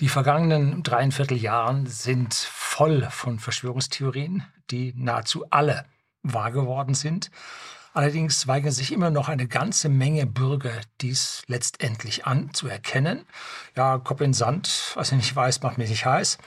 Die 0.00 0.08
vergangenen 0.08 0.84
dreieinviertel 0.84 1.36
Jahren 1.36 1.86
sind 1.86 2.32
voll 2.32 3.08
von 3.10 3.40
Verschwörungstheorien, 3.40 4.44
die 4.70 4.94
nahezu 4.96 5.44
alle 5.50 5.86
wahr 6.22 6.52
geworden 6.52 6.94
sind. 6.94 7.32
Allerdings 7.94 8.46
weigern 8.46 8.70
sich 8.70 8.92
immer 8.92 9.10
noch 9.10 9.28
eine 9.28 9.48
ganze 9.48 9.88
Menge 9.88 10.24
Bürger, 10.24 10.70
dies 11.00 11.42
letztendlich 11.48 12.26
anzuerkennen. 12.26 13.24
Ja, 13.74 13.98
Kopf 13.98 14.20
in 14.20 14.34
Sand, 14.34 14.92
was 14.94 15.10
ich 15.10 15.16
nicht 15.16 15.34
weiß, 15.34 15.62
macht 15.62 15.78
mich 15.78 15.90
nicht 15.90 16.06
heiß. 16.06 16.38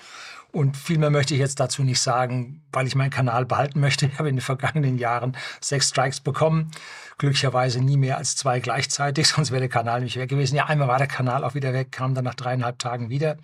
Und 0.51 0.75
viel 0.75 0.97
mehr 0.97 1.09
möchte 1.09 1.33
ich 1.33 1.39
jetzt 1.39 1.59
dazu 1.61 1.81
nicht 1.83 2.01
sagen, 2.01 2.61
weil 2.73 2.85
ich 2.85 2.95
meinen 2.95 3.09
Kanal 3.09 3.45
behalten 3.45 3.79
möchte. 3.79 4.05
Ich 4.11 4.19
habe 4.19 4.29
in 4.29 4.35
den 4.35 4.41
vergangenen 4.41 4.97
Jahren 4.97 5.37
sechs 5.61 5.89
Strikes 5.89 6.19
bekommen. 6.19 6.71
Glücklicherweise 7.17 7.79
nie 7.79 7.97
mehr 7.97 8.17
als 8.17 8.35
zwei 8.35 8.59
gleichzeitig, 8.59 9.27
sonst 9.29 9.51
wäre 9.51 9.61
der 9.61 9.69
Kanal 9.69 9.99
nämlich 9.99 10.17
weg 10.17 10.29
gewesen. 10.29 10.55
Ja, 10.55 10.65
einmal 10.65 10.87
war 10.87 10.97
der 10.97 11.07
Kanal 11.07 11.43
auch 11.43 11.53
wieder 11.53 11.73
weg, 11.73 11.91
kam 11.91 12.13
dann 12.13 12.25
nach 12.25 12.35
dreieinhalb 12.35 12.79
Tagen 12.79 13.09
wieder. 13.09 13.37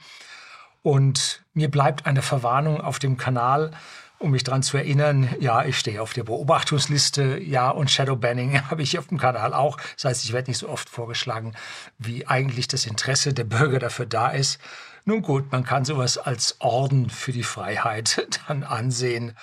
Und 0.83 1.43
mir 1.53 1.69
bleibt 1.69 2.05
eine 2.05 2.21
Verwarnung 2.21 2.81
auf 2.81 2.99
dem 2.99 3.17
Kanal, 3.17 3.71
um 4.19 4.31
mich 4.31 4.43
daran 4.43 4.63
zu 4.63 4.77
erinnern, 4.77 5.29
ja, 5.39 5.63
ich 5.63 5.77
stehe 5.77 6.01
auf 6.01 6.13
der 6.13 6.23
Beobachtungsliste, 6.23 7.39
ja, 7.39 7.69
und 7.69 7.91
Shadowbanning 7.91 8.61
habe 8.69 8.81
ich 8.81 8.97
auf 8.97 9.07
dem 9.07 9.17
Kanal 9.17 9.53
auch. 9.53 9.77
Das 9.95 10.05
heißt, 10.05 10.25
ich 10.25 10.33
werde 10.33 10.49
nicht 10.49 10.57
so 10.57 10.69
oft 10.69 10.89
vorgeschlagen, 10.89 11.53
wie 11.99 12.27
eigentlich 12.27 12.67
das 12.67 12.85
Interesse 12.85 13.33
der 13.33 13.43
Bürger 13.43 13.79
dafür 13.79 14.05
da 14.05 14.29
ist. 14.29 14.59
Nun 15.07 15.21
gut, 15.21 15.53
man 15.53 15.63
kann 15.63 15.85
sowas 15.85 16.17
als 16.17 16.59
Orden 16.59 17.09
für 17.09 17.31
die 17.31 17.43
Freiheit 17.43 18.27
dann 18.47 18.63
ansehen. 18.63 19.37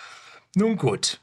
Nun 0.55 0.77
gut. 0.77 1.23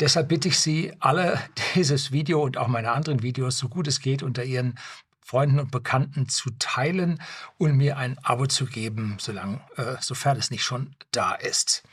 Deshalb 0.00 0.28
bitte 0.28 0.48
ich 0.48 0.58
Sie, 0.58 0.92
alle 0.98 1.40
dieses 1.76 2.10
Video 2.10 2.42
und 2.42 2.58
auch 2.58 2.66
meine 2.66 2.90
anderen 2.90 3.22
Videos, 3.22 3.58
so 3.58 3.68
gut 3.68 3.86
es 3.86 4.00
geht, 4.00 4.24
unter 4.24 4.42
Ihren 4.42 4.74
Freunden 5.20 5.60
und 5.60 5.70
Bekannten 5.70 6.28
zu 6.28 6.50
teilen 6.58 7.22
und 7.58 7.76
mir 7.76 7.96
ein 7.96 8.18
Abo 8.24 8.46
zu 8.46 8.66
geben, 8.66 9.18
solange, 9.20 9.60
äh, 9.76 9.94
sofern 10.00 10.36
es 10.36 10.50
nicht 10.50 10.64
schon 10.64 10.96
da 11.12 11.34
ist. 11.34 11.84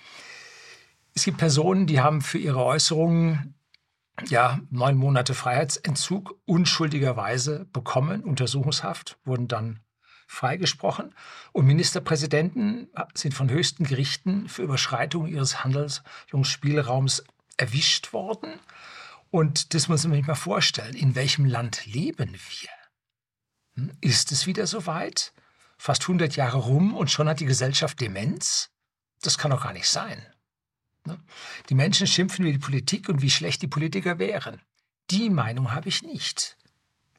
Es 1.14 1.26
gibt 1.26 1.38
Personen, 1.38 1.86
die 1.86 2.00
haben 2.00 2.22
für 2.22 2.39
ihre 2.39 2.66
Äußerungen 2.66 3.54
ja, 4.30 4.59
neun 4.72 4.98
Monate 4.98 5.36
Freiheitsentzug 5.36 6.39
unschuldigerweise 6.45 7.67
bekommen, 7.72 8.23
Untersuchungshaft, 8.23 9.20
wurden 9.26 9.48
dann 9.48 9.80
freigesprochen. 10.28 11.16
Und 11.53 11.66
Ministerpräsidenten 11.66 12.89
sind 13.16 13.33
von 13.33 13.50
höchsten 13.50 13.86
Gerichten 13.86 14.47
für 14.47 14.61
Überschreitung 14.61 15.28
ihres 15.28 15.64
Handelsspielraums 15.64 17.23
erwischt 17.58 18.14
worden. 18.14 18.59
Und 19.31 19.73
das 19.73 19.88
muss 19.88 20.03
man 20.05 20.14
sich 20.14 20.28
mal 20.28 20.36
vorstellen. 20.36 20.95
In 20.95 21.16
welchem 21.16 21.45
Land 21.45 21.86
leben 21.86 22.33
wir? 22.33 22.70
Hm? 23.75 23.92
Ist 24.02 24.31
es 24.31 24.45
wieder 24.45 24.67
so 24.67 24.86
weit? 24.86 25.33
Fast 25.78 26.03
100 26.03 26.36
Jahre 26.36 26.58
rum 26.58 26.95
und 26.95 27.11
schon 27.11 27.28
hat 27.30 27.39
die 27.39 27.45
Gesellschaft 27.45 28.00
Demenz? 28.00 28.70
Das 29.22 29.38
kann 29.38 29.52
doch 29.52 29.64
gar 29.64 29.73
nicht 29.73 29.88
sein. 29.88 30.25
Ne? 31.05 31.20
Die 31.70 31.75
Menschen 31.75 32.08
schimpfen 32.08 32.45
über 32.45 32.52
die 32.52 32.59
Politik 32.59 33.09
und 33.09 33.22
wie 33.22 33.30
schlecht 33.30 33.61
die 33.61 33.67
Politiker 33.67 34.20
wären. 34.20 34.61
Die 35.09 35.30
Meinung 35.30 35.72
habe 35.72 35.89
ich 35.89 36.03
nicht. 36.03 36.58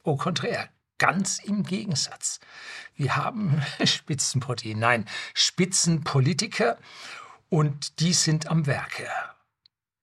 Au 0.05 0.17
contraire, 0.17 0.69
Ganz 0.99 1.39
im 1.39 1.63
Gegensatz. 1.63 2.41
Wir 2.95 3.17
haben 3.17 3.63
Spitzenprotein, 3.85 4.79
nein, 4.79 5.05
Spitzenpolitiker 5.35 6.79
und 7.49 8.01
die 8.01 8.13
sind 8.13 8.49
am 8.49 8.67
Werke. 8.67 9.09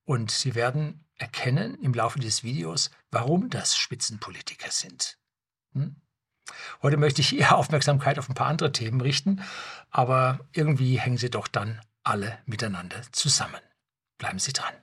Und 0.05 0.31
Sie 0.31 0.55
werden 0.55 1.05
erkennen 1.17 1.75
im 1.81 1.93
Laufe 1.93 2.19
des 2.19 2.43
Videos, 2.43 2.91
warum 3.11 3.49
das 3.49 3.77
Spitzenpolitiker 3.77 4.71
sind. 4.71 5.17
Hm? 5.73 5.95
Heute 6.81 6.97
möchte 6.97 7.21
ich 7.21 7.33
Ihre 7.33 7.55
Aufmerksamkeit 7.55 8.19
auf 8.19 8.29
ein 8.29 8.35
paar 8.35 8.47
andere 8.47 8.71
Themen 8.71 9.01
richten, 9.01 9.41
aber 9.91 10.39
irgendwie 10.53 10.99
hängen 10.99 11.17
sie 11.17 11.29
doch 11.29 11.47
dann 11.47 11.81
alle 12.03 12.39
miteinander 12.45 13.01
zusammen. 13.11 13.61
Bleiben 14.17 14.39
Sie 14.39 14.53
dran. 14.53 14.73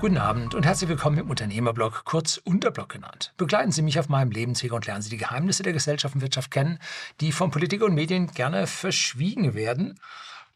Guten 0.00 0.16
Abend 0.16 0.54
und 0.54 0.64
herzlich 0.64 0.88
willkommen 0.88 1.18
im 1.18 1.28
Unternehmerblog, 1.28 2.06
kurz 2.06 2.38
Unterblog 2.38 2.88
genannt. 2.88 3.34
Begleiten 3.36 3.70
Sie 3.70 3.82
mich 3.82 3.98
auf 3.98 4.08
meinem 4.08 4.30
Lebensweg 4.30 4.72
und 4.72 4.86
lernen 4.86 5.02
Sie 5.02 5.10
die 5.10 5.18
Geheimnisse 5.18 5.62
der 5.62 5.74
Gesellschaft 5.74 6.14
und 6.14 6.22
Wirtschaft 6.22 6.50
kennen, 6.50 6.78
die 7.20 7.32
von 7.32 7.50
Politik 7.50 7.82
und 7.82 7.94
Medien 7.94 8.28
gerne 8.28 8.66
verschwiegen 8.66 9.52
werden. 9.52 10.00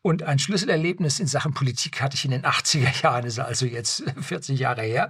Und 0.07 0.23
ein 0.23 0.39
Schlüsselerlebnis 0.39 1.19
in 1.19 1.27
Sachen 1.27 1.55
Politik 1.55 2.03
hatte 2.03 2.15
ich 2.15 2.27
in 2.27 2.31
den 2.31 2.43
80er 2.43 3.03
Jahren, 3.03 3.25
ist 3.25 3.39
also 3.39 3.65
jetzt 3.65 4.03
40 4.21 4.59
Jahre 4.59 4.83
her. 4.83 5.09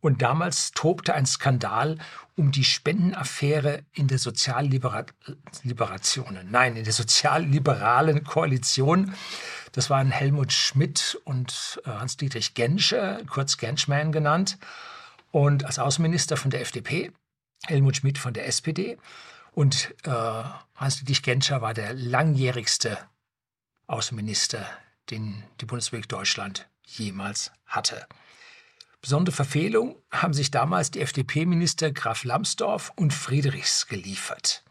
Und 0.00 0.20
damals 0.20 0.72
tobte 0.72 1.14
ein 1.14 1.26
Skandal 1.26 1.96
um 2.34 2.50
die 2.50 2.64
Spendenaffäre 2.64 3.84
in 3.92 4.08
der 4.08 4.18
Sozialliberation, 4.18 6.40
nein, 6.50 6.76
in 6.76 6.82
der 6.82 6.92
sozialliberalen 6.92 8.24
Koalition. 8.24 9.14
Das 9.70 9.90
waren 9.90 10.10
Helmut 10.10 10.52
Schmidt 10.52 11.20
und 11.22 11.80
äh, 11.84 11.90
Hans-Dietrich 11.90 12.54
Genscher, 12.54 13.20
kurz 13.30 13.58
Genschman 13.58 14.10
genannt. 14.10 14.58
Und 15.30 15.64
als 15.64 15.78
Außenminister 15.78 16.36
von 16.36 16.50
der 16.50 16.62
FDP, 16.62 17.12
Helmut 17.64 17.98
Schmidt 17.98 18.18
von 18.18 18.34
der 18.34 18.48
SPD. 18.48 18.98
Und 19.52 19.94
äh, 20.02 20.10
Hans-Dietrich 20.74 21.22
Genscher 21.22 21.62
war 21.62 21.74
der 21.74 21.94
langjährigste 21.94 22.98
Außenminister, 23.86 24.66
den 25.10 25.42
die 25.60 25.66
Bundesrepublik 25.66 26.08
Deutschland 26.08 26.68
jemals 26.84 27.52
hatte. 27.66 28.06
Besondere 29.00 29.34
Verfehlung 29.34 29.96
haben 30.10 30.34
sich 30.34 30.50
damals 30.50 30.90
die 30.90 31.00
FDP-Minister 31.00 31.92
Graf 31.92 32.24
Lambsdorff 32.24 32.92
und 32.96 33.12
Friedrichs 33.12 33.86
geliefert. 33.86 34.64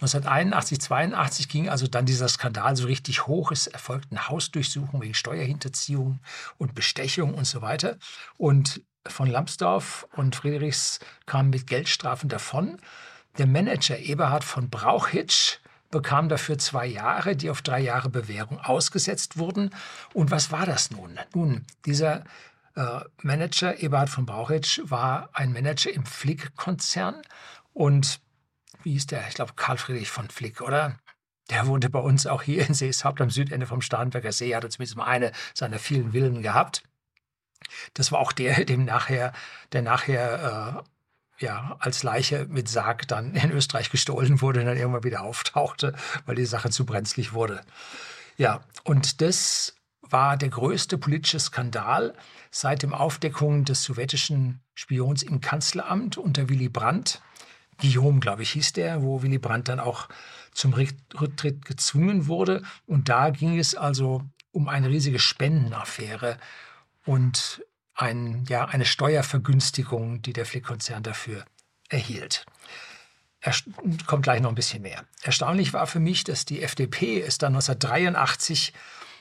1981, 0.00 0.80
82 0.80 1.48
ging 1.48 1.68
also 1.68 1.86
dann 1.86 2.06
dieser 2.06 2.26
Skandal 2.28 2.74
so 2.74 2.86
richtig 2.86 3.26
hoch. 3.26 3.52
Es 3.52 3.66
erfolgten 3.66 4.28
Hausdurchsuchungen 4.28 5.02
wegen 5.02 5.14
Steuerhinterziehung 5.14 6.20
und 6.56 6.74
Bestechung 6.74 7.34
und 7.34 7.44
so 7.44 7.60
weiter. 7.60 7.98
Und 8.38 8.80
von 9.06 9.30
Lambsdorff 9.30 10.08
und 10.16 10.34
Friedrichs 10.34 11.00
kamen 11.26 11.50
mit 11.50 11.66
Geldstrafen 11.66 12.28
davon. 12.28 12.80
Der 13.38 13.46
Manager 13.46 13.98
Eberhard 13.98 14.42
von 14.42 14.68
Brauchitsch 14.68 15.59
bekam 15.90 16.28
dafür 16.28 16.58
zwei 16.58 16.86
Jahre, 16.86 17.36
die 17.36 17.50
auf 17.50 17.62
drei 17.62 17.80
Jahre 17.80 18.08
Bewährung 18.08 18.60
ausgesetzt 18.60 19.38
wurden. 19.38 19.70
Und 20.12 20.30
was 20.30 20.50
war 20.50 20.66
das 20.66 20.90
nun? 20.90 21.18
Nun, 21.34 21.66
dieser 21.84 22.24
äh, 22.76 23.00
Manager 23.22 23.80
Eberhard 23.80 24.10
von 24.10 24.26
Brauchitsch 24.26 24.80
war 24.84 25.30
ein 25.32 25.52
Manager 25.52 25.92
im 25.92 26.06
Flick-Konzern 26.06 27.22
und 27.72 28.20
wie 28.82 28.92
hieß 28.92 29.06
der? 29.08 29.26
Ich 29.28 29.34
glaube, 29.34 29.52
Karl 29.56 29.76
Friedrich 29.76 30.10
von 30.10 30.30
Flick, 30.30 30.60
oder? 30.60 30.96
Der 31.50 31.66
wohnte 31.66 31.90
bei 31.90 31.98
uns 31.98 32.26
auch 32.26 32.42
hier 32.42 32.66
in 32.66 32.74
Seeshaupt 32.74 33.20
am 33.20 33.30
Südende 33.30 33.66
vom 33.66 33.82
Starnberger 33.82 34.32
See, 34.32 34.54
hatte 34.54 34.68
zumindest 34.68 34.96
mal 34.96 35.04
eine 35.04 35.32
seiner 35.52 35.78
vielen 35.78 36.12
Villen 36.12 36.42
gehabt. 36.42 36.84
Das 37.94 38.12
war 38.12 38.20
auch 38.20 38.32
der, 38.32 38.64
dem 38.64 38.84
nachher, 38.84 39.32
der 39.72 39.82
nachher 39.82 40.84
äh, 40.84 40.89
ja, 41.40 41.76
als 41.80 42.02
Leiche 42.02 42.46
mit 42.48 42.68
Sarg 42.68 43.08
dann 43.08 43.34
in 43.34 43.50
Österreich 43.50 43.90
gestohlen 43.90 44.40
wurde 44.40 44.60
und 44.60 44.66
dann 44.66 44.76
irgendwann 44.76 45.04
wieder 45.04 45.22
auftauchte, 45.22 45.94
weil 46.26 46.36
die 46.36 46.46
Sache 46.46 46.70
zu 46.70 46.84
brenzlig 46.84 47.32
wurde. 47.32 47.62
Ja, 48.36 48.60
und 48.84 49.20
das 49.20 49.74
war 50.02 50.36
der 50.36 50.48
größte 50.48 50.98
politische 50.98 51.40
Skandal 51.40 52.14
seit 52.50 52.82
dem 52.82 52.94
Aufdeckung 52.94 53.64
des 53.64 53.84
sowjetischen 53.84 54.60
Spions 54.74 55.22
im 55.22 55.40
Kanzleramt 55.40 56.16
unter 56.16 56.48
Willy 56.48 56.68
Brandt. 56.68 57.22
Guillaume, 57.78 58.20
glaube 58.20 58.42
ich, 58.42 58.50
hieß 58.50 58.72
der, 58.72 59.02
wo 59.02 59.22
Willy 59.22 59.38
Brandt 59.38 59.68
dann 59.68 59.80
auch 59.80 60.08
zum 60.52 60.74
Rücktritt 60.74 61.64
gezwungen 61.64 62.26
wurde. 62.26 62.62
Und 62.86 63.08
da 63.08 63.30
ging 63.30 63.58
es 63.58 63.74
also 63.74 64.22
um 64.52 64.68
eine 64.68 64.88
riesige 64.88 65.18
Spendenaffäre 65.18 66.38
und 67.04 67.62
ein, 68.00 68.44
ja, 68.48 68.64
eine 68.66 68.84
Steuervergünstigung, 68.84 70.22
die 70.22 70.32
der 70.32 70.46
Flick-Konzern 70.46 71.02
dafür 71.02 71.44
erhielt. 71.88 72.46
Er 73.40 73.54
kommt 74.06 74.22
gleich 74.22 74.40
noch 74.40 74.50
ein 74.50 74.54
bisschen 74.54 74.82
mehr. 74.82 75.04
Erstaunlich 75.22 75.72
war 75.72 75.86
für 75.86 76.00
mich, 76.00 76.24
dass 76.24 76.44
die 76.44 76.62
FDP 76.62 77.20
es 77.20 77.38
dann 77.38 77.54
1983 77.54 78.72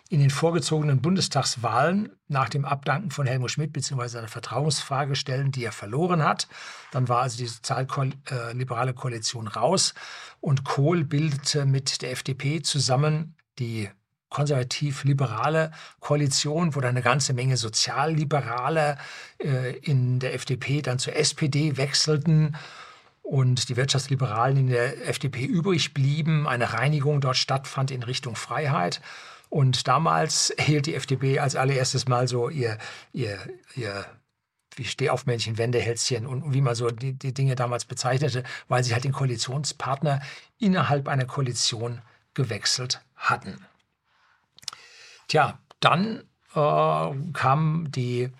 in 0.10 0.20
den 0.20 0.30
vorgezogenen 0.30 1.02
Bundestagswahlen 1.02 2.10
nach 2.28 2.50
dem 2.50 2.66
Abdanken 2.66 3.12
von 3.12 3.28
Helmut 3.28 3.52
Schmidt 3.52 3.74
bzw. 3.74 4.08
seiner 4.08 4.28
Vertrauensfrage 4.28 5.16
stellen, 5.16 5.52
die 5.52 5.64
er 5.64 5.72
verloren 5.72 6.24
hat. 6.24 6.48
Dann 6.92 7.08
war 7.08 7.22
also 7.22 7.38
die 7.38 7.46
sozialliberale 7.46 8.94
Koalition 8.94 9.48
raus 9.48 9.94
und 10.42 10.64
Kohl 10.64 11.04
bildete 11.04 11.66
mit 11.66 12.02
der 12.02 12.12
FDP 12.12 12.62
zusammen 12.62 13.36
die 13.60 13.90
konservativ-liberale 14.30 15.72
Koalition, 16.00 16.76
wo 16.76 16.82
dann 16.82 16.92
eine 16.92 17.02
ganze 17.02 17.34
Menge 17.34 17.58
Sozialliberale 17.58 18.98
äh, 19.40 19.78
in 19.78 20.20
der 20.20 20.34
FDP 20.34 20.82
dann 20.82 21.00
zur 21.00 21.16
SPD 21.16 21.78
wechselten 21.78 22.56
und 23.24 23.70
die 23.70 23.78
Wirtschaftsliberalen 23.78 24.58
in 24.58 24.68
der 24.68 25.08
FDP 25.08 25.46
übrig 25.46 25.94
blieben. 25.94 26.48
Eine 26.48 26.74
Reinigung 26.74 27.22
dort 27.22 27.38
stattfand 27.38 27.92
in 27.92 28.04
Richtung 28.04 28.36
Freiheit. 28.36 29.02
Und 29.50 29.88
damals 29.88 30.54
hielt 30.60 30.86
die 30.86 30.96
FDP 30.96 31.40
als 31.40 31.56
allererstes 31.56 32.08
Mal 32.08 32.28
so 32.28 32.50
ihr, 32.50 32.78
ihr, 33.14 33.40
ihr 33.76 34.06
wie 34.76 34.86
Stehaufmännchen, 34.86 35.58
Wendehälschen 35.58 36.26
und 36.26 36.54
wie 36.54 36.62
man 36.62 36.74
so 36.74 36.90
die, 36.90 37.14
die 37.14 37.34
Dinge 37.34 37.56
damals 37.56 37.86
bezeichnete, 37.86 38.44
weil 38.68 38.84
sie 38.84 38.94
halt 38.94 39.04
den 39.04 39.12
Koalitionspartner 39.12 40.22
innerhalb 40.58 41.08
einer 41.08 41.26
Koalition 41.26 42.02
gewechselt 42.34 43.02
hatten. 43.16 43.58
Tja, 45.30 45.60
dann 45.80 46.24
äh, 46.56 47.32
kam 47.34 47.92
die, 47.92 48.32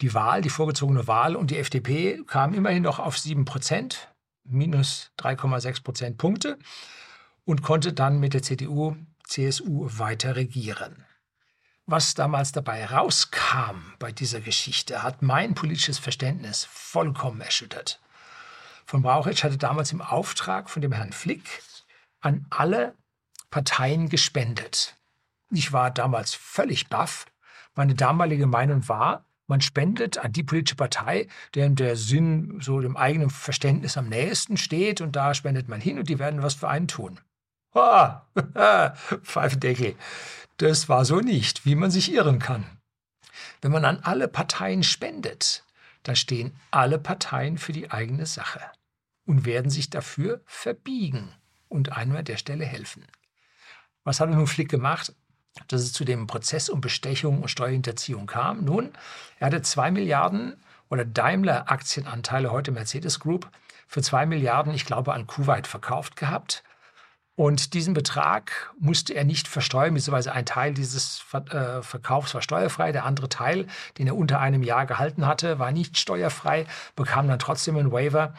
die 0.00 0.12
Wahl, 0.12 0.42
die 0.42 0.50
vorgezogene 0.50 1.06
Wahl 1.06 1.36
und 1.36 1.50
die 1.50 1.58
FDP 1.58 2.22
kam 2.26 2.52
immerhin 2.52 2.82
noch 2.82 2.98
auf 2.98 3.16
7 3.16 3.44
Prozent, 3.44 4.12
minus 4.44 5.12
3,6 5.20 5.84
Prozentpunkte 5.84 6.58
und 7.44 7.62
konnte 7.62 7.92
dann 7.92 8.18
mit 8.18 8.34
der 8.34 8.42
CDU, 8.42 8.96
CSU 9.24 9.88
weiter 9.92 10.34
regieren. 10.34 11.06
Was 11.86 12.14
damals 12.14 12.50
dabei 12.50 12.86
rauskam 12.86 13.94
bei 14.00 14.10
dieser 14.10 14.40
Geschichte, 14.40 15.02
hat 15.02 15.22
mein 15.22 15.54
politisches 15.54 15.98
Verständnis 15.98 16.64
vollkommen 16.64 17.40
erschüttert. 17.40 18.00
Von 18.84 19.02
Brauchitsch 19.02 19.44
hatte 19.44 19.58
damals 19.58 19.92
im 19.92 20.02
Auftrag 20.02 20.70
von 20.70 20.82
dem 20.82 20.92
Herrn 20.92 21.12
Flick 21.12 21.62
an 22.20 22.46
alle 22.50 22.94
Parteien 23.50 24.08
gespendet. 24.08 24.96
Ich 25.54 25.72
war 25.72 25.90
damals 25.90 26.32
völlig 26.32 26.88
baff. 26.88 27.26
Meine 27.74 27.94
damalige 27.94 28.46
Meinung 28.46 28.88
war, 28.88 29.26
man 29.46 29.60
spendet 29.60 30.16
an 30.16 30.32
die 30.32 30.42
politische 30.42 30.76
Partei, 30.76 31.28
deren 31.54 31.76
der 31.76 31.96
Sinn 31.96 32.58
so 32.62 32.80
dem 32.80 32.96
eigenen 32.96 33.28
Verständnis 33.28 33.98
am 33.98 34.08
nächsten 34.08 34.56
steht 34.56 35.02
und 35.02 35.14
da 35.14 35.34
spendet 35.34 35.68
man 35.68 35.80
hin 35.80 35.98
und 35.98 36.08
die 36.08 36.18
werden 36.18 36.42
was 36.42 36.54
für 36.54 36.68
einen 36.68 36.88
tun. 36.88 37.20
Ah, 37.74 38.22
Pfeifendeckel. 39.22 39.94
Das 40.56 40.88
war 40.88 41.04
so 41.04 41.20
nicht, 41.20 41.66
wie 41.66 41.74
man 41.74 41.90
sich 41.90 42.12
irren 42.12 42.38
kann. 42.38 42.64
Wenn 43.60 43.72
man 43.72 43.84
an 43.84 44.00
alle 44.02 44.28
Parteien 44.28 44.82
spendet, 44.82 45.64
dann 46.02 46.16
stehen 46.16 46.56
alle 46.70 46.98
Parteien 46.98 47.58
für 47.58 47.72
die 47.72 47.90
eigene 47.90 48.24
Sache 48.24 48.60
und 49.26 49.44
werden 49.44 49.70
sich 49.70 49.90
dafür 49.90 50.40
verbiegen 50.46 51.34
und 51.68 51.92
einem 51.92 52.16
an 52.16 52.24
der 52.24 52.38
Stelle 52.38 52.64
helfen. 52.64 53.04
Was 54.04 54.20
hat 54.20 54.30
nun 54.30 54.46
Flick 54.46 54.68
gemacht? 54.68 55.14
Dass 55.68 55.82
es 55.82 55.92
zu 55.92 56.04
dem 56.04 56.26
Prozess 56.26 56.68
um 56.68 56.80
Bestechung 56.80 57.42
und 57.42 57.48
Steuerhinterziehung 57.48 58.26
kam. 58.26 58.64
Nun, 58.64 58.92
er 59.38 59.46
hatte 59.46 59.62
zwei 59.62 59.90
Milliarden 59.90 60.56
oder 60.88 61.04
Daimler-Aktienanteile, 61.04 62.50
heute 62.50 62.70
Mercedes 62.70 63.20
Group, 63.20 63.50
für 63.86 64.02
zwei 64.02 64.26
Milliarden, 64.26 64.74
ich 64.74 64.86
glaube, 64.86 65.12
an 65.12 65.26
Kuwait 65.26 65.66
verkauft 65.66 66.16
gehabt. 66.16 66.62
Und 67.34 67.72
diesen 67.72 67.94
Betrag 67.94 68.72
musste 68.78 69.14
er 69.14 69.24
nicht 69.24 69.48
versteuern, 69.48 69.94
beziehungsweise 69.94 70.32
ein 70.32 70.44
Teil 70.44 70.74
dieses 70.74 71.24
äh, 71.32 71.80
Verkaufs 71.80 72.34
war 72.34 72.42
steuerfrei, 72.42 72.92
der 72.92 73.06
andere 73.06 73.30
Teil, 73.30 73.66
den 73.96 74.06
er 74.06 74.16
unter 74.16 74.38
einem 74.38 74.62
Jahr 74.62 74.84
gehalten 74.84 75.26
hatte, 75.26 75.58
war 75.58 75.72
nicht 75.72 75.96
steuerfrei, 75.96 76.66
bekam 76.94 77.28
dann 77.28 77.38
trotzdem 77.38 77.76
einen 77.78 77.90
Waiver. 77.90 78.34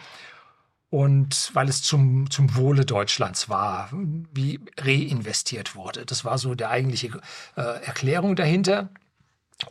Und 0.94 1.50
weil 1.56 1.70
es 1.70 1.82
zum, 1.82 2.30
zum 2.30 2.56
Wohle 2.56 2.86
Deutschlands 2.86 3.50
war, 3.50 3.90
wie 4.32 4.60
reinvestiert 4.78 5.74
wurde. 5.74 6.06
Das 6.06 6.24
war 6.24 6.38
so 6.38 6.54
der 6.54 6.70
eigentliche 6.70 7.20
äh, 7.58 7.62
Erklärung 7.84 8.36
dahinter. 8.36 8.90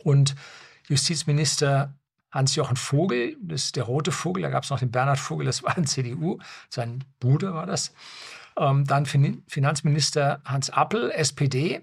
Und 0.03 0.35
Justizminister 0.89 1.93
Hans-Jochen 2.29 2.75
Vogel, 2.75 3.37
das 3.41 3.63
ist 3.63 3.77
der 3.77 3.85
rote 3.85 4.11
Vogel, 4.11 4.43
da 4.43 4.49
gab 4.49 4.65
es 4.65 4.69
noch 4.69 4.79
den 4.79 4.91
Bernhard 4.91 5.17
Vogel, 5.17 5.45
das 5.45 5.63
war 5.63 5.77
ein 5.77 5.87
CDU, 5.87 6.39
sein 6.67 7.05
Bruder 7.21 7.53
war 7.53 7.67
das. 7.67 7.93
Ähm, 8.57 8.83
dann 8.83 9.05
fin 9.05 9.43
Finanzminister 9.47 10.41
Hans 10.43 10.71
Appel, 10.71 11.09
SPD 11.09 11.79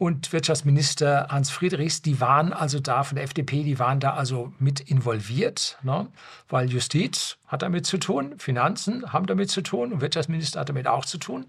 und 0.00 0.32
Wirtschaftsminister 0.32 1.26
Hans 1.28 1.50
Friedrichs, 1.50 2.00
die 2.00 2.22
waren 2.22 2.54
also 2.54 2.80
da 2.80 3.04
von 3.04 3.16
der 3.16 3.24
FDP, 3.24 3.64
die 3.64 3.78
waren 3.78 4.00
da 4.00 4.14
also 4.14 4.50
mit 4.58 4.80
involviert, 4.80 5.76
ne? 5.82 6.06
weil 6.48 6.70
Justiz 6.70 7.36
hat 7.46 7.60
damit 7.60 7.84
zu 7.84 7.98
tun, 7.98 8.38
Finanzen 8.38 9.12
haben 9.12 9.26
damit 9.26 9.50
zu 9.50 9.60
tun 9.60 9.92
und 9.92 10.00
Wirtschaftsminister 10.00 10.60
hat 10.60 10.70
damit 10.70 10.86
auch 10.86 11.04
zu 11.04 11.18
tun. 11.18 11.44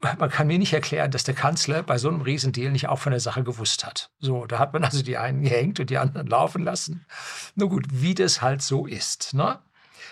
Man 0.00 0.30
kann 0.30 0.46
mir 0.46 0.60
nicht 0.60 0.72
erklären, 0.72 1.10
dass 1.10 1.24
der 1.24 1.34
Kanzler 1.34 1.82
bei 1.82 1.98
so 1.98 2.08
einem 2.08 2.20
Riesendeal 2.20 2.70
nicht 2.70 2.88
auch 2.88 3.00
von 3.00 3.10
der 3.10 3.18
Sache 3.18 3.42
gewusst 3.42 3.84
hat. 3.84 4.08
So, 4.20 4.46
da 4.46 4.60
hat 4.60 4.72
man 4.72 4.84
also 4.84 5.02
die 5.02 5.16
einen 5.16 5.42
gehängt 5.42 5.80
und 5.80 5.90
die 5.90 5.98
anderen 5.98 6.28
laufen 6.28 6.62
lassen. 6.62 7.04
Nur 7.56 7.70
gut, 7.70 7.86
wie 7.90 8.14
das 8.14 8.40
halt 8.40 8.62
so 8.62 8.86
ist. 8.86 9.34
Ne? 9.34 9.58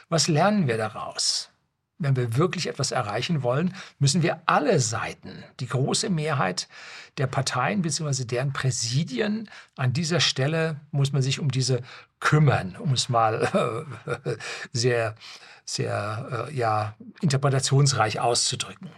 Was 0.08 0.26
lernen 0.26 0.66
wir 0.66 0.78
daraus? 0.78 1.53
Wenn 1.98 2.16
wir 2.16 2.36
wirklich 2.36 2.66
etwas 2.66 2.90
erreichen 2.90 3.42
wollen, 3.42 3.74
müssen 3.98 4.22
wir 4.22 4.42
alle 4.46 4.80
Seiten, 4.80 5.44
die 5.60 5.68
große 5.68 6.10
Mehrheit 6.10 6.68
der 7.18 7.26
Parteien 7.26 7.82
bzw. 7.82 8.24
deren 8.24 8.52
Präsidien, 8.52 9.48
an 9.76 9.92
dieser 9.92 10.20
Stelle 10.20 10.80
muss 10.90 11.12
man 11.12 11.22
sich 11.22 11.38
um 11.38 11.50
diese 11.50 11.80
kümmern, 12.20 12.76
um 12.76 12.92
es 12.92 13.08
mal 13.08 13.86
äh, 14.24 14.36
sehr, 14.72 15.14
sehr 15.64 16.48
äh, 16.48 16.54
ja, 16.54 16.96
interpretationsreich 17.20 18.20
auszudrücken. 18.20 18.90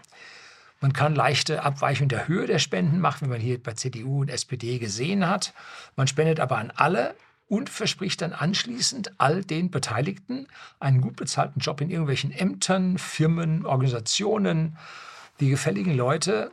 Man 0.81 0.93
kann 0.93 1.15
leichte 1.15 1.63
Abweichungen 1.63 2.09
der 2.09 2.29
Höhe 2.29 2.47
der 2.47 2.59
Spenden 2.59 3.01
machen, 3.01 3.27
wie 3.27 3.31
man 3.31 3.41
hier 3.41 3.63
bei 3.63 3.73
CDU 3.73 4.21
und 4.21 4.29
SPD 4.29 4.79
gesehen 4.79 5.29
hat. 5.29 5.55
Man 5.97 6.07
spendet 6.07 6.39
aber 6.39 6.59
an 6.59 6.73
alle 6.75 7.15
und 7.49 7.71
verspricht 7.71 8.23
dann 8.23 8.33
anschließend 8.33 9.21
all 9.21 9.45
den 9.45 9.71
Beteiligten 9.71 10.49
einen 10.81 11.01
gut 11.01 11.17
bezahlten 11.17 11.61
Job 11.61 11.81
in 11.81 11.91
irgendwelchen 11.91 12.33
Ämtern, 12.33 12.99
Firmen, 12.99 13.65
Organisationen. 13.65 14.77
Die 15.39 15.51
gefälligen 15.51 15.95
Leute, 15.95 16.51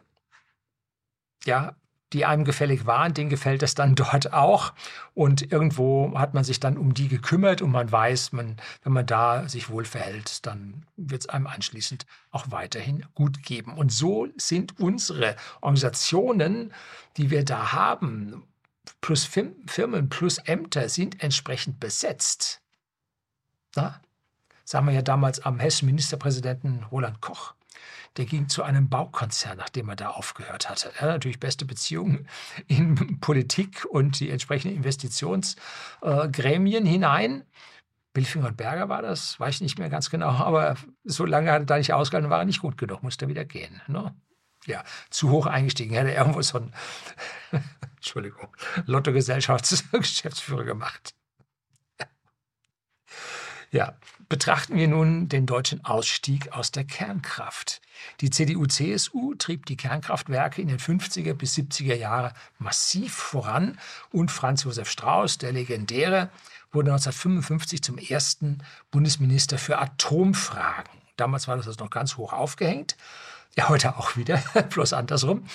ja, 1.45 1.75
die 2.13 2.25
einem 2.25 2.45
gefällig 2.45 2.86
waren, 2.86 3.16
denen 3.16 3.31
gefällt 3.31 3.63
es 3.63 3.74
dann 3.74 3.95
dort 3.95 4.34
auch. 4.34 4.74
Und 5.16 5.51
irgendwo 5.51 6.18
hat 6.18 6.36
man 6.36 6.44
sich 6.44 6.60
dann 6.60 6.78
um 6.78 6.94
die 6.94 7.07
gekümmert 7.07 7.62
und 7.62 7.72
man 7.72 7.92
weiß, 7.92 8.31
man, 8.31 8.57
wenn 8.84 8.94
man 8.94 9.06
da 9.06 9.50
sich 9.50 9.69
wohl 9.69 9.86
verhält, 9.86 10.46
dann 10.46 10.86
wird 10.96 11.22
es 11.22 11.30
einem 11.30 11.48
anschließend 11.48 12.06
auch 12.30 12.46
weiterhin 12.51 13.06
gut 13.16 13.42
geben. 13.42 13.74
Und 13.74 13.92
so 13.92 14.28
sind 14.38 14.80
unsere 14.80 15.36
Organisationen, 15.62 16.72
die 17.18 17.31
wir 17.31 17.44
da 17.44 17.74
haben, 17.74 18.44
plus 19.01 19.25
Firmen 19.25 20.09
plus 20.09 20.38
Ämter 20.39 20.89
sind 20.89 21.24
entsprechend 21.24 21.80
besetzt. 21.80 22.62
Na? 23.75 24.01
Sagen 24.65 24.88
wir 24.88 24.94
ja 24.94 25.01
damals 25.01 25.39
am 25.41 25.59
hessischen 25.59 25.88
Ministerpräsidenten 25.88 26.83
Roland 26.85 27.19
Koch. 27.21 27.53
Der 28.18 28.25
ging 28.25 28.47
zu 28.47 28.62
einem 28.63 28.89
Baukonzern, 28.89 29.57
nachdem 29.57 29.89
er 29.89 29.95
da 29.95 30.12
aufgehört 30.12 30.69
hatte. 30.69 30.91
Er 30.95 31.01
hat 31.01 31.09
natürlich 31.09 31.39
beste 31.39 31.65
Beziehungen 31.65 32.27
in 32.68 32.95
Politik 33.19 33.85
und 33.89 34.19
die 34.19 34.30
entsprechenden 34.30 34.77
Investitionsgremien 34.77 36.86
hinein. 36.86 37.44
Billfinger 38.13 38.50
und 38.50 38.57
Berger 38.57 38.89
war 38.89 39.01
das, 39.01 39.39
weiß 39.39 39.56
ich 39.56 39.62
nicht 39.62 39.79
mehr 39.79 39.89
ganz 39.89 40.12
genau, 40.12 40.29
aber 40.29 40.75
so 41.03 41.25
lange 41.25 41.51
hat 41.51 41.63
er 41.63 41.65
da 41.65 41.77
nicht 41.77 41.93
ausgehalten, 41.93 42.29
war 42.29 42.38
er 42.39 42.46
nicht 42.46 42.62
gut 42.62 42.77
genug, 42.77 43.01
musste 43.01 43.27
wieder 43.27 43.43
gehen. 43.43 43.81
Ne? 43.88 44.13
Ja, 44.65 44.84
zu 45.10 45.31
hoch 45.31 45.48
eingestiegen. 45.48 45.98
Hat 45.98 46.05
irgendwo 46.05 46.41
so 46.41 46.60
ein 46.60 46.74
Entschuldigung, 48.03 48.50
Lottogesellschaftsgeschäftsführer 48.86 50.63
gemacht. 50.65 51.15
Ja, 53.72 53.98
betrachten 54.29 54.75
wir 54.75 54.88
nun 54.88 55.29
den 55.29 55.48
deutschen 55.48 55.83
Ausstieg 55.83 56.51
aus 56.51 56.72
der 56.72 56.83
Kernkraft. 56.83 57.81
Die 58.22 58.29
CDU-CSU 58.29 59.33
trieb 59.33 59.65
die 59.65 59.77
Kernkraftwerke 59.77 60.62
in 60.62 60.67
den 60.67 60.77
50er 60.77 61.33
bis 61.33 61.55
70er 61.55 61.95
Jahren 61.95 62.33
massiv 62.60 63.15
voran 63.15 63.79
und 64.12 64.29
Franz 64.29 64.63
Josef 64.63 64.91
Strauß, 64.91 65.39
der 65.39 65.53
legendäre, 65.53 66.29
wurde 66.72 66.91
1955 66.91 67.81
zum 67.81 67.98
ersten 67.98 68.60
Bundesminister 68.91 69.57
für 69.57 69.79
Atomfragen. 69.79 70.91
Damals 71.15 71.48
war 71.48 71.57
das 71.57 71.67
also 71.67 71.83
noch 71.83 71.89
ganz 71.89 72.17
hoch 72.17 72.31
aufgehängt. 72.31 72.95
Ja, 73.55 73.69
heute 73.69 73.98
auch 73.98 74.17
wieder, 74.17 74.38
bloß 74.69 74.93
andersrum. 74.93 75.48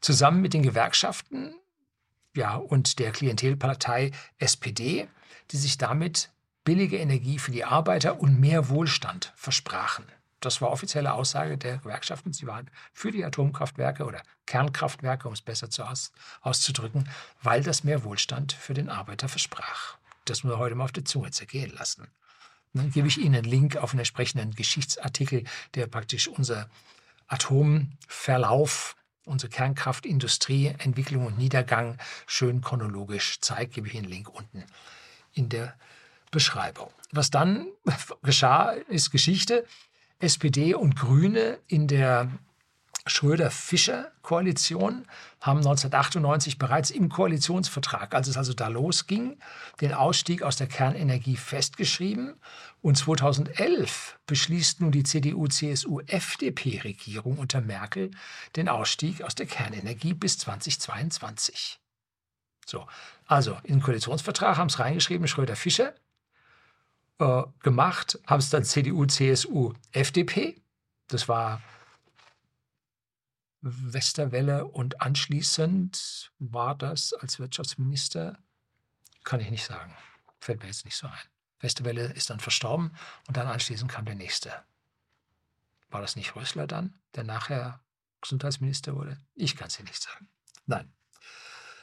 Zusammen 0.00 0.42
mit 0.42 0.54
den 0.54 0.62
Gewerkschaften 0.62 1.56
ja, 2.34 2.56
und 2.56 2.98
der 2.98 3.12
Klientelpartei 3.12 4.10
SPD, 4.38 5.08
die 5.50 5.56
sich 5.56 5.78
damit 5.78 6.30
billige 6.64 6.98
Energie 6.98 7.38
für 7.38 7.52
die 7.52 7.64
Arbeiter 7.64 8.20
und 8.20 8.40
mehr 8.40 8.68
Wohlstand 8.68 9.32
versprachen. 9.36 10.06
Das 10.40 10.60
war 10.60 10.70
offizielle 10.70 11.14
Aussage 11.14 11.56
der 11.56 11.78
Gewerkschaften. 11.78 12.32
Sie 12.32 12.46
waren 12.46 12.70
für 12.92 13.10
die 13.10 13.24
Atomkraftwerke 13.24 14.04
oder 14.04 14.22
Kernkraftwerke, 14.46 15.26
um 15.26 15.34
es 15.34 15.40
besser 15.40 15.68
aus, 15.88 16.12
auszudrücken, 16.42 17.08
weil 17.42 17.62
das 17.62 17.84
mehr 17.84 18.04
Wohlstand 18.04 18.52
für 18.52 18.74
den 18.74 18.90
Arbeiter 18.90 19.28
versprach. 19.28 19.96
Das 20.26 20.42
muss 20.42 20.52
man 20.52 20.60
heute 20.60 20.74
mal 20.74 20.84
auf 20.84 20.92
die 20.92 21.04
Zunge 21.04 21.30
zergehen 21.30 21.72
lassen. 21.72 22.08
Dann 22.74 22.90
gebe 22.90 23.08
ich 23.08 23.18
Ihnen 23.18 23.36
einen 23.36 23.44
Link 23.44 23.76
auf 23.76 23.92
einen 23.92 24.00
entsprechenden 24.00 24.54
Geschichtsartikel, 24.54 25.44
der 25.74 25.86
praktisch 25.86 26.28
unser 26.28 26.68
Atomverlauf 27.28 28.96
unsere 29.24 29.50
Kernkraftindustrie, 29.50 30.74
Entwicklung 30.78 31.26
und 31.26 31.38
Niedergang 31.38 31.98
schön 32.26 32.60
chronologisch 32.60 33.40
zeigt, 33.40 33.74
gebe 33.74 33.86
ich 33.86 33.94
Ihnen 33.94 34.04
einen 34.04 34.12
Link 34.12 34.28
unten 34.28 34.64
in 35.32 35.48
der 35.48 35.74
Beschreibung. 36.30 36.90
Was 37.12 37.30
dann 37.30 37.66
geschah, 38.22 38.72
ist 38.88 39.10
Geschichte. 39.10 39.66
SPD 40.20 40.74
und 40.74 40.96
Grüne 40.96 41.58
in 41.66 41.86
der 41.86 42.30
Schröder-Fischer-Koalition 43.06 45.06
haben 45.40 45.58
1998 45.58 46.58
bereits 46.58 46.90
im 46.90 47.08
Koalitionsvertrag, 47.10 48.14
als 48.14 48.28
es 48.28 48.38
also 48.38 48.54
da 48.54 48.68
losging, 48.68 49.36
den 49.82 49.92
Ausstieg 49.92 50.42
aus 50.42 50.56
der 50.56 50.68
Kernenergie 50.68 51.36
festgeschrieben. 51.36 52.40
Und 52.80 52.96
2011 52.96 54.18
beschließt 54.26 54.80
nun 54.80 54.90
die 54.90 55.02
CDU-CSU-FDP-Regierung 55.02 57.36
unter 57.38 57.60
Merkel 57.60 58.10
den 58.56 58.70
Ausstieg 58.70 59.20
aus 59.22 59.34
der 59.34 59.44
Kernenergie 59.46 60.14
bis 60.14 60.38
2022. 60.38 61.78
So, 62.66 62.86
also 63.26 63.58
im 63.64 63.82
Koalitionsvertrag 63.82 64.56
haben 64.56 64.68
es 64.68 64.78
reingeschrieben, 64.78 65.28
Schröder-Fischer. 65.28 65.92
Äh, 67.18 67.42
gemacht 67.60 68.18
haben 68.26 68.40
es 68.40 68.48
dann 68.48 68.64
CDU, 68.64 69.04
CSU, 69.04 69.74
FDP. 69.92 70.56
Das 71.08 71.28
war 71.28 71.60
Westerwelle 73.64 74.66
und 74.66 75.00
anschließend 75.00 76.32
war 76.38 76.74
das 76.74 77.14
als 77.14 77.38
Wirtschaftsminister, 77.38 78.38
kann 79.24 79.40
ich 79.40 79.50
nicht 79.50 79.64
sagen, 79.64 79.94
fällt 80.38 80.60
mir 80.60 80.66
jetzt 80.66 80.84
nicht 80.84 80.96
so 80.96 81.06
ein. 81.06 81.12
Westerwelle 81.60 82.12
ist 82.12 82.28
dann 82.28 82.40
verstorben 82.40 82.94
und 83.26 83.38
dann 83.38 83.46
anschließend 83.46 83.90
kam 83.90 84.04
der 84.04 84.16
nächste. 84.16 84.52
War 85.88 86.02
das 86.02 86.14
nicht 86.14 86.36
Rösler 86.36 86.66
dann, 86.66 86.92
der 87.14 87.24
nachher 87.24 87.80
Gesundheitsminister 88.20 88.94
wurde? 88.96 89.16
Ich 89.34 89.56
kann 89.56 89.68
es 89.68 89.76
dir 89.76 89.84
nicht 89.84 90.02
sagen. 90.02 90.28
Nein. 90.66 90.92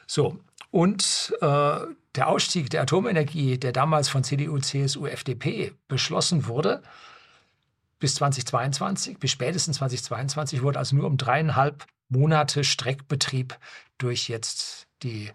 So, 0.05 0.39
und 0.69 1.33
äh, 1.41 1.79
der 2.15 2.27
Ausstieg 2.27 2.69
der 2.69 2.83
Atomenergie, 2.83 3.57
der 3.57 3.71
damals 3.71 4.07
von 4.07 4.23
CDU, 4.23 4.59
CSU, 4.59 5.07
FDP 5.07 5.73
beschlossen 5.87 6.45
wurde, 6.45 6.83
bis 8.01 8.15
2022, 8.15 9.19
bis 9.19 9.31
spätestens 9.31 9.77
2022 9.77 10.61
wurde 10.63 10.79
also 10.79 10.97
nur 10.97 11.05
um 11.05 11.17
dreieinhalb 11.17 11.85
Monate 12.09 12.65
Streckbetrieb 12.65 13.57
durch 13.97 14.27
jetzt 14.27 14.87
die 15.03 15.31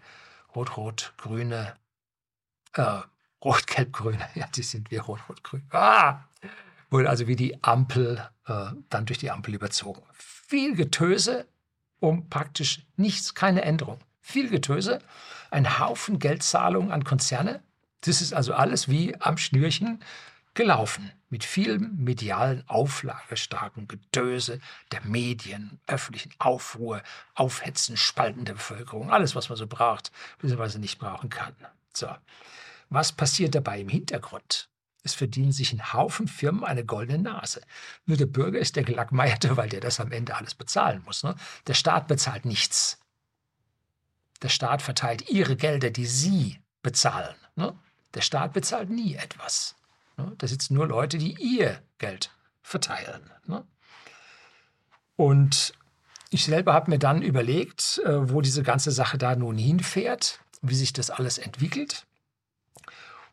rot-rot-grüne, 0.53 1.73
äh, 2.73 2.99
rot-gelb-grüne, 3.43 4.29
ja, 4.35 4.45
die 4.55 4.61
sind 4.61 4.91
wie 4.91 4.97
rot-rot-grün, 4.97 5.63
ah, 5.71 6.25
wurde 6.91 7.09
also 7.09 7.25
wie 7.27 7.37
die 7.37 7.63
Ampel, 7.63 8.27
äh, 8.45 8.67
dann 8.89 9.05
durch 9.05 9.17
die 9.17 9.31
Ampel 9.31 9.55
überzogen. 9.55 10.03
Viel 10.13 10.75
Getöse 10.75 11.47
um 11.99 12.29
praktisch 12.29 12.85
nichts, 12.95 13.33
keine 13.33 13.63
Änderung. 13.63 13.99
Viel 14.21 14.49
Getöse, 14.49 14.99
ein 15.49 15.79
Haufen 15.79 16.19
Geldzahlungen 16.19 16.91
an 16.91 17.05
Konzerne. 17.05 17.63
Das 18.01 18.21
ist 18.21 18.33
also 18.33 18.53
alles 18.53 18.87
wie 18.89 19.15
am 19.19 19.37
Schnürchen 19.37 20.03
gelaufen 20.57 21.11
mit 21.29 21.45
vielem 21.45 22.03
medialen 22.03 22.67
auflagestarken 22.67 23.87
Gedöse 23.87 24.59
der 24.91 25.01
Medien, 25.01 25.79
öffentlichen 25.85 26.33
Aufruhr, 26.39 27.03
Aufhetzen, 27.35 27.95
Spalten 27.95 28.43
der 28.43 28.53
Bevölkerung, 28.53 29.11
alles, 29.11 29.35
was 29.35 29.49
man 29.49 29.57
so 29.57 29.67
braucht, 29.67 30.11
beziehungsweise 30.39 30.79
nicht 30.79 30.99
brauchen 30.99 31.29
kann. 31.29 31.55
So. 31.93 32.09
Was 32.89 33.11
passiert 33.11 33.53
dabei 33.53 33.81
im 33.81 33.89
Hintergrund? 33.89 34.69
Es 35.03 35.13
verdienen 35.13 35.51
sich 35.51 35.71
ein 35.71 35.93
Haufen 35.93 36.27
Firmen 36.27 36.63
eine 36.63 36.83
goldene 36.83 37.19
Nase. 37.19 37.61
Nur 38.05 38.17
der 38.17 38.25
Bürger 38.25 38.59
ist 38.59 38.75
der 38.75 38.83
Gelackmeierte, 38.83 39.55
weil 39.57 39.69
der 39.69 39.79
das 39.79 39.99
am 39.99 40.11
Ende 40.11 40.35
alles 40.35 40.55
bezahlen 40.55 41.03
muss. 41.05 41.23
Ne? 41.23 41.35
Der 41.67 41.75
Staat 41.75 42.07
bezahlt 42.07 42.45
nichts. 42.45 42.99
Der 44.41 44.49
Staat 44.49 44.81
verteilt 44.81 45.29
ihre 45.29 45.55
Gelder, 45.55 45.91
die 45.91 46.07
sie 46.07 46.59
bezahlen. 46.81 47.35
Ne? 47.55 47.77
Der 48.15 48.21
Staat 48.21 48.53
bezahlt 48.53 48.89
nie 48.89 49.15
etwas. 49.15 49.76
Ne? 50.17 50.33
Da 50.37 50.47
sitzen 50.47 50.73
nur 50.73 50.87
Leute, 50.87 51.17
die 51.17 51.35
ihr 51.39 51.81
Geld 51.97 52.31
verteilen. 52.61 53.31
Ne? 53.45 53.63
Und 55.15 55.73
ich 56.29 56.45
selber 56.45 56.73
habe 56.73 56.91
mir 56.91 56.99
dann 56.99 57.21
überlegt, 57.21 58.01
äh, 58.05 58.29
wo 58.29 58.41
diese 58.41 58.63
ganze 58.63 58.91
Sache 58.91 59.17
da 59.17 59.35
nun 59.35 59.57
hinfährt, 59.57 60.41
wie 60.61 60.75
sich 60.75 60.93
das 60.93 61.09
alles 61.09 61.37
entwickelt. 61.37 62.05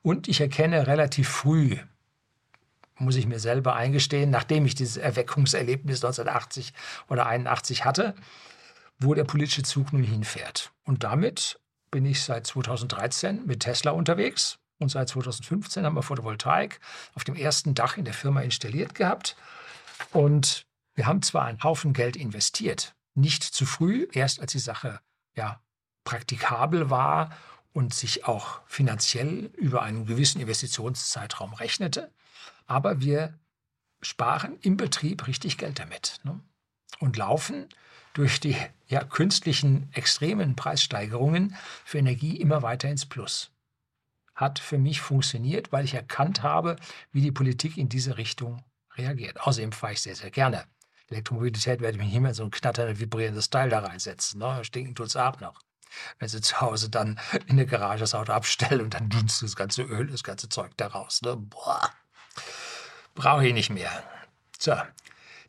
Und 0.03 0.29
ich 0.29 0.41
erkenne 0.41 0.87
relativ 0.87 1.29
früh, 1.29 1.79
muss 2.97 3.17
ich 3.17 3.27
mir 3.27 3.41
selber 3.41 3.75
eingestehen, 3.75 4.31
nachdem 4.31 4.67
ich 4.67 4.75
dieses 4.75 4.97
Erweckungserlebnis 4.99 6.05
1980 6.05 6.73
oder 7.09 7.27
81 7.27 7.85
hatte, 7.85 8.15
wo 8.99 9.15
der 9.15 9.25
politische 9.25 9.63
Zug 9.63 9.93
nun 9.93 10.05
hinfährt. 10.05 10.71
Und 10.85 11.03
damit 11.03 11.59
bin 11.91 12.07
ich 12.07 12.23
seit 12.23 12.47
2013 12.47 13.47
mit 13.47 13.61
Tesla 13.61 13.91
unterwegs 13.91 14.59
und 14.85 14.91
seit 14.91 15.09
2015 15.09 15.85
haben 15.85 15.97
wir 15.97 16.03
Photovoltaik 16.03 16.79
auf 17.15 17.25
dem 17.25 17.35
ersten 17.35 17.75
Dach 17.75 17.97
in 17.97 18.05
der 18.05 18.15
Firma 18.15 18.43
installiert 18.43 18.95
gehabt. 18.95 19.35
Und 20.13 20.67
wir 20.95 21.07
haben 21.07 21.23
zwar 21.23 21.47
einen 21.47 21.63
Haufen 21.63 21.95
Geld 21.95 22.17
investiert, 22.17 22.95
nicht 23.15 23.43
zu 23.43 23.65
früh, 23.65 24.07
erst 24.13 24.41
als 24.41 24.53
die 24.53 24.59
Sache 24.59 25.01
ja, 25.35 25.61
praktikabel 26.05 26.91
war 26.91 27.31
und 27.73 27.95
sich 27.95 28.27
auch 28.27 28.61
finanziell 28.67 29.51
über 29.57 29.83
einen 29.83 30.05
gewissen 30.05 30.41
Investitionszeitraum 30.41 31.55
rechnete. 31.55 32.13
Aber 32.67 33.01
wir 33.01 33.39
sparen 34.03 34.59
im 34.61 34.77
Betrieb 34.77 35.27
richtig 35.27 35.57
Geld 35.57 35.79
damit 35.79 36.21
ne? 36.25 36.39
und 37.01 37.17
laufen 37.17 37.69
durch 38.13 38.39
die 38.39 38.57
ja, 38.87 39.03
künstlichen 39.03 39.89
extremen 39.95 40.57
Preissteigerungen 40.57 41.57
für 41.87 41.99
Energie 41.99 42.37
immer 42.37 42.63
weiter 42.63 42.91
ins 42.91 43.07
Plus 43.07 43.51
hat 44.35 44.59
für 44.59 44.79
mich 44.79 45.01
funktioniert, 45.01 45.73
weil 45.73 45.85
ich 45.85 45.95
erkannt 45.95 46.43
habe, 46.43 46.77
wie 47.13 47.21
die 47.21 47.33
Politik 47.33 47.77
in 47.77 47.89
diese 47.89 48.19
Richtung 48.19 48.65
reagiert. 48.97 49.41
Außerdem 49.41 49.73
fahre 49.73 49.93
ich 49.93 50.03
sehr, 50.03 50.17
sehr 50.17 50.31
gerne. 50.31 50.65
Elektromobilität 51.11 51.81
werde 51.81 51.97
ich 51.97 52.03
mich 52.03 52.13
nicht 52.13 52.21
mehr 52.21 52.31
in 52.31 52.35
so 52.35 52.45
ein 52.45 52.51
knatterndes, 52.51 52.99
vibrierendes 52.99 53.51
Teil 53.51 53.69
da 53.69 53.81
reinsetzen. 53.81 54.41
Ne? 54.41 54.65
Stinken 54.65 54.95
tut 54.95 55.09
es 55.09 55.17
auch 55.17 55.39
noch. 55.41 55.61
Wenn 56.19 56.29
Sie 56.29 56.41
zu 56.41 56.61
Hause 56.61 56.91
dann 56.91 57.21
in 57.47 57.57
der 57.57 57.67
Garage 57.67 58.01
das 58.01 58.15
Auto 58.15 58.33
abstellen 58.33 58.81
und 58.81 58.95
dann 58.95 59.11
dünstet 59.11 59.49
das 59.49 59.57
ganze 59.57 59.83
Öl, 59.83 60.09
das 60.09 60.25
ganze 60.25 60.49
Zeug 60.49 60.73
da 60.77 60.89
raus. 60.89 61.23
Ne? 61.23 61.37
Boah, 61.37 61.91
brauche 63.15 63.47
ich 63.47 63.53
nicht 63.53 63.71
mehr. 63.71 63.91
So, 64.59 64.75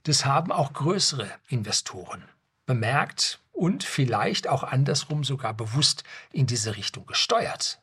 das 0.04 0.26
haben 0.26 0.52
auch 0.52 0.74
größere 0.74 1.32
Investoren 1.48 2.26
bemerkt 2.66 3.40
und 3.52 3.84
vielleicht 3.84 4.48
auch 4.48 4.64
andersrum 4.64 5.24
sogar 5.24 5.54
bewusst 5.54 6.04
in 6.32 6.46
diese 6.46 6.76
Richtung 6.76 7.06
gesteuert. 7.06 7.80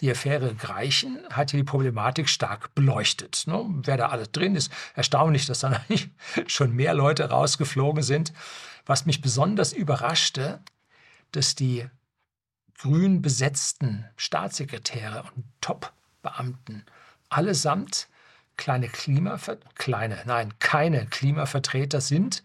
Die 0.00 0.10
Affäre 0.10 0.54
Greichen 0.54 1.18
hat 1.30 1.50
hier 1.50 1.60
die 1.60 1.64
Problematik 1.64 2.28
stark 2.28 2.74
beleuchtet. 2.74 3.44
Ne? 3.46 3.64
Wer 3.82 3.96
da 3.96 4.08
alles 4.08 4.30
drin 4.30 4.54
ist, 4.54 4.72
erstaunlich, 4.94 5.46
dass 5.46 5.60
dann 5.60 5.74
eigentlich 5.74 6.10
schon 6.46 6.74
mehr 6.74 6.94
Leute 6.94 7.28
rausgeflogen 7.28 8.02
sind. 8.02 8.32
Was 8.86 9.06
mich 9.06 9.20
besonders 9.20 9.72
überraschte, 9.72 10.60
dass 11.32 11.54
die 11.54 11.88
grün 12.78 13.22
besetzten 13.22 14.04
Staatssekretäre 14.16 15.24
und 15.34 15.44
Top-Beamten 15.60 16.84
allesamt 17.28 18.08
kleine 18.56 18.88
Klimaver 18.88 19.56
kleine, 19.74 20.22
nein, 20.26 20.54
keine 20.58 21.06
Klimavertreter 21.06 22.00
sind, 22.00 22.42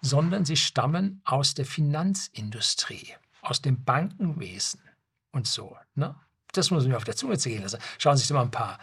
sondern 0.00 0.44
sie 0.44 0.56
stammen 0.56 1.20
aus 1.24 1.54
der 1.54 1.66
Finanzindustrie, 1.66 3.14
aus 3.42 3.62
dem 3.62 3.84
Bankenwesen 3.84 4.80
und 5.32 5.46
so. 5.46 5.76
Ne? 5.94 6.14
Das 6.52 6.70
muss 6.70 6.84
man 6.84 6.92
mir 6.92 6.96
auf 6.96 7.04
der 7.04 7.16
Zunge 7.16 7.38
zergehen 7.38 7.62
lassen. 7.62 7.80
Schauen 7.98 8.16
Sie 8.16 8.22
sich 8.22 8.32
mal 8.32 8.42
ein 8.42 8.50
paar, 8.50 8.78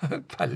ein 0.00 0.26
paar 0.28 0.48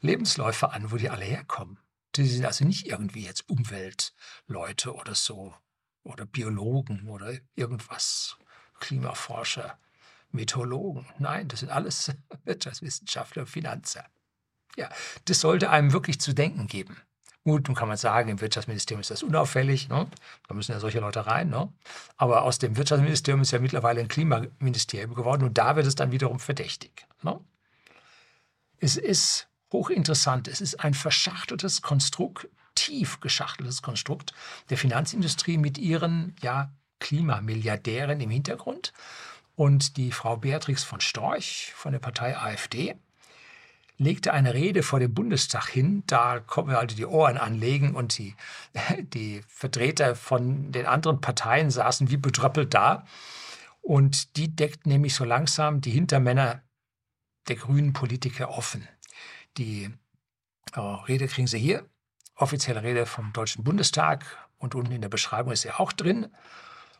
Lebensläufe 0.00 0.70
an, 0.70 0.90
wo 0.90 0.96
die 0.96 1.10
alle 1.10 1.24
herkommen. 1.24 1.78
Die 2.14 2.26
sind 2.26 2.46
also 2.46 2.64
nicht 2.64 2.86
irgendwie 2.86 3.24
jetzt 3.24 3.48
Umweltleute 3.48 4.94
oder 4.94 5.14
so 5.14 5.54
oder 6.02 6.24
Biologen 6.24 7.08
oder 7.08 7.34
irgendwas, 7.54 8.36
Klimaforscher, 8.80 9.78
Meteorologen. 10.30 11.06
Nein, 11.18 11.48
das 11.48 11.60
sind 11.60 11.70
alles 11.70 12.12
Wirtschaftswissenschaftler, 12.44 13.46
Finanzer. 13.46 14.06
Ja, 14.76 14.88
das 15.24 15.40
sollte 15.40 15.70
einem 15.70 15.92
wirklich 15.92 16.20
zu 16.20 16.34
denken 16.34 16.66
geben. 16.66 16.96
Gut, 17.46 17.68
nun 17.68 17.76
kann 17.76 17.86
man 17.86 17.96
sagen, 17.96 18.28
im 18.28 18.40
Wirtschaftsministerium 18.40 19.02
ist 19.02 19.12
das 19.12 19.22
unauffällig, 19.22 19.88
ne? 19.88 20.08
da 20.48 20.54
müssen 20.56 20.72
ja 20.72 20.80
solche 20.80 20.98
Leute 20.98 21.28
rein. 21.28 21.48
Ne? 21.48 21.72
Aber 22.16 22.42
aus 22.42 22.58
dem 22.58 22.76
Wirtschaftsministerium 22.76 23.40
ist 23.40 23.52
ja 23.52 23.60
mittlerweile 23.60 24.00
ein 24.00 24.08
Klimaministerium 24.08 25.14
geworden 25.14 25.44
und 25.44 25.56
da 25.56 25.76
wird 25.76 25.86
es 25.86 25.94
dann 25.94 26.10
wiederum 26.10 26.40
verdächtig. 26.40 27.06
Ne? 27.22 27.38
Es 28.80 28.96
ist 28.96 29.46
hochinteressant, 29.70 30.48
es 30.48 30.60
ist 30.60 30.80
ein 30.80 30.92
verschachteltes 30.92 31.82
Konstrukt, 31.82 32.48
tief 32.74 33.20
geschachteltes 33.20 33.80
Konstrukt 33.80 34.34
der 34.68 34.76
Finanzindustrie 34.76 35.56
mit 35.56 35.78
ihren 35.78 36.34
ja, 36.42 36.72
Klimamilliardären 36.98 38.20
im 38.20 38.30
Hintergrund. 38.30 38.92
Und 39.54 39.96
die 39.96 40.10
Frau 40.10 40.36
Beatrix 40.36 40.82
von 40.82 41.00
Storch 41.00 41.72
von 41.76 41.92
der 41.92 42.00
Partei 42.00 42.36
AfD 42.36 42.96
legte 43.98 44.32
eine 44.32 44.54
Rede 44.54 44.82
vor 44.82 45.00
dem 45.00 45.14
Bundestag 45.14 45.68
hin. 45.68 46.02
Da 46.06 46.40
konnten 46.40 46.70
wir 46.70 46.78
also 46.78 46.96
die 46.96 47.06
Ohren 47.06 47.38
anlegen 47.38 47.94
und 47.94 48.18
die, 48.18 48.34
die 48.98 49.42
Vertreter 49.48 50.14
von 50.14 50.72
den 50.72 50.86
anderen 50.86 51.20
Parteien 51.20 51.70
saßen 51.70 52.10
wie 52.10 52.16
betröppelt 52.16 52.74
da. 52.74 53.04
Und 53.80 54.36
die 54.36 54.54
deckt 54.54 54.86
nämlich 54.86 55.14
so 55.14 55.24
langsam 55.24 55.80
die 55.80 55.90
Hintermänner 55.90 56.62
der 57.48 57.56
grünen 57.56 57.92
Politiker 57.92 58.50
offen. 58.50 58.88
Die 59.56 59.90
oh, 60.76 60.96
Rede 61.06 61.28
kriegen 61.28 61.46
Sie 61.46 61.58
hier 61.58 61.88
offizielle 62.36 62.82
Rede 62.82 63.06
vom 63.06 63.32
Deutschen 63.32 63.64
Bundestag 63.64 64.24
und 64.58 64.74
unten 64.74 64.92
in 64.92 65.00
der 65.00 65.08
Beschreibung 65.08 65.52
ist 65.52 65.64
er 65.64 65.80
auch 65.80 65.92
drin. 65.92 66.28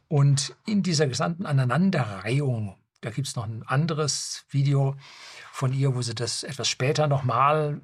Und 0.09 0.57
in 0.67 0.83
dieser 0.83 1.07
gesamten 1.07 1.47
Aneinanderreihung, 1.47 2.77
da 3.07 3.13
gibt 3.13 3.29
es 3.29 3.37
noch 3.37 3.45
ein 3.45 3.63
anderes 3.65 4.45
Video 4.51 4.97
von 5.53 5.73
ihr, 5.73 5.95
wo 5.95 6.03
sie 6.03 6.17
das 6.17 6.43
etwas 6.43 6.69
später 6.69 7.07
nochmal 7.07 7.81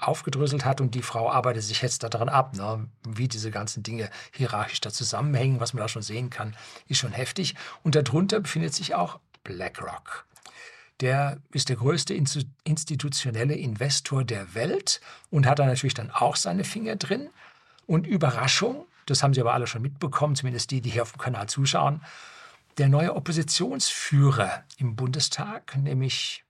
aufgedröselt 0.00 0.66
hat 0.66 0.82
und 0.82 0.94
die 0.94 1.00
Frau 1.00 1.30
arbeitet 1.30 1.62
sich 1.62 1.80
jetzt 1.80 2.02
daran 2.02 2.28
ab, 2.28 2.54
ne? 2.54 2.86
wie 3.08 3.26
diese 3.26 3.50
ganzen 3.50 3.82
Dinge 3.82 4.10
hierarchisch 4.32 4.82
da 4.82 4.90
zusammenhängen, 4.90 5.60
was 5.60 5.72
man 5.72 5.80
da 5.80 5.88
schon 5.88 6.02
sehen 6.02 6.28
kann, 6.28 6.54
ist 6.88 6.98
schon 6.98 7.12
heftig. 7.12 7.54
Und 7.82 7.94
darunter 7.94 8.38
befindet 8.38 8.74
sich 8.74 8.94
auch 8.94 9.18
BlackRock. 9.44 10.26
Der 11.00 11.38
ist 11.52 11.70
der 11.70 11.76
größte 11.76 12.12
institutionelle 12.12 13.54
Investor 13.54 14.24
der 14.24 14.54
Welt 14.54 15.00
und 15.30 15.46
hat 15.46 15.58
da 15.58 15.64
natürlich 15.64 15.94
dann 15.94 16.10
auch 16.10 16.36
seine 16.36 16.64
Finger 16.64 16.96
drin. 16.96 17.30
Und 17.86 18.06
Überraschung, 18.06 18.84
das 19.06 19.22
haben 19.22 19.32
Sie 19.32 19.40
aber 19.40 19.54
alle 19.54 19.66
schon 19.66 19.80
mitbekommen, 19.80 20.36
zumindest 20.36 20.70
die, 20.70 20.82
die 20.82 20.90
hier 20.90 21.00
auf 21.00 21.12
dem 21.12 21.18
Kanal 21.18 21.48
zuschauen. 21.48 22.02
Der 22.78 22.88
neue 22.88 23.14
Oppositionsführer 23.14 24.64
im 24.78 24.96
Bundestag, 24.96 25.76
nämlich 25.76 26.44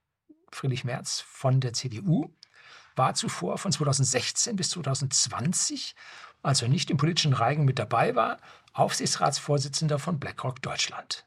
Friedrich 0.50 0.85
Merz 0.85 1.21
von 1.21 1.61
der 1.61 1.73
CDU, 1.73 2.33
war 2.97 3.15
zuvor 3.15 3.59
von 3.59 3.73
2016 3.73 4.57
bis 4.57 4.71
2020, 4.71 5.95
als 6.43 6.62
er 6.62 6.69
nicht 6.69 6.91
im 6.91 6.97
politischen 6.97 7.33
Reigen 7.33 7.65
mit 7.65 7.79
dabei 7.79 8.15
war, 8.15 8.39
Aufsichtsratsvorsitzender 8.73 9.99
von 9.99 10.21
BlackRock 10.21 10.62
Deutschland. 10.62 11.27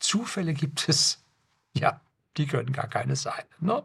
Zufälle 0.00 0.52
gibt 0.54 0.88
es, 0.88 1.24
ja, 1.72 2.00
die 2.36 2.46
können 2.46 2.72
gar 2.72 2.88
keine 2.88 3.16
sein. 3.16 3.44
Ne? 3.60 3.82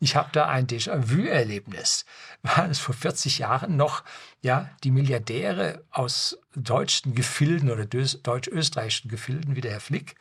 Ich 0.00 0.16
habe 0.16 0.30
da 0.32 0.48
ein 0.48 0.66
Déjà-vu-Erlebnis. 0.66 2.04
Waren 2.42 2.70
es 2.70 2.78
vor 2.78 2.94
40 2.94 3.38
Jahren 3.38 3.76
noch 3.76 4.04
ja, 4.42 4.68
die 4.82 4.90
Milliardäre 4.90 5.84
aus 5.90 6.38
deutschen 6.54 7.14
Gefilden 7.14 7.70
oder 7.70 7.86
deutsch-österreichischen 7.86 9.08
Gefilden 9.08 9.56
wie 9.56 9.60
der 9.60 9.72
Herr 9.72 9.80
Flick, 9.80 10.16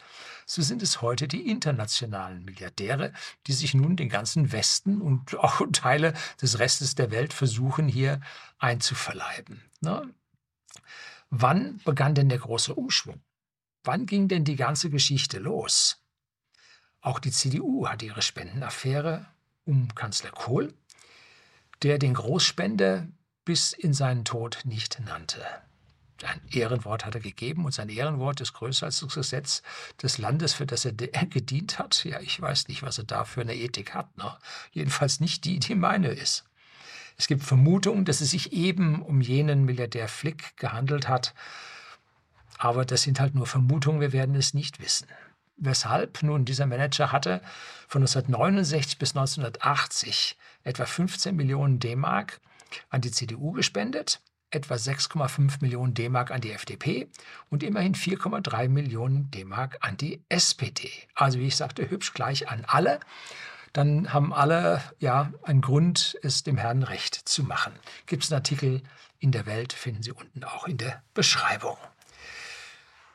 so 0.46 0.62
sind 0.62 0.82
es 0.82 1.02
heute 1.02 1.28
die 1.28 1.50
internationalen 1.50 2.46
Milliardäre, 2.46 3.14
die 3.48 3.54
sich 3.54 3.74
nun 3.74 3.96
den 3.96 4.10
ganzen 4.10 4.52
Westen 4.52 5.02
und 5.02 5.36
auch 5.40 5.62
Teile 5.72 6.14
des 6.42 6.60
Restes 6.60 6.96
der 6.96 7.12
Welt 7.12 7.34
versuchen, 7.34 7.88
hier 7.88 8.22
einzuverleiben. 8.60 9.62
Ne? 9.82 10.14
Wann 11.30 11.82
begann 11.84 12.16
denn 12.16 12.30
der 12.30 12.40
große 12.40 12.74
Umschwung? 12.76 13.22
Wann 13.84 14.06
ging 14.06 14.28
denn 14.28 14.46
die 14.46 14.56
ganze 14.56 14.90
Geschichte 14.90 15.40
los? 15.40 16.02
Auch 17.02 17.20
die 17.20 17.32
CDU 17.32 17.88
hatte 17.88 18.06
ihre 18.06 18.22
Spendenaffäre 18.22 19.26
um 19.66 19.94
Kanzler 19.96 20.32
Kohl, 20.32 20.74
der 21.82 22.00
den 22.00 22.14
Großspender 22.14 23.08
bis 23.46 23.74
in 23.74 23.94
seinen 23.94 24.26
Tod 24.26 24.60
nicht 24.64 25.00
nannte. 25.06 25.46
Ein 26.24 26.42
Ehrenwort 26.52 27.06
hat 27.06 27.16
er 27.16 27.22
gegeben 27.22 27.66
und 27.66 27.74
sein 27.74 27.90
Ehrenwort 27.90 28.40
ist 28.40 28.54
größer 28.54 28.86
als 28.86 29.00
das 29.02 29.14
Gesetz 29.14 29.62
des 30.02 30.18
Landes, 30.18 30.54
für 30.54 30.66
das 30.66 30.86
er 30.86 30.94
gedient 30.94 31.80
hat. 31.80 32.06
Ja, 32.06 32.20
ich 32.22 32.40
weiß 32.40 32.70
nicht, 32.70 32.84
was 32.84 32.98
er 32.98 33.04
da 33.04 33.26
für 33.26 33.42
eine 33.42 33.56
Ethik 33.56 33.94
hat. 33.94 34.18
Ne? 34.18 34.34
Jedenfalls 34.72 35.20
nicht 35.20 35.44
die, 35.44 35.60
die 35.60 35.76
meine 35.76 36.10
ist. 36.10 36.46
Es 37.18 37.28
gibt 37.28 37.44
Vermutungen, 37.44 38.06
dass 38.06 38.22
es 38.22 38.32
sich 38.32 38.54
eben 38.54 39.02
um 39.02 39.22
jenen 39.22 39.66
Milliardär 39.66 40.08
Flick 40.08 40.56
gehandelt 40.58 41.08
hat. 41.08 41.34
Aber 42.58 42.86
das 42.86 43.04
sind 43.04 43.20
halt 43.20 43.36
nur 43.36 43.46
Vermutungen, 43.46 44.00
wir 44.00 44.14
werden 44.14 44.36
es 44.36 44.54
nicht 44.54 44.80
wissen. 44.80 45.08
Weshalb 45.58 46.24
nun 46.24 46.46
dieser 46.46 46.66
Manager 46.66 47.12
hatte 47.12 47.42
von 47.88 48.02
1969 48.02 48.98
bis 48.98 49.12
1980 49.12 50.38
etwa 50.64 50.86
15 50.86 51.36
Millionen 51.36 51.80
D-Mark 51.80 52.42
an 52.90 53.02
die 53.02 53.12
CDU 53.12 53.52
gespendet, 53.52 54.22
etwa 54.50 54.76
6,5 54.76 55.62
Millionen 55.62 55.94
D-Mark 55.94 56.32
an 56.32 56.42
die 56.42 56.52
FDP 56.52 57.08
und 57.50 57.64
immerhin 57.64 57.96
4,3 57.96 58.70
Millionen 58.70 59.30
D-Mark 59.32 59.78
an 59.82 59.98
die 59.98 60.24
SPD. 60.30 60.92
Also 61.16 61.40
wie 61.40 61.48
ich 61.48 61.56
sagte, 61.56 61.90
hübsch 61.90 62.14
gleich 62.14 62.50
an 62.50 62.64
alle. 62.68 63.00
Dann 63.74 64.14
haben 64.14 64.34
alle 64.34 64.82
ja 65.00 65.34
einen 65.42 65.62
Grund, 65.62 66.18
es 66.22 66.44
dem 66.44 66.58
Herrn 66.58 66.84
recht 66.84 67.16
zu 67.16 67.44
machen. 67.44 67.74
Gibt 68.06 68.24
es 68.24 68.32
einen 68.32 68.40
Artikel 68.40 68.84
in 69.20 69.32
der 69.32 69.46
Welt, 69.46 69.74
finden 69.74 70.04
Sie 70.04 70.12
unten 70.12 70.44
auch 70.44 70.68
in 70.68 70.78
der 70.78 71.02
Beschreibung. 71.14 71.78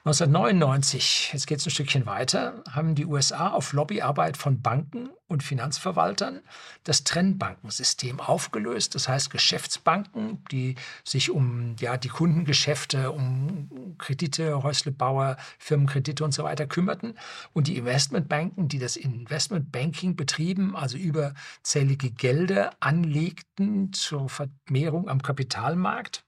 1999, 0.04 1.30
jetzt 1.32 1.46
geht 1.48 1.58
es 1.58 1.66
ein 1.66 1.70
Stückchen 1.70 2.06
weiter, 2.06 2.62
haben 2.70 2.94
die 2.94 3.04
USA 3.04 3.50
auf 3.50 3.72
Lobbyarbeit 3.72 4.36
von 4.36 4.62
Banken 4.62 5.10
und 5.26 5.42
Finanzverwaltern 5.42 6.40
das 6.84 7.02
Trennbankensystem 7.02 8.20
aufgelöst. 8.20 8.94
Das 8.94 9.08
heißt, 9.08 9.28
Geschäftsbanken, 9.28 10.44
die 10.52 10.76
sich 11.04 11.30
um 11.30 11.74
ja, 11.80 11.96
die 11.96 12.08
Kundengeschäfte, 12.08 13.10
um 13.10 13.96
Kredite, 13.98 14.62
Häuslebauer, 14.62 15.36
Firmenkredite 15.58 16.24
und 16.24 16.32
so 16.32 16.44
weiter 16.44 16.66
kümmerten. 16.66 17.14
Und 17.52 17.66
die 17.66 17.76
Investmentbanken, 17.76 18.68
die 18.68 18.78
das 18.78 18.96
Investmentbanking 18.96 20.14
betrieben, 20.14 20.76
also 20.76 20.96
überzählige 20.96 22.12
Gelder 22.12 22.70
anlegten 22.78 23.92
zur 23.92 24.28
Vermehrung 24.28 25.08
am 25.08 25.22
Kapitalmarkt 25.22 26.24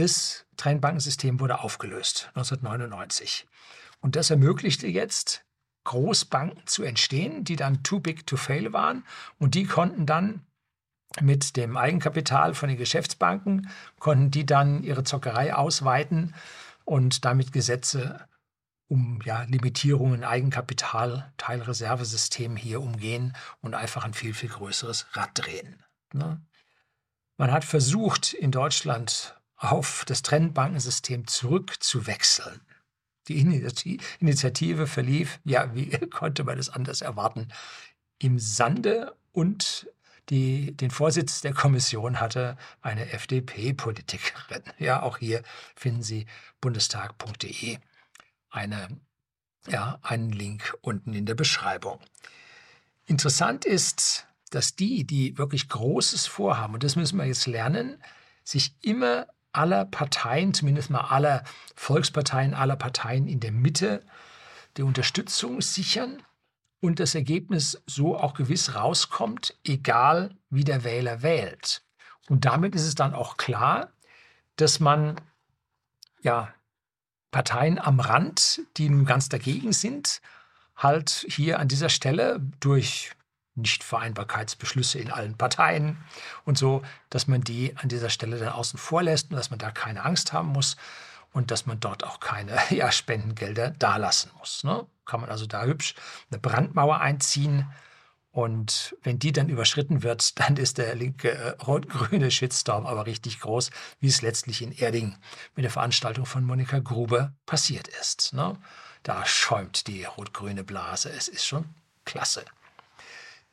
das 0.00 0.46
Trennbankensystem 0.56 1.40
wurde 1.40 1.60
aufgelöst 1.60 2.30
1999. 2.34 3.46
Und 4.00 4.16
das 4.16 4.30
ermöglichte 4.30 4.86
jetzt 4.86 5.44
Großbanken 5.84 6.66
zu 6.66 6.82
entstehen, 6.82 7.44
die 7.44 7.56
dann 7.56 7.82
too 7.82 8.00
big 8.00 8.26
to 8.26 8.36
fail 8.36 8.72
waren. 8.72 9.04
Und 9.38 9.54
die 9.54 9.64
konnten 9.64 10.06
dann 10.06 10.46
mit 11.20 11.56
dem 11.56 11.76
Eigenkapital 11.76 12.54
von 12.54 12.68
den 12.68 12.78
Geschäftsbanken, 12.78 13.68
konnten 13.98 14.30
die 14.30 14.46
dann 14.46 14.82
ihre 14.82 15.04
Zockerei 15.04 15.54
ausweiten 15.54 16.34
und 16.84 17.24
damit 17.24 17.52
Gesetze 17.52 18.28
um 18.88 19.20
ja, 19.24 19.42
Limitierungen, 19.42 20.24
Eigenkapital, 20.24 21.32
Teilreservesystem 21.36 22.56
hier 22.56 22.80
umgehen 22.80 23.36
und 23.60 23.74
einfach 23.74 24.04
ein 24.04 24.14
viel, 24.14 24.34
viel 24.34 24.48
größeres 24.48 25.06
Rad 25.12 25.30
drehen. 25.34 25.82
Ne? 26.12 26.40
Man 27.36 27.52
hat 27.52 27.64
versucht, 27.64 28.32
in 28.32 28.50
Deutschland 28.50 29.39
auf 29.60 30.04
das 30.06 30.22
Trennbankensystem 30.22 31.26
zurückzuwechseln. 31.26 32.62
Die 33.28 33.38
Initiative 34.18 34.86
verlief, 34.86 35.38
ja, 35.44 35.74
wie 35.74 35.90
konnte 36.10 36.44
man 36.44 36.56
das 36.56 36.70
anders 36.70 37.02
erwarten, 37.02 37.48
im 38.18 38.38
Sande 38.38 39.14
und 39.32 39.88
die, 40.30 40.76
den 40.76 40.90
Vorsitz 40.90 41.40
der 41.42 41.52
Kommission 41.52 42.20
hatte 42.20 42.56
eine 42.80 43.12
FDP-Politikerin. 43.12 44.62
Ja, 44.78 45.02
auch 45.02 45.18
hier 45.18 45.42
finden 45.76 46.02
Sie 46.02 46.26
bundestag.de 46.60 47.78
eine, 48.48 49.00
ja, 49.68 49.98
einen 50.02 50.30
Link 50.30 50.74
unten 50.80 51.12
in 51.12 51.26
der 51.26 51.34
Beschreibung. 51.34 52.00
Interessant 53.06 53.64
ist, 53.64 54.26
dass 54.50 54.74
die, 54.74 55.04
die 55.04 55.36
wirklich 55.36 55.68
Großes 55.68 56.26
vorhaben, 56.26 56.74
und 56.74 56.82
das 56.82 56.96
müssen 56.96 57.18
wir 57.18 57.26
jetzt 57.26 57.46
lernen, 57.46 58.02
sich 58.42 58.74
immer 58.80 59.26
aller 59.52 59.84
Parteien, 59.84 60.54
zumindest 60.54 60.90
mal 60.90 61.00
aller 61.00 61.44
Volksparteien, 61.74 62.54
aller 62.54 62.76
Parteien 62.76 63.26
in 63.26 63.40
der 63.40 63.52
Mitte, 63.52 64.04
die 64.76 64.82
Unterstützung 64.82 65.60
sichern 65.60 66.22
und 66.80 67.00
das 67.00 67.14
Ergebnis 67.14 67.82
so 67.86 68.16
auch 68.16 68.34
gewiss 68.34 68.74
rauskommt, 68.74 69.58
egal 69.64 70.36
wie 70.48 70.64
der 70.64 70.84
Wähler 70.84 71.22
wählt. 71.22 71.82
Und 72.28 72.44
damit 72.44 72.74
ist 72.74 72.86
es 72.86 72.94
dann 72.94 73.14
auch 73.14 73.36
klar, 73.36 73.92
dass 74.56 74.80
man 74.80 75.20
ja 76.22 76.52
Parteien 77.30 77.78
am 77.78 78.00
Rand, 78.00 78.62
die 78.76 78.88
nun 78.88 79.04
ganz 79.04 79.28
dagegen 79.28 79.72
sind, 79.72 80.20
halt 80.76 81.26
hier 81.28 81.58
an 81.58 81.68
dieser 81.68 81.88
Stelle 81.88 82.40
durch 82.60 83.12
Nichtvereinbarkeitsbeschlüsse 83.54 84.98
in 84.98 85.10
allen 85.10 85.36
Parteien 85.36 85.98
und 86.44 86.56
so, 86.56 86.82
dass 87.08 87.26
man 87.26 87.42
die 87.42 87.76
an 87.76 87.88
dieser 87.88 88.10
Stelle 88.10 88.38
dann 88.38 88.50
außen 88.50 88.78
vor 88.78 89.02
lässt 89.02 89.30
und 89.30 89.36
dass 89.36 89.50
man 89.50 89.58
da 89.58 89.70
keine 89.70 90.04
Angst 90.04 90.32
haben 90.32 90.48
muss 90.48 90.76
und 91.32 91.50
dass 91.50 91.66
man 91.66 91.80
dort 91.80 92.04
auch 92.04 92.20
keine 92.20 92.56
ja, 92.70 92.90
Spendengelder 92.92 93.70
dalassen 93.70 94.30
muss. 94.38 94.64
Ne? 94.64 94.86
Kann 95.04 95.20
man 95.20 95.30
also 95.30 95.46
da 95.46 95.64
hübsch 95.64 95.94
eine 96.30 96.40
Brandmauer 96.40 97.00
einziehen 97.00 97.66
und 98.32 98.94
wenn 99.02 99.18
die 99.18 99.32
dann 99.32 99.48
überschritten 99.48 100.02
wird, 100.02 100.38
dann 100.40 100.56
ist 100.56 100.78
der 100.78 100.94
linke 100.94 101.30
äh, 101.30 101.48
rot-grüne 101.62 102.30
Shitstorm 102.30 102.86
aber 102.86 103.06
richtig 103.06 103.40
groß, 103.40 103.70
wie 104.00 104.08
es 104.08 104.22
letztlich 104.22 104.62
in 104.62 104.72
Erding 104.72 105.16
mit 105.56 105.64
der 105.64 105.72
Veranstaltung 105.72 106.26
von 106.26 106.44
Monika 106.44 106.78
Grube 106.78 107.32
passiert 107.46 107.88
ist. 107.88 108.32
Ne? 108.32 108.56
Da 109.02 109.24
schäumt 109.26 109.86
die 109.86 110.04
rot-grüne 110.04 110.64
Blase. 110.64 111.10
Es 111.10 111.28
ist 111.28 111.46
schon 111.46 111.64
klasse. 112.04 112.44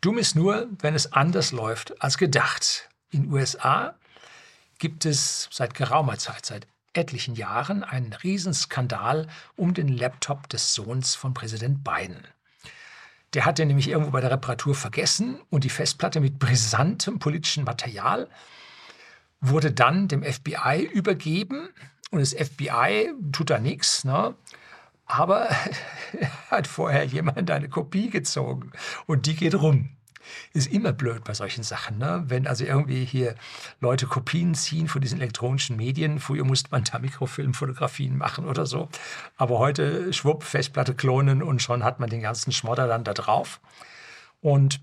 Dumm 0.02 0.20
ist 0.20 0.36
nur, 0.36 0.68
wenn 0.80 0.94
es 0.94 1.12
anders 1.14 1.52
läuft 1.52 2.02
als 2.02 2.18
gedacht. 2.18 2.90
In 3.10 3.32
USA 3.32 3.96
gibt 4.78 5.06
es 5.06 5.50
seit 5.52 5.74
geraumer 5.74 6.18
Zeit, 6.20 6.46
seit 6.46 6.68
etlichen 6.94 7.36
Jahren, 7.36 7.84
einen 7.84 8.14
Riesenskandal 8.14 9.28
um 9.56 9.74
den 9.74 9.88
Laptop 9.88 10.50
des 10.50 10.74
Sohns 10.74 11.16
von 11.16 11.34
Präsident 11.34 11.84
Biden. 11.84 12.28
Der 13.34 13.46
hat 13.46 13.58
den 13.58 13.68
nämlich 13.68 13.90
irgendwo 13.90 14.12
bei 14.12 14.22
der 14.22 14.32
Reparatur 14.32 14.76
vergessen 14.76 15.40
und 15.50 15.64
die 15.64 15.70
Festplatte 15.70 16.20
mit 16.20 16.40
brisantem 16.40 17.20
politischem 17.20 17.64
Material 17.64 18.30
wurde 19.42 19.72
dann 19.72 20.08
dem 20.08 20.24
FBI 20.24 20.90
übergeben 20.92 21.70
und 22.12 22.20
das 22.20 22.34
FBI 22.34 23.14
tut 23.32 23.50
da 23.50 23.60
nichts. 23.60 24.04
Ne? 24.04 24.36
Aber 25.08 25.50
hat 26.52 26.68
vorher 26.68 27.06
jemand 27.06 27.50
eine 27.50 27.70
Kopie 27.70 28.10
gezogen 28.10 28.72
und 29.06 29.26
die 29.26 29.36
geht 29.36 29.56
rum. 29.56 29.90
Ist 30.54 30.68
immer 30.68 30.92
blöd 30.92 31.24
bei 31.24 31.34
solchen 31.34 31.64
Sachen, 31.64 31.98
ne? 32.00 32.24
wenn 32.28 32.48
also 32.48 32.66
irgendwie 32.66 33.06
hier 33.06 33.36
Leute 33.80 34.08
Kopien 34.08 34.56
ziehen 34.56 34.90
von 34.90 35.02
diesen 35.02 35.22
elektronischen 35.22 35.78
Medien. 35.78 36.20
Früher 36.20 36.44
musste 36.44 36.70
man 36.72 36.84
da 36.84 37.00
Mikrofilmfotografien 37.00 38.18
machen 38.18 38.46
oder 38.46 38.66
so. 38.66 38.90
Aber 39.38 39.58
heute 39.58 40.12
schwupp, 40.12 40.44
Festplatte 40.44 40.96
klonen 40.96 41.42
und 41.42 41.62
schon 41.62 41.86
hat 41.86 42.02
man 42.02 42.10
den 42.10 42.22
ganzen 42.22 42.52
Schmodder 42.52 42.88
dann 42.88 43.06
da 43.06 43.14
drauf. 43.14 43.62
Und 44.42 44.82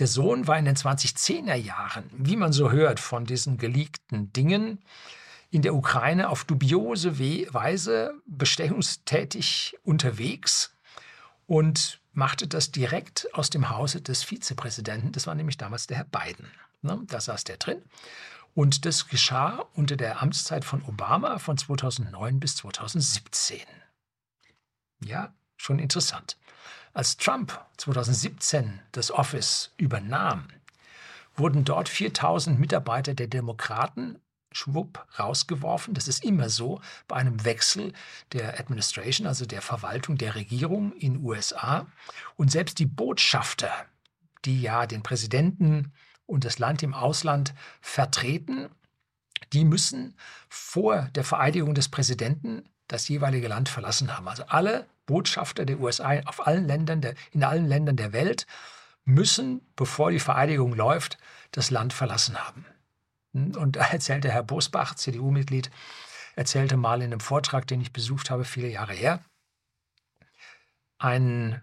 der 0.00 0.08
Sohn 0.08 0.48
war 0.48 0.58
in 0.58 0.64
den 0.64 0.76
2010er 0.76 1.54
Jahren, 1.54 2.04
wie 2.16 2.36
man 2.36 2.52
so 2.52 2.72
hört 2.72 2.98
von 2.98 3.26
diesen 3.26 3.58
geleakten 3.58 4.32
Dingen, 4.32 4.80
in 5.54 5.62
der 5.62 5.76
Ukraine 5.76 6.30
auf 6.30 6.42
dubiose 6.42 7.16
Weise 7.54 8.20
bestechungstätig 8.26 9.76
unterwegs 9.84 10.74
und 11.46 12.00
machte 12.12 12.48
das 12.48 12.72
direkt 12.72 13.32
aus 13.34 13.50
dem 13.50 13.70
Hause 13.70 14.00
des 14.00 14.24
Vizepräsidenten. 14.24 15.12
Das 15.12 15.28
war 15.28 15.36
nämlich 15.36 15.56
damals 15.56 15.86
der 15.86 15.98
Herr 15.98 16.06
Biden. 16.06 16.50
Ne? 16.82 17.00
Da 17.06 17.20
saß 17.20 17.44
der 17.44 17.58
drin. 17.58 17.80
Und 18.56 18.84
das 18.84 19.06
geschah 19.06 19.64
unter 19.74 19.96
der 19.96 20.22
Amtszeit 20.22 20.64
von 20.64 20.82
Obama 20.82 21.38
von 21.38 21.56
2009 21.56 22.40
bis 22.40 22.56
2017. 22.56 23.60
Ja, 25.04 25.32
schon 25.56 25.78
interessant. 25.78 26.36
Als 26.94 27.16
Trump 27.16 27.64
2017 27.76 28.80
das 28.90 29.12
Office 29.12 29.70
übernahm, 29.76 30.48
wurden 31.36 31.64
dort 31.64 31.88
4000 31.88 32.58
Mitarbeiter 32.58 33.14
der 33.14 33.28
Demokraten 33.28 34.18
schwupp 34.56 35.06
rausgeworfen. 35.18 35.94
Das 35.94 36.08
ist 36.08 36.24
immer 36.24 36.48
so 36.48 36.80
bei 37.08 37.16
einem 37.16 37.44
Wechsel 37.44 37.92
der 38.32 38.58
Administration, 38.58 39.26
also 39.26 39.46
der 39.46 39.62
Verwaltung 39.62 40.16
der 40.16 40.34
Regierung 40.34 40.92
in 40.92 41.24
USA. 41.24 41.86
Und 42.36 42.50
selbst 42.50 42.78
die 42.78 42.86
Botschafter, 42.86 43.72
die 44.44 44.62
ja 44.62 44.86
den 44.86 45.02
Präsidenten 45.02 45.92
und 46.26 46.44
das 46.44 46.58
Land 46.58 46.82
im 46.82 46.94
Ausland 46.94 47.54
vertreten, 47.80 48.68
die 49.52 49.64
müssen 49.64 50.16
vor 50.48 51.08
der 51.14 51.24
Vereidigung 51.24 51.74
des 51.74 51.88
Präsidenten 51.88 52.64
das 52.88 53.08
jeweilige 53.08 53.48
Land 53.48 53.68
verlassen 53.68 54.16
haben. 54.16 54.28
Also 54.28 54.44
alle 54.46 54.86
Botschafter 55.06 55.64
der 55.64 55.80
USA 55.80 56.20
auf 56.26 56.46
allen 56.46 56.66
Ländern 56.66 57.00
der, 57.00 57.14
in 57.32 57.44
allen 57.44 57.66
Ländern 57.66 57.96
der 57.96 58.12
Welt 58.12 58.46
müssen, 59.04 59.60
bevor 59.76 60.10
die 60.10 60.20
Vereidigung 60.20 60.74
läuft, 60.74 61.18
das 61.50 61.70
Land 61.70 61.92
verlassen 61.92 62.38
haben. 62.38 62.64
Und 63.34 63.76
da 63.76 63.84
erzählte 63.86 64.30
Herr 64.30 64.44
Bosbach, 64.44 64.94
CDU-Mitglied, 64.94 65.70
erzählte 66.36 66.76
mal 66.76 67.02
in 67.02 67.12
einem 67.12 67.20
Vortrag, 67.20 67.66
den 67.66 67.80
ich 67.80 67.92
besucht 67.92 68.30
habe, 68.30 68.44
viele 68.44 68.68
Jahre 68.68 68.94
her, 68.94 69.20
ein, 70.98 71.60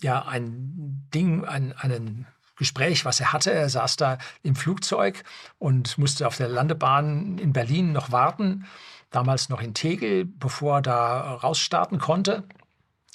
ja, 0.00 0.24
ein 0.24 1.08
Ding, 1.12 1.44
ein, 1.44 1.72
einen 1.72 2.26
Gespräch, 2.56 3.04
was 3.04 3.20
er 3.20 3.32
hatte. 3.32 3.52
Er 3.52 3.68
saß 3.68 3.96
da 3.96 4.18
im 4.42 4.56
Flugzeug 4.56 5.24
und 5.58 5.98
musste 5.98 6.26
auf 6.26 6.36
der 6.36 6.48
Landebahn 6.48 7.38
in 7.38 7.52
Berlin 7.52 7.92
noch 7.92 8.12
warten, 8.12 8.66
damals 9.10 9.48
noch 9.48 9.60
in 9.60 9.74
Tegel, 9.74 10.24
bevor 10.24 10.78
er 10.78 10.82
da 10.82 11.34
rausstarten 11.34 11.98
konnte. 11.98 12.44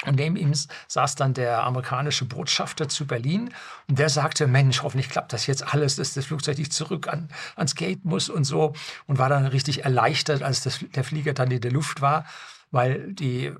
Und 0.05 0.15
neben 0.15 0.35
ihm 0.35 0.51
saß 0.87 1.15
dann 1.15 1.33
der 1.33 1.63
amerikanische 1.63 2.25
Botschafter 2.25 2.89
zu 2.89 3.05
Berlin. 3.05 3.53
Und 3.87 3.99
der 3.99 4.09
sagte, 4.09 4.47
Mensch, 4.47 4.81
hoffentlich 4.81 5.09
klappt 5.09 5.31
das 5.31 5.45
jetzt 5.45 5.73
alles, 5.73 5.95
dass 5.95 6.15
das 6.15 6.25
Flugzeug 6.25 6.57
nicht 6.57 6.73
zurück 6.73 7.07
an, 7.07 7.29
ans 7.55 7.75
Gate 7.75 8.03
muss 8.03 8.29
und 8.29 8.43
so. 8.43 8.73
Und 9.05 9.19
war 9.19 9.29
dann 9.29 9.45
richtig 9.45 9.85
erleichtert, 9.85 10.41
als 10.41 10.63
das, 10.63 10.79
der 10.95 11.03
Flieger 11.03 11.33
dann 11.33 11.51
in 11.51 11.61
der 11.61 11.71
Luft 11.71 12.01
war, 12.01 12.25
weil 12.71 13.13
die 13.13 13.53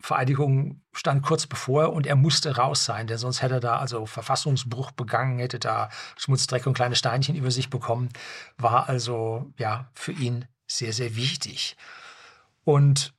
Vereidigung 0.00 0.82
stand 0.92 1.22
kurz 1.22 1.46
bevor 1.46 1.92
und 1.92 2.06
er 2.06 2.16
musste 2.16 2.56
raus 2.56 2.84
sein, 2.84 3.06
denn 3.06 3.18
sonst 3.18 3.42
hätte 3.42 3.54
er 3.54 3.60
da 3.60 3.78
also 3.78 4.06
Verfassungsbruch 4.06 4.92
begangen, 4.92 5.38
hätte 5.38 5.58
da 5.58 5.88
Schmutzdreck 6.16 6.66
und 6.66 6.74
kleine 6.74 6.94
Steinchen 6.94 7.34
über 7.34 7.50
sich 7.50 7.70
bekommen, 7.70 8.10
war 8.58 8.88
also 8.88 9.52
ja 9.58 9.90
für 9.94 10.12
ihn 10.12 10.44
sehr, 10.68 10.92
sehr 10.92 11.16
wichtig. 11.16 11.76
Und 12.62 13.14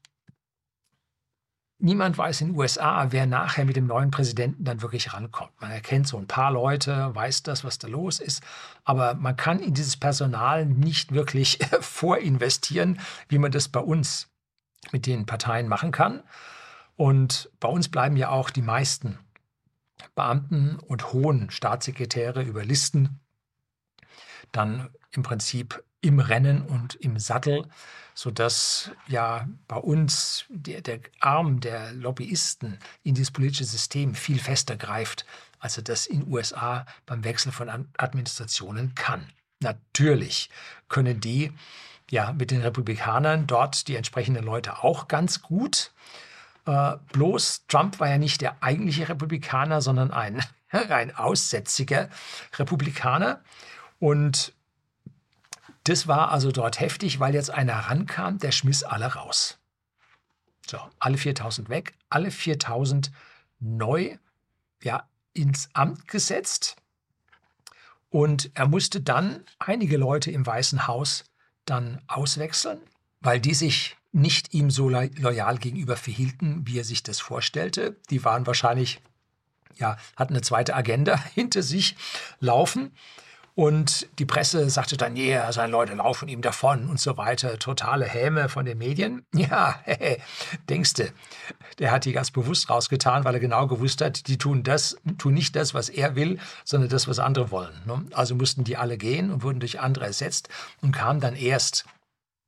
Niemand 1.87 2.17
weiß 2.17 2.41
in 2.41 2.47
den 2.47 2.57
USA, 2.57 3.13
wer 3.13 3.25
nachher 3.25 3.63
mit 3.63 3.77
dem 3.77 3.87
neuen 3.87 4.11
Präsidenten 4.11 4.65
dann 4.65 4.81
wirklich 4.81 5.13
rankommt. 5.13 5.53
Man 5.61 5.71
erkennt 5.71 6.05
so 6.05 6.17
ein 6.17 6.27
paar 6.27 6.51
Leute, 6.51 7.15
weiß 7.15 7.43
das, 7.43 7.63
was 7.63 7.79
da 7.79 7.87
los 7.87 8.19
ist, 8.19 8.43
aber 8.83 9.13
man 9.13 9.37
kann 9.37 9.61
in 9.61 9.73
dieses 9.73 9.95
Personal 9.95 10.65
nicht 10.65 11.13
wirklich 11.13 11.59
vorinvestieren, 11.79 12.99
wie 13.29 13.37
man 13.37 13.53
das 13.53 13.69
bei 13.69 13.79
uns 13.79 14.27
mit 14.91 15.05
den 15.05 15.25
Parteien 15.25 15.69
machen 15.69 15.91
kann. 15.91 16.23
Und 16.97 17.49
bei 17.61 17.69
uns 17.69 17.87
bleiben 17.87 18.17
ja 18.17 18.31
auch 18.31 18.49
die 18.49 18.61
meisten 18.61 19.17
Beamten 20.13 20.79
und 20.79 21.13
hohen 21.13 21.49
Staatssekretäre 21.51 22.43
über 22.43 22.65
Listen 22.65 23.21
dann 24.51 24.89
im 25.11 25.23
Prinzip 25.23 25.81
im 26.07 26.19
Rennen 26.19 26.61
und 26.61 26.95
im 26.95 27.19
Sattel 27.19 27.67
sodass 28.17 28.89
ja 29.05 29.47
bei 29.67 29.75
uns 29.75 30.45
der, 30.49 30.81
der 30.81 31.01
Arm 31.19 31.59
der 31.59 31.93
Lobbyisten 31.93 32.79
in 33.03 33.13
dieses 33.13 33.29
politische 33.29 33.63
System 33.63 34.15
viel 34.15 34.39
fester 34.39 34.75
greift, 34.75 35.23
als 35.59 35.77
er 35.77 35.83
das 35.83 36.07
in 36.07 36.27
USA 36.27 36.87
beim 37.05 37.23
Wechsel 37.23 37.51
von 37.51 37.69
Administrationen 37.95 38.95
kann. 38.95 39.27
Natürlich 39.59 40.49
können 40.89 41.19
die 41.19 41.53
ja 42.09 42.33
mit 42.33 42.49
den 42.49 42.61
Republikanern 42.61 43.45
dort 43.45 43.87
die 43.87 43.95
entsprechenden 43.95 44.43
Leute 44.43 44.83
auch 44.83 45.07
ganz 45.07 45.43
gut. 45.43 45.91
Äh, 46.65 46.93
bloß 47.11 47.67
Trump 47.67 47.99
war 47.99 48.09
ja 48.09 48.17
nicht 48.17 48.41
der 48.41 48.63
eigentliche 48.63 49.09
Republikaner, 49.09 49.79
sondern 49.79 50.09
ein 50.09 50.41
rein 50.71 51.15
aussätziger 51.15 52.09
Republikaner. 52.57 53.43
Und 53.99 54.53
das 55.89 56.07
war 56.07 56.31
also 56.31 56.51
dort 56.51 56.79
heftig, 56.79 57.19
weil 57.19 57.33
jetzt 57.33 57.49
einer 57.49 57.77
rankam, 57.77 58.39
der 58.39 58.51
schmiss 58.51 58.83
alle 58.83 59.13
raus. 59.13 59.57
So, 60.65 60.79
alle 60.99 61.17
4000 61.17 61.69
weg, 61.69 61.93
alle 62.09 62.29
4000 62.29 63.11
neu 63.59 64.17
ja, 64.83 65.07
ins 65.33 65.69
Amt 65.73 66.07
gesetzt. 66.07 66.75
Und 68.09 68.51
er 68.53 68.67
musste 68.67 69.01
dann 69.01 69.43
einige 69.59 69.97
Leute 69.97 70.31
im 70.31 70.45
Weißen 70.45 70.87
Haus 70.87 71.23
dann 71.65 72.01
auswechseln, 72.07 72.79
weil 73.21 73.39
die 73.39 73.53
sich 73.53 73.97
nicht 74.11 74.53
ihm 74.53 74.71
so 74.71 74.89
loyal 74.89 75.57
gegenüber 75.57 75.95
verhielten, 75.95 76.65
wie 76.65 76.79
er 76.79 76.83
sich 76.83 77.03
das 77.03 77.19
vorstellte. 77.19 77.97
Die 78.09 78.23
waren 78.23 78.47
wahrscheinlich, 78.47 78.99
ja, 79.75 79.97
hatten 80.15 80.33
eine 80.33 80.41
zweite 80.41 80.75
Agenda 80.75 81.17
hinter 81.33 81.61
sich 81.61 81.95
laufen. 82.39 82.91
Und 83.57 84.07
die 84.19 84.25
Presse 84.27 84.69
sagte 84.69 84.97
dann, 84.97 85.15
ja, 85.15 85.23
yeah, 85.23 85.51
seine 85.51 85.71
Leute 85.71 85.95
laufen 85.95 86.29
ihm 86.29 86.43
davon 86.43 86.87
und 86.91 86.99
so 86.99 87.17
weiter. 87.17 87.57
Totale 87.57 88.05
Häme 88.05 88.49
von 88.49 88.65
den 88.65 88.77
Medien. 88.77 89.25
Ja, 89.33 89.79
denkste, 90.69 91.11
der 91.79 91.91
hat 91.91 92.05
die 92.05 92.11
ganz 92.11 92.29
bewusst 92.29 92.69
rausgetan, 92.69 93.23
weil 93.23 93.33
er 93.33 93.39
genau 93.39 93.65
gewusst 93.65 94.01
hat, 94.01 94.27
die 94.27 94.37
tun 94.37 94.61
das, 94.61 94.97
tun 95.17 95.33
nicht 95.33 95.55
das, 95.55 95.73
was 95.73 95.89
er 95.89 96.15
will, 96.15 96.37
sondern 96.65 96.89
das, 96.89 97.07
was 97.07 97.17
andere 97.17 97.49
wollen. 97.49 97.73
Ne? 97.85 98.05
Also 98.13 98.35
mussten 98.35 98.63
die 98.63 98.77
alle 98.77 98.95
gehen 98.95 99.31
und 99.31 99.41
wurden 99.41 99.59
durch 99.59 99.79
andere 99.79 100.05
ersetzt 100.05 100.49
und 100.81 100.91
kamen 100.91 101.19
dann 101.19 101.35
erst 101.35 101.85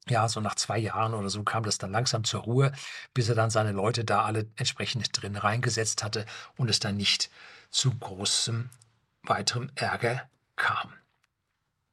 ja, 0.07 0.29
so 0.29 0.41
nach 0.41 0.55
zwei 0.55 0.77
Jahren 0.77 1.15
oder 1.15 1.29
so 1.29 1.41
kam 1.41 1.63
das 1.63 1.79
dann 1.79 1.91
langsam 1.91 2.23
zur 2.23 2.41
Ruhe, 2.41 2.71
bis 3.15 3.29
er 3.29 3.35
dann 3.35 3.49
seine 3.49 3.71
Leute 3.71 4.05
da 4.05 4.25
alle 4.25 4.47
entsprechend 4.57 5.09
drin 5.19 5.35
reingesetzt 5.35 6.03
hatte 6.03 6.27
und 6.55 6.69
es 6.69 6.79
dann 6.79 6.97
nicht 6.97 7.31
zu 7.71 7.95
großem 7.95 8.69
weiterem 9.23 9.71
Ärger 9.73 10.29
kam. 10.55 10.98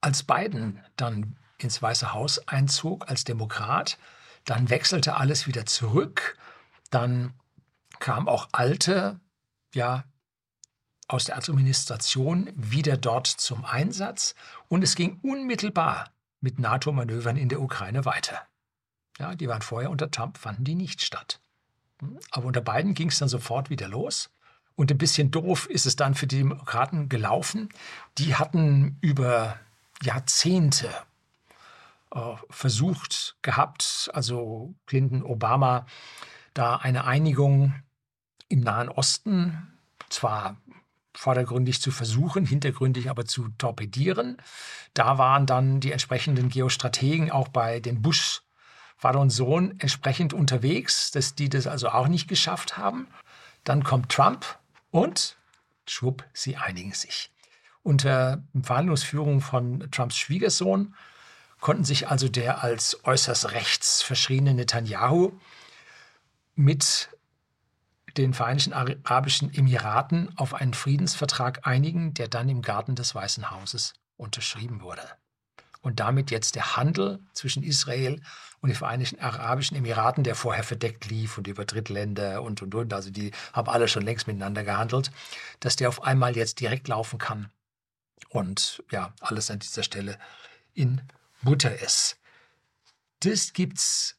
Als 0.07 0.23
Biden 0.23 0.81
dann 0.95 1.37
ins 1.59 1.83
Weiße 1.83 2.12
Haus 2.12 2.47
einzog 2.47 3.11
als 3.11 3.25
Demokrat, 3.25 3.99
dann 4.45 4.71
wechselte 4.71 5.16
alles 5.16 5.49
wieder 5.49 5.66
zurück. 5.66 6.38
Dann 6.90 7.35
kam 7.99 8.29
auch 8.29 8.49
alte, 8.53 9.19
ja, 9.75 10.05
aus 11.09 11.25
der 11.25 11.37
Administration 11.37 12.53
wieder 12.55 12.97
dort 12.97 13.27
zum 13.27 13.64
Einsatz 13.64 14.37
und 14.69 14.85
es 14.85 14.95
ging 14.95 15.19
unmittelbar 15.25 16.12
mit 16.40 16.61
NATO-Manövern 16.61 17.37
in 17.37 17.49
der 17.49 17.61
Ukraine 17.61 18.05
weiter. 18.05 18.47
Ja, 19.19 19.35
die 19.35 19.49
waren 19.49 19.62
vorher 19.62 19.90
unter 19.90 20.09
Trump, 20.12 20.38
fanden 20.38 20.62
die 20.62 20.77
nicht 20.77 21.03
statt. 21.03 21.40
Aber 22.31 22.47
unter 22.47 22.61
Biden 22.61 22.95
ging 22.95 23.09
es 23.09 23.19
dann 23.19 23.29
sofort 23.29 23.71
wieder 23.71 23.88
los. 23.88 24.31
Und 24.77 24.92
ein 24.92 24.99
bisschen 24.99 25.33
doof 25.33 25.66
ist 25.69 25.85
es 25.85 25.97
dann 25.97 26.14
für 26.14 26.29
die 26.29 26.38
Demokraten 26.38 27.09
gelaufen. 27.09 27.71
Die 28.19 28.37
hatten 28.37 28.99
über 29.01 29.59
Jahrzehnte 30.02 30.90
äh, 32.14 32.20
versucht 32.50 33.37
gehabt, 33.42 34.11
also 34.12 34.74
Clinton, 34.87 35.22
Obama, 35.22 35.87
da 36.54 36.76
eine 36.76 37.04
Einigung 37.04 37.74
im 38.48 38.61
Nahen 38.61 38.88
Osten, 38.88 39.78
zwar 40.09 40.56
vordergründig 41.14 41.80
zu 41.80 41.90
versuchen, 41.90 42.46
hintergründig 42.46 43.11
aber 43.11 43.24
zu 43.24 43.48
torpedieren. 43.59 44.37
Da 44.94 45.18
waren 45.18 45.46
dann 45.46 45.80
die 45.80 45.92
entsprechenden 45.92 46.48
Geostrategen 46.48 47.30
auch 47.30 47.48
bei 47.48 47.80
den 47.80 48.02
Bush 48.02 48.42
Vater 48.98 49.20
und 49.20 49.30
Sohn 49.30 49.78
entsprechend 49.78 50.32
unterwegs, 50.32 51.11
dass 51.11 51.35
die 51.35 51.50
das 51.50 51.66
also 51.66 51.90
auch 51.90 52.09
nicht 52.09 52.28
geschafft 52.28 52.78
haben. 52.78 53.09
Dann 53.64 53.85
kommt 53.85 54.11
Trump 54.11 54.59
und 54.90 55.37
schwupp, 55.87 56.24
sie 56.32 56.56
einigen 56.56 56.92
sich. 56.92 57.30
Unter 57.87 58.42
Verhandlungsführung 58.61 59.40
von 59.40 59.88
Trumps 59.92 60.16
Schwiegersohn 60.16 60.96
konnten 61.61 61.85
sich 61.85 62.09
also 62.09 62.29
der 62.29 62.64
als 62.64 63.05
äußerst 63.05 63.53
rechts 63.53 64.03
verschriene 64.03 64.55
Netanyahu 64.55 65.38
mit 66.57 67.09
den 68.16 68.35
Vereinigten 68.35 68.72
Arabischen 68.72 69.55
Emiraten 69.55 70.37
auf 70.37 70.55
einen 70.55 70.75
Friedensvertrag 70.75 71.64
einigen, 71.64 72.12
der 72.12 72.27
dann 72.27 72.49
im 72.49 72.61
Garten 72.61 72.96
des 72.96 73.14
Weißen 73.14 73.53
Hauses 73.53 73.92
unterschrieben 74.16 74.81
wurde. 74.81 75.09
Und 75.81 76.01
damit 76.01 76.33
jetzt 76.33 76.57
der 76.57 76.77
Handel 76.77 77.20
zwischen 77.35 77.62
Israel 77.62 78.20
und 78.62 78.70
den 78.70 78.77
Vereinigten 78.77 79.20
Arabischen 79.20 79.77
Emiraten, 79.77 80.25
der 80.25 80.35
vorher 80.35 80.64
verdeckt 80.64 81.09
lief 81.09 81.38
und 81.38 81.46
über 81.46 81.64
Drittländer 81.64 82.42
und 82.42 82.62
und 82.62 82.75
und, 82.75 82.92
also 82.92 83.11
die 83.11 83.31
haben 83.53 83.68
alle 83.68 83.87
schon 83.87 84.03
längst 84.03 84.27
miteinander 84.27 84.64
gehandelt, 84.64 85.12
dass 85.61 85.77
der 85.77 85.88
auf 85.88 86.03
einmal 86.03 86.35
jetzt 86.35 86.59
direkt 86.59 86.88
laufen 86.88 87.20
kann 87.20 87.49
und 88.29 88.83
ja, 88.90 89.12
alles 89.20 89.50
an 89.50 89.59
dieser 89.59 89.83
Stelle 89.83 90.18
in 90.74 91.02
Butter 91.42 91.81
ist. 91.81 92.18
Das 93.20 93.52
gibt's 93.52 94.18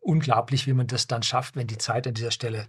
unglaublich, 0.00 0.66
wie 0.66 0.72
man 0.72 0.86
das 0.86 1.06
dann 1.06 1.22
schafft, 1.22 1.56
wenn 1.56 1.66
die 1.66 1.78
Zeit 1.78 2.06
an 2.06 2.14
dieser 2.14 2.30
Stelle 2.30 2.66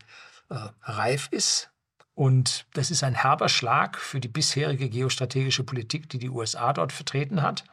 äh, 0.49 0.55
reif 0.84 1.27
ist. 1.32 1.71
Und 2.13 2.65
das 2.73 2.91
ist 2.91 3.03
ein 3.03 3.15
herber 3.15 3.47
Schlag 3.47 3.97
für 3.97 4.19
die 4.19 4.27
bisherige 4.27 4.89
geostrategische 4.89 5.63
Politik, 5.63 6.10
die 6.10 6.19
die 6.19 6.29
USA 6.29 6.73
dort 6.73 6.91
vertreten 6.91 7.41
hat. 7.41 7.63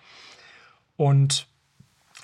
Und 0.96 1.48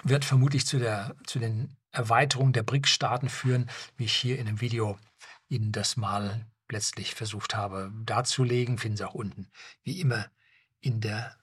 wird 0.05 0.25
vermutlich 0.25 0.67
zu, 0.67 0.79
der, 0.79 1.15
zu 1.27 1.39
den 1.39 1.77
Erweiterungen 1.91 2.53
der 2.53 2.63
BRICS-Staaten 2.63 3.29
führen, 3.29 3.69
wie 3.97 4.05
ich 4.05 4.15
hier 4.15 4.39
in 4.39 4.47
dem 4.47 4.61
Video 4.61 4.99
Ihnen 5.49 5.73
das 5.73 5.97
mal 5.97 6.47
letztlich 6.73 7.15
versucht 7.15 7.55
habe 7.55 7.93
darzulegen. 8.05 8.79
Finden 8.79 8.97
Sie 8.97 9.09
auch 9.09 9.15
unten, 9.15 9.49
wie 9.85 10.01
immer, 10.01 10.27
in 10.81 11.01
der 11.01 11.37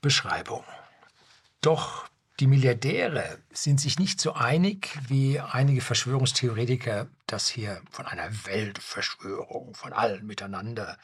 Beschreibung. 0.00 0.64
Doch 1.60 2.08
die 2.38 2.46
Milliardäre 2.46 3.38
sind 3.50 3.80
sich 3.80 3.98
nicht 3.98 4.20
so 4.20 4.34
einig, 4.34 4.98
wie 5.08 5.40
einige 5.40 5.80
Verschwörungstheoretiker 5.80 7.08
das 7.26 7.48
hier 7.48 7.80
von 7.90 8.06
einer 8.06 8.28
Weltverschwörung, 8.46 9.74
von 9.74 9.92
allen 9.92 10.26
miteinander. 10.26 10.98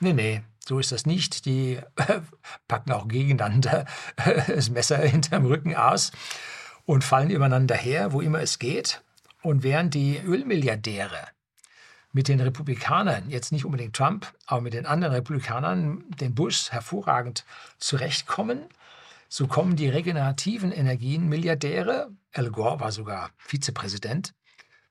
Nee, 0.00 0.14
nee, 0.14 0.42
so 0.66 0.78
ist 0.78 0.92
das 0.92 1.06
nicht. 1.06 1.44
Die 1.44 1.78
packen 2.68 2.92
auch 2.92 3.06
gegeneinander 3.06 3.84
das 4.46 4.70
Messer 4.70 4.98
hinterm 4.98 5.46
Rücken 5.46 5.76
aus 5.76 6.10
und 6.86 7.04
fallen 7.04 7.30
übereinander 7.30 7.76
her, 7.76 8.12
wo 8.12 8.20
immer 8.20 8.40
es 8.40 8.58
geht. 8.58 9.02
Und 9.42 9.62
während 9.62 9.94
die 9.94 10.18
Ölmilliardäre 10.18 11.28
mit 12.12 12.28
den 12.28 12.40
Republikanern, 12.40 13.30
jetzt 13.30 13.52
nicht 13.52 13.64
unbedingt 13.64 13.94
Trump, 13.94 14.32
aber 14.46 14.62
mit 14.62 14.72
den 14.72 14.86
anderen 14.86 15.14
Republikanern, 15.14 16.04
den 16.20 16.34
Bush, 16.34 16.70
hervorragend 16.70 17.44
zurechtkommen, 17.78 18.66
so 19.28 19.46
kommen 19.46 19.76
die 19.76 19.88
regenerativen 19.88 20.72
Energien 20.72 21.28
Milliardäre, 21.28 22.10
Al 22.32 22.50
Gore 22.50 22.80
war 22.80 22.92
sogar 22.92 23.30
Vizepräsident, 23.36 24.34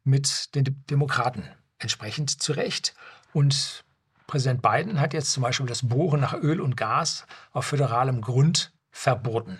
mit 0.04 0.54
den 0.56 0.84
Demokraten 0.90 1.44
entsprechend 1.80 2.42
zurecht. 2.42 2.94
Und 3.34 3.84
Präsident 4.28 4.62
Biden 4.62 5.00
hat 5.00 5.14
jetzt 5.14 5.32
zum 5.32 5.44
Beispiel 5.44 5.66
das 5.66 5.88
Bohren 5.88 6.22
nach 6.22 6.34
Öl 6.34 6.62
und 6.62 6.78
Gas 6.78 7.26
auf 7.52 7.66
föderalem 7.66 8.22
Grund 8.22 8.72
verboten, 8.92 9.60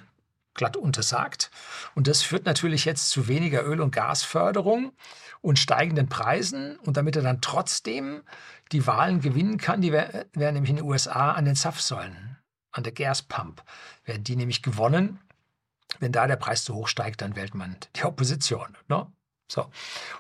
glatt 0.54 0.78
untersagt. 0.78 1.52
Und 1.96 2.08
das 2.08 2.22
führt 2.22 2.46
natürlich 2.46 2.86
jetzt 2.86 3.10
zu 3.10 3.28
weniger 3.28 3.64
Öl- 3.66 3.82
und 3.82 3.92
Gasförderung 3.92 4.94
und 5.42 5.60
steigenden 5.60 6.10
Preisen. 6.10 6.78
Und 6.80 6.98
damit 6.98 7.16
er 7.16 7.22
dann 7.22 7.42
trotzdem 7.42 8.24
die 8.72 8.86
Wahlen 8.88 9.22
gewinnen 9.22 9.58
kann, 9.58 9.82
die 9.82 9.92
werden 9.92 10.54
nämlich 10.54 10.70
in 10.70 10.78
den 10.78 10.86
USA 10.86 11.32
an 11.32 11.46
den 11.46 11.56
Zapfsäulen 11.56 12.38
an 12.72 12.84
der 12.84 12.94
Gas 12.94 13.24
Pump. 13.24 13.64
Werden 14.06 14.24
die 14.24 14.36
nämlich 14.36 14.62
gewonnen. 14.62 15.20
Wenn 16.00 16.12
da 16.12 16.28
der 16.28 16.36
Preis 16.36 16.64
zu 16.64 16.76
hoch 16.76 16.88
steigt, 16.88 17.22
dann 17.22 17.36
wählt 17.36 17.56
man 17.56 17.76
die 17.96 18.04
Opposition. 18.04 18.78
Ne? 18.88 19.08
So. 19.50 19.66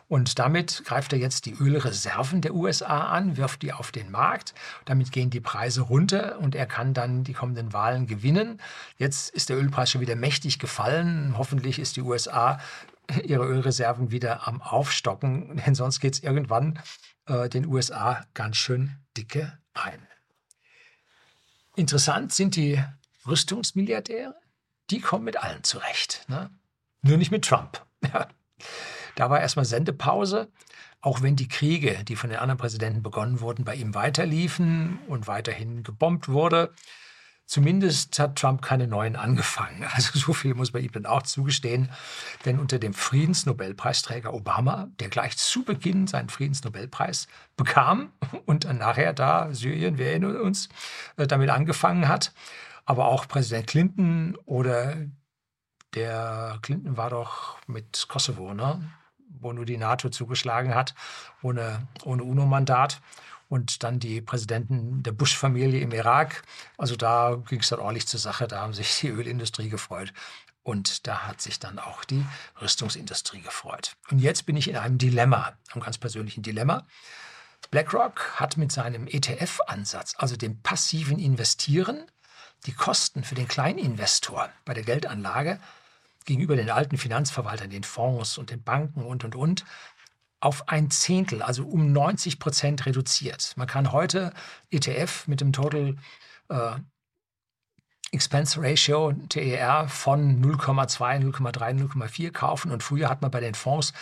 Und 0.07 0.39
damit 0.39 0.83
greift 0.85 1.11
er 1.11 1.19
jetzt 1.19 1.45
die 1.45 1.53
Ölreserven 1.53 2.39
der 2.39 2.55
USA 2.55 3.07
an, 3.07 3.35
wirft 3.35 3.61
die 3.61 3.73
auf 3.73 3.91
den 3.91 4.09
Markt. 4.09 4.53
Damit 4.85 5.11
gehen 5.11 5.29
die 5.29 5.41
Preise 5.41 5.81
runter 5.81 6.39
und 6.39 6.55
er 6.55 6.65
kann 6.65 6.93
dann 6.93 7.25
die 7.25 7.33
kommenden 7.33 7.73
Wahlen 7.73 8.07
gewinnen. 8.07 8.61
Jetzt 8.97 9.29
ist 9.31 9.49
der 9.49 9.57
Ölpreis 9.57 9.91
schon 9.91 9.99
wieder 9.99 10.15
mächtig 10.15 10.59
gefallen. 10.59 11.35
Hoffentlich 11.37 11.77
ist 11.77 11.97
die 11.97 12.01
USA 12.01 12.59
ihre 13.23 13.45
Ölreserven 13.45 14.11
wieder 14.11 14.47
am 14.47 14.61
Aufstocken, 14.61 15.61
denn 15.65 15.75
sonst 15.75 15.99
geht 15.99 16.15
es 16.15 16.23
irgendwann 16.23 16.79
äh, 17.25 17.49
den 17.49 17.65
USA 17.65 18.25
ganz 18.33 18.57
schön 18.57 18.95
dicke 19.15 19.57
ein. 19.73 20.07
Interessant 21.75 22.33
sind 22.33 22.55
die 22.55 22.83
Rüstungsmilliardäre. 23.27 24.35
Die 24.89 24.99
kommen 24.99 25.25
mit 25.25 25.37
allen 25.37 25.63
zurecht. 25.63 26.25
Ne? 26.27 26.49
Nur 27.01 27.17
nicht 27.17 27.31
mit 27.31 27.45
Trump. 27.45 27.85
Da 29.15 29.31
war 29.31 29.41
erstmal 29.41 29.65
Sendepause, 29.65 30.47
auch 31.01 31.23
wenn 31.23 31.35
die 31.35 31.47
Kriege, 31.47 32.03
die 32.03 32.15
von 32.15 32.29
den 32.29 32.37
anderen 32.37 32.59
Präsidenten 32.59 33.01
begonnen 33.01 33.41
wurden, 33.41 33.65
bei 33.65 33.73
ihm 33.73 33.95
weiterliefen 33.95 34.99
und 35.07 35.27
weiterhin 35.27 35.81
gebombt 35.81 36.29
wurde. 36.29 36.71
Zumindest 37.47 38.19
hat 38.19 38.35
Trump 38.35 38.61
keine 38.61 38.87
neuen 38.87 39.15
angefangen. 39.15 39.85
Also 39.95 40.19
so 40.19 40.33
viel 40.33 40.53
muss 40.53 40.73
man 40.73 40.83
ihm 40.83 40.91
dann 40.91 41.05
auch 41.05 41.23
zugestehen. 41.23 41.89
Denn 42.45 42.59
unter 42.59 42.77
dem 42.77 42.93
Friedensnobelpreisträger 42.93 44.33
Obama, 44.33 44.89
der 44.99 45.07
gleich 45.07 45.37
zu 45.37 45.63
Beginn 45.63 46.07
seinen 46.07 46.27
Friedensnobelpreis 46.27 47.27
bekam 47.55 48.11
und 48.45 48.65
dann 48.65 48.77
nachher 48.77 49.13
da 49.13 49.53
Syrien, 49.53 49.97
wir 49.97 50.07
erinnern 50.07 50.35
uns, 50.41 50.67
äh, 51.15 51.25
damit 51.25 51.49
angefangen 51.49 52.09
hat, 52.09 52.33
aber 52.85 53.05
auch 53.05 53.27
Präsident 53.27 53.67
Clinton 53.67 54.37
oder 54.45 54.97
der 55.95 56.59
Clinton 56.61 56.97
war 56.97 57.09
doch 57.09 57.57
mit 57.65 58.07
Kosovo, 58.09 58.53
ne? 58.53 58.91
wo 59.39 59.53
nur 59.53 59.65
die 59.65 59.77
NATO 59.77 60.09
zugeschlagen 60.09 60.75
hat, 60.75 60.95
ohne, 61.41 61.87
ohne 62.03 62.23
UNO-Mandat 62.23 63.01
und 63.49 63.83
dann 63.83 63.99
die 63.99 64.21
Präsidenten 64.21 65.03
der 65.03 65.11
Bush-Familie 65.11 65.79
im 65.79 65.91
Irak. 65.91 66.43
Also 66.77 66.95
da 66.95 67.41
ging 67.47 67.59
es 67.59 67.69
dann 67.69 67.79
ordentlich 67.79 68.07
zur 68.07 68.19
Sache, 68.19 68.47
da 68.47 68.61
haben 68.61 68.73
sich 68.73 68.99
die 68.99 69.09
Ölindustrie 69.09 69.69
gefreut. 69.69 70.13
Und 70.63 71.07
da 71.07 71.27
hat 71.27 71.39
sich 71.39 71.59
dann 71.59 71.79
auch 71.79 72.03
die 72.03 72.25
Rüstungsindustrie 72.61 73.41
gefreut. 73.41 73.95
Und 74.11 74.19
jetzt 74.19 74.45
bin 74.45 74.57
ich 74.57 74.67
in 74.67 74.75
einem 74.75 74.97
Dilemma, 74.97 75.53
einem 75.71 75.81
ganz 75.81 75.97
persönlichen 75.97 76.43
Dilemma. 76.43 76.85
BlackRock 77.71 78.39
hat 78.39 78.57
mit 78.57 78.71
seinem 78.71 79.07
ETF-Ansatz, 79.07 80.15
also 80.17 80.35
dem 80.35 80.61
passiven 80.61 81.19
Investieren, 81.19 82.11
die 82.65 82.73
Kosten 82.73 83.23
für 83.23 83.35
den 83.35 83.47
Kleininvestor 83.47 84.49
bei 84.65 84.73
der 84.73 84.83
Geldanlage 84.83 85.59
gegenüber 86.25 86.55
den 86.55 86.69
alten 86.69 86.97
Finanzverwaltern, 86.97 87.69
den 87.69 87.83
Fonds 87.83 88.37
und 88.37 88.49
den 88.49 88.61
Banken 88.61 89.05
und, 89.05 89.23
und, 89.23 89.35
und, 89.35 89.65
auf 90.39 90.69
ein 90.69 90.91
Zehntel, 90.91 91.41
also 91.41 91.65
um 91.65 91.91
90 91.91 92.39
Prozent 92.39 92.85
reduziert. 92.85 93.53
Man 93.55 93.67
kann 93.67 93.91
heute 93.91 94.33
ETF 94.69 95.27
mit 95.27 95.41
dem 95.41 95.51
Total 95.51 95.95
äh, 96.49 96.71
Expense 98.11 98.61
Ratio, 98.61 99.11
TER, 99.29 99.89
von 99.89 100.41
0,2, 100.41 101.19
0,3, 101.19 101.91
0,4 101.91 102.31
kaufen. 102.31 102.71
Und 102.71 102.83
früher 102.83 103.09
hat 103.09 103.21
man 103.21 103.31
bei 103.31 103.41
den 103.41 103.53
Fonds 103.53 103.93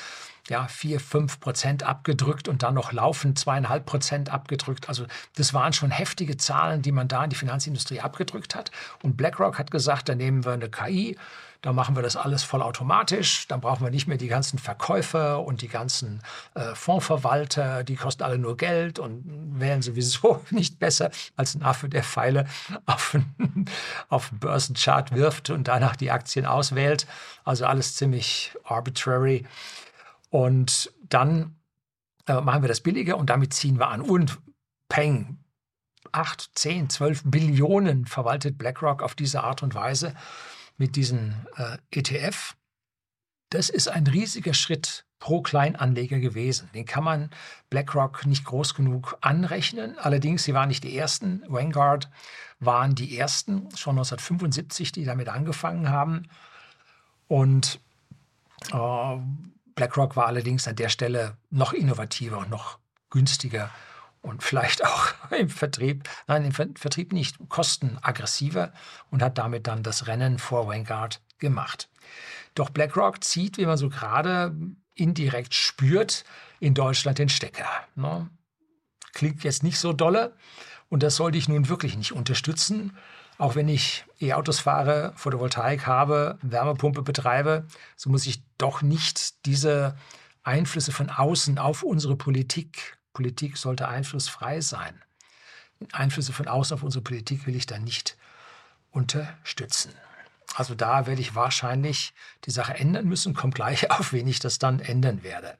ja, 0.48 0.68
4, 0.68 1.00
5 1.00 1.40
Prozent 1.40 1.84
abgedrückt 1.84 2.48
und 2.48 2.62
dann 2.62 2.76
noch 2.76 2.92
laufend 2.92 3.40
2,5 3.40 3.80
Prozent 3.80 4.30
abgedrückt. 4.30 4.90
Also 4.90 5.08
das 5.36 5.56
waren 5.56 5.74
schon 5.74 5.90
heftige 5.90 6.38
Zahlen, 6.38 6.84
die 6.84 6.92
man 6.92 7.08
da 7.08 7.24
in 7.24 7.32
die 7.32 7.36
Finanzindustrie 7.36 8.02
abgedrückt 8.02 8.54
hat. 8.54 8.70
Und 9.02 9.18
BlackRock 9.18 9.58
hat 9.58 9.72
gesagt, 9.72 10.08
da 10.08 10.14
nehmen 10.14 10.46
wir 10.46 10.52
eine 10.52 10.70
KI, 10.70 11.18
da 11.66 11.74
machen 11.74 11.96
wir 11.96 12.04
das 12.04 12.16
alles 12.16 12.44
vollautomatisch. 12.44 13.48
Dann 13.48 13.60
brauchen 13.60 13.84
wir 13.84 13.90
nicht 13.90 14.06
mehr 14.06 14.20
die 14.20 14.28
ganzen 14.28 14.60
Verkäufer 14.60 15.44
und 15.44 15.64
die 15.64 15.68
ganzen 15.68 16.22
äh, 16.54 16.76
Fondsverwalter. 16.76 17.84
Die 17.84 17.96
kosten 17.96 18.22
alle 18.22 18.38
nur 18.38 18.56
Geld 18.56 19.00
und 19.00 19.24
wären 19.60 19.82
sowieso 19.82 20.46
nicht 20.52 20.78
besser 20.78 21.10
als 21.36 21.56
ein 21.56 21.64
Affe, 21.64 21.90
der 21.90 22.04
Pfeile 22.04 22.46
auf 22.86 23.16
einen, 23.16 23.66
auf 24.10 24.30
Börsenchart 24.32 25.16
wirft 25.16 25.50
und 25.50 25.68
danach 25.68 25.96
die 25.96 26.12
Aktien 26.12 26.46
auswählt. 26.46 27.08
Also 27.46 27.66
alles 27.66 27.96
ziemlich 27.96 28.54
arbitrary. 28.64 29.44
Und 30.30 30.94
dann 31.10 31.56
äh, 32.28 32.42
machen 32.42 32.62
wir 32.62 32.70
das 32.70 32.82
billiger 32.82 33.18
und 33.18 33.32
damit 33.32 33.56
ziehen 33.56 33.80
wir 33.80 33.88
an. 33.88 34.02
Und 34.02 34.38
Peng, 34.88 35.40
8, 36.12 36.48
10, 36.54 36.92
12 36.92 37.24
Billionen 37.26 38.06
verwaltet 38.06 38.60
BlackRock 38.60 39.02
auf 39.02 39.16
diese 39.16 39.44
Art 39.44 39.64
und 39.64 39.74
Weise 39.74 40.14
mit 40.78 40.96
diesem 40.96 41.34
äh, 41.58 41.78
ETF. 41.92 42.56
Das 43.50 43.70
ist 43.70 43.88
ein 43.88 44.08
riesiger 44.08 44.54
Schritt 44.54 45.06
pro 45.20 45.42
Kleinanleger 45.42 46.20
gewesen. 46.20 46.70
Den 46.74 46.86
kann 46.86 47.04
man 47.04 47.30
BlackRock 47.70 48.26
nicht 48.26 48.46
groß 48.46 48.74
genug 48.74 49.18
anrechnen. 49.22 49.98
Allerdings, 49.98 50.44
sie 50.44 50.54
waren 50.54 50.68
nicht 50.68 50.84
die 50.84 50.98
Ersten. 50.98 51.44
Vanguard 51.48 52.10
waren 52.60 52.96
die 52.96 53.18
Ersten, 53.18 53.70
schon 53.76 53.96
1975, 53.96 54.92
die 54.92 55.06
damit 55.06 55.30
angefangen 55.30 55.90
haben. 55.90 56.28
Und 57.28 57.80
äh, 58.72 59.18
BlackRock 59.76 60.16
war 60.16 60.28
allerdings 60.28 60.68
an 60.68 60.76
der 60.76 60.90
Stelle 60.90 61.38
noch 61.50 61.74
innovativer 61.74 62.40
und 62.40 62.50
noch 62.50 62.80
günstiger 63.10 63.72
und 64.26 64.44
vielleicht 64.44 64.84
auch 64.84 65.14
im 65.32 65.50
Vertrieb, 65.50 66.10
nein, 66.28 66.46
im 66.46 66.52
Vertrieb 66.52 67.14
nicht, 67.14 67.38
kostenaggressiver 67.48 68.74
und 69.12 69.22
hat 69.22 69.38
damit 69.38 69.68
dann 69.68 69.84
das 69.84 70.08
Rennen 70.08 70.40
vor 70.40 70.68
Vanguard 70.68 71.22
gemacht. 71.38 71.90
Doch 72.56 72.70
BlackRock 72.70 73.24
zieht, 73.24 73.58
wie 73.58 73.66
man 73.66 73.78
so 73.78 73.90
gerade 73.90 74.56
indirekt 74.96 75.54
spürt, 75.54 76.24
in 76.60 76.74
Deutschland 76.74 77.20
den 77.20 77.30
Stecker. 77.30 77.68
Ne? 77.96 78.30
Klingt 79.14 79.44
jetzt 79.44 79.64
nicht 79.64 79.78
so 79.78 79.94
dolle 79.94 80.36
und 80.90 81.04
das 81.04 81.18
sollte 81.18 81.38
ich 81.38 81.48
nun 81.48 81.70
wirklich 81.70 81.98
nicht 81.98 82.14
unterstützen. 82.14 82.98
Auch 83.38 83.56
wenn 83.56 83.68
ich 83.68 84.06
E-Autos 84.22 84.60
fahre, 84.60 85.12
Photovoltaik 85.18 85.86
habe, 85.86 86.40
Wärmepumpe 86.42 87.02
betreibe, 87.02 87.68
so 87.98 88.10
muss 88.10 88.26
ich 88.26 88.42
doch 88.58 88.82
nicht 88.82 89.46
diese 89.46 89.98
Einflüsse 90.44 90.94
von 90.94 91.10
außen 91.10 91.58
auf 91.58 91.84
unsere 91.84 92.16
Politik, 92.16 92.98
Politik 93.16 93.58
sollte 93.58 93.88
einflussfrei 93.88 94.62
sein. 94.62 95.02
Einflüsse 95.92 96.34
von 96.34 96.48
außen 96.48 96.76
auf 96.76 96.84
unsere 96.84 97.04
Politik 97.04 97.48
will 97.48 97.56
ich 97.56 97.66
da 97.66 97.80
nicht 97.80 98.18
unterstützen. 98.92 99.92
Also 100.56 100.76
da 100.76 101.08
werde 101.08 101.22
ich 101.22 101.34
wahrscheinlich 101.34 102.14
die 102.46 102.52
Sache 102.52 102.76
ändern 102.76 103.08
müssen, 103.08 103.34
kommt 103.34 103.56
gleich 103.56 103.90
auf, 103.98 104.14
wen 104.14 104.28
ich 104.28 104.40
das 104.40 104.60
dann 104.60 104.80
ändern 104.80 105.24
werde. 105.24 105.58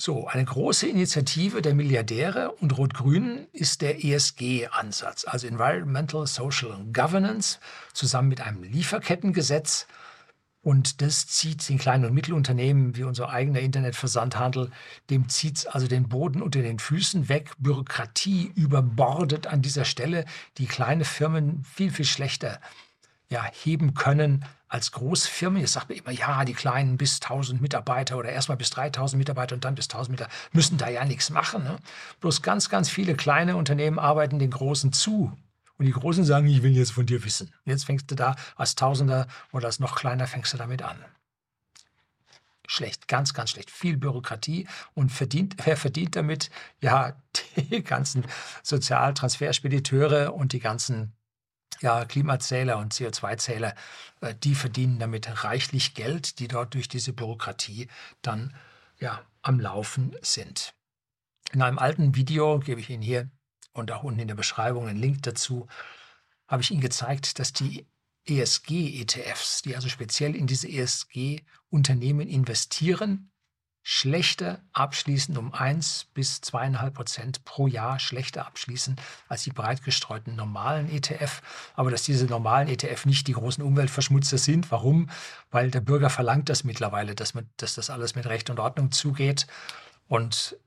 So, 0.00 0.28
eine 0.28 0.44
große 0.44 0.86
Initiative 0.86 1.60
der 1.60 1.74
Milliardäre 1.74 2.52
und 2.52 2.78
Rot-Grünen 2.78 3.48
ist 3.52 3.82
der 3.82 4.04
ESG-Ansatz, 4.04 5.24
also 5.26 5.48
Environmental 5.48 6.24
Social 6.26 6.72
Governance, 6.92 7.58
zusammen 7.94 8.28
mit 8.28 8.40
einem 8.40 8.62
Lieferkettengesetz. 8.62 9.88
Und 10.60 11.02
das 11.02 11.26
zieht 11.26 11.66
den 11.68 11.78
kleinen 11.78 12.04
und 12.04 12.14
Mittelunternehmen 12.14 12.96
wie 12.96 13.04
unser 13.04 13.30
eigener 13.30 13.60
Internetversandhandel, 13.60 14.70
dem 15.08 15.28
zieht 15.28 15.58
es 15.58 15.66
also 15.66 15.86
den 15.86 16.08
Boden 16.08 16.42
unter 16.42 16.62
den 16.62 16.78
Füßen 16.78 17.28
weg. 17.28 17.52
Bürokratie 17.58 18.52
überbordet 18.54 19.46
an 19.46 19.62
dieser 19.62 19.84
Stelle 19.84 20.24
die 20.58 20.66
kleine 20.66 21.04
Firmen 21.04 21.64
viel, 21.64 21.92
viel 21.92 22.04
schlechter 22.04 22.60
ja, 23.30 23.44
heben 23.62 23.94
können 23.94 24.44
als 24.68 24.92
Großfirmen. 24.92 25.60
Jetzt 25.60 25.74
sagt 25.74 25.90
man 25.90 25.98
immer, 25.98 26.12
ja, 26.12 26.44
die 26.44 26.54
kleinen 26.54 26.96
bis 26.96 27.20
1000 27.22 27.60
Mitarbeiter 27.60 28.16
oder 28.16 28.30
erstmal 28.30 28.56
bis 28.56 28.70
3000 28.70 29.18
Mitarbeiter 29.18 29.54
und 29.54 29.64
dann 29.64 29.74
bis 29.74 29.86
1000 29.86 30.12
Mitarbeiter 30.12 30.36
müssen 30.52 30.78
da 30.78 30.88
ja 30.88 31.04
nichts 31.04 31.30
machen. 31.30 31.62
Ne? 31.64 31.78
Bloß 32.20 32.42
ganz, 32.42 32.68
ganz 32.68 32.90
viele 32.90 33.14
kleine 33.14 33.56
Unternehmen 33.56 33.98
arbeiten 33.98 34.38
den 34.38 34.50
Großen 34.50 34.92
zu. 34.92 35.32
Und 35.78 35.86
die 35.86 35.92
Großen 35.92 36.24
sagen, 36.24 36.48
ich 36.48 36.62
will 36.62 36.76
jetzt 36.76 36.92
von 36.92 37.06
dir 37.06 37.24
wissen. 37.24 37.52
Jetzt 37.64 37.84
fängst 37.84 38.10
du 38.10 38.16
da 38.16 38.34
als 38.56 38.74
Tausender 38.74 39.28
oder 39.52 39.66
als 39.66 39.78
noch 39.78 39.94
kleiner 39.94 40.26
fängst 40.26 40.52
du 40.52 40.58
damit 40.58 40.82
an. 40.82 41.04
Schlecht, 42.66 43.08
ganz, 43.08 43.32
ganz 43.32 43.50
schlecht. 43.50 43.70
Viel 43.70 43.96
Bürokratie 43.96 44.68
und 44.94 45.10
verdient, 45.10 45.54
wer 45.64 45.76
verdient 45.76 46.16
damit? 46.16 46.50
Ja, 46.82 47.16
die 47.56 47.82
ganzen 47.84 48.26
Sozialtransferspediteure 48.62 50.34
und 50.34 50.52
die 50.52 50.58
ganzen 50.58 51.14
ja, 51.80 52.04
Klimazähler 52.04 52.78
und 52.78 52.92
CO2-Zähler, 52.92 53.74
äh, 54.20 54.34
die 54.34 54.54
verdienen 54.54 54.98
damit 54.98 55.44
reichlich 55.44 55.94
Geld, 55.94 56.40
die 56.40 56.48
dort 56.48 56.74
durch 56.74 56.88
diese 56.88 57.12
Bürokratie 57.12 57.88
dann 58.20 58.54
ja, 58.98 59.22
am 59.42 59.60
Laufen 59.60 60.16
sind. 60.22 60.74
In 61.52 61.62
einem 61.62 61.78
alten 61.78 62.14
Video 62.14 62.58
gebe 62.58 62.80
ich 62.80 62.90
Ihnen 62.90 63.02
hier 63.02 63.30
und 63.78 63.90
auch 63.92 64.02
unten 64.02 64.20
in 64.20 64.28
der 64.28 64.34
Beschreibung 64.34 64.88
einen 64.88 65.00
Link 65.00 65.22
dazu, 65.22 65.66
habe 66.46 66.62
ich 66.62 66.70
Ihnen 66.70 66.80
gezeigt, 66.80 67.38
dass 67.38 67.52
die 67.52 67.86
ESG-ETFs, 68.26 69.62
die 69.62 69.74
also 69.74 69.88
speziell 69.88 70.36
in 70.36 70.46
diese 70.46 70.68
ESG-Unternehmen 70.68 72.28
investieren, 72.28 73.30
schlechter 73.82 74.60
abschließen, 74.74 75.38
um 75.38 75.54
1 75.54 76.08
bis 76.12 76.40
2,5 76.42 76.90
Prozent 76.90 77.44
pro 77.46 77.66
Jahr 77.66 77.98
schlechter 77.98 78.46
abschließen 78.46 78.96
als 79.28 79.44
die 79.44 79.50
breit 79.50 79.82
gestreuten 79.82 80.36
normalen 80.36 80.90
ETF. 80.90 81.40
Aber 81.74 81.90
dass 81.90 82.02
diese 82.02 82.26
normalen 82.26 82.68
ETF 82.68 83.06
nicht 83.06 83.26
die 83.28 83.32
großen 83.32 83.64
Umweltverschmutzer 83.64 84.36
sind. 84.36 84.70
Warum? 84.70 85.08
Weil 85.50 85.70
der 85.70 85.80
Bürger 85.80 86.10
verlangt 86.10 86.50
das 86.50 86.64
mittlerweile, 86.64 87.14
dass, 87.14 87.32
man, 87.32 87.48
dass 87.56 87.76
das 87.76 87.88
alles 87.88 88.14
mit 88.14 88.26
Recht 88.26 88.50
und 88.50 88.60
Ordnung 88.60 88.92
zugeht. 88.92 89.46
Und 90.06 90.58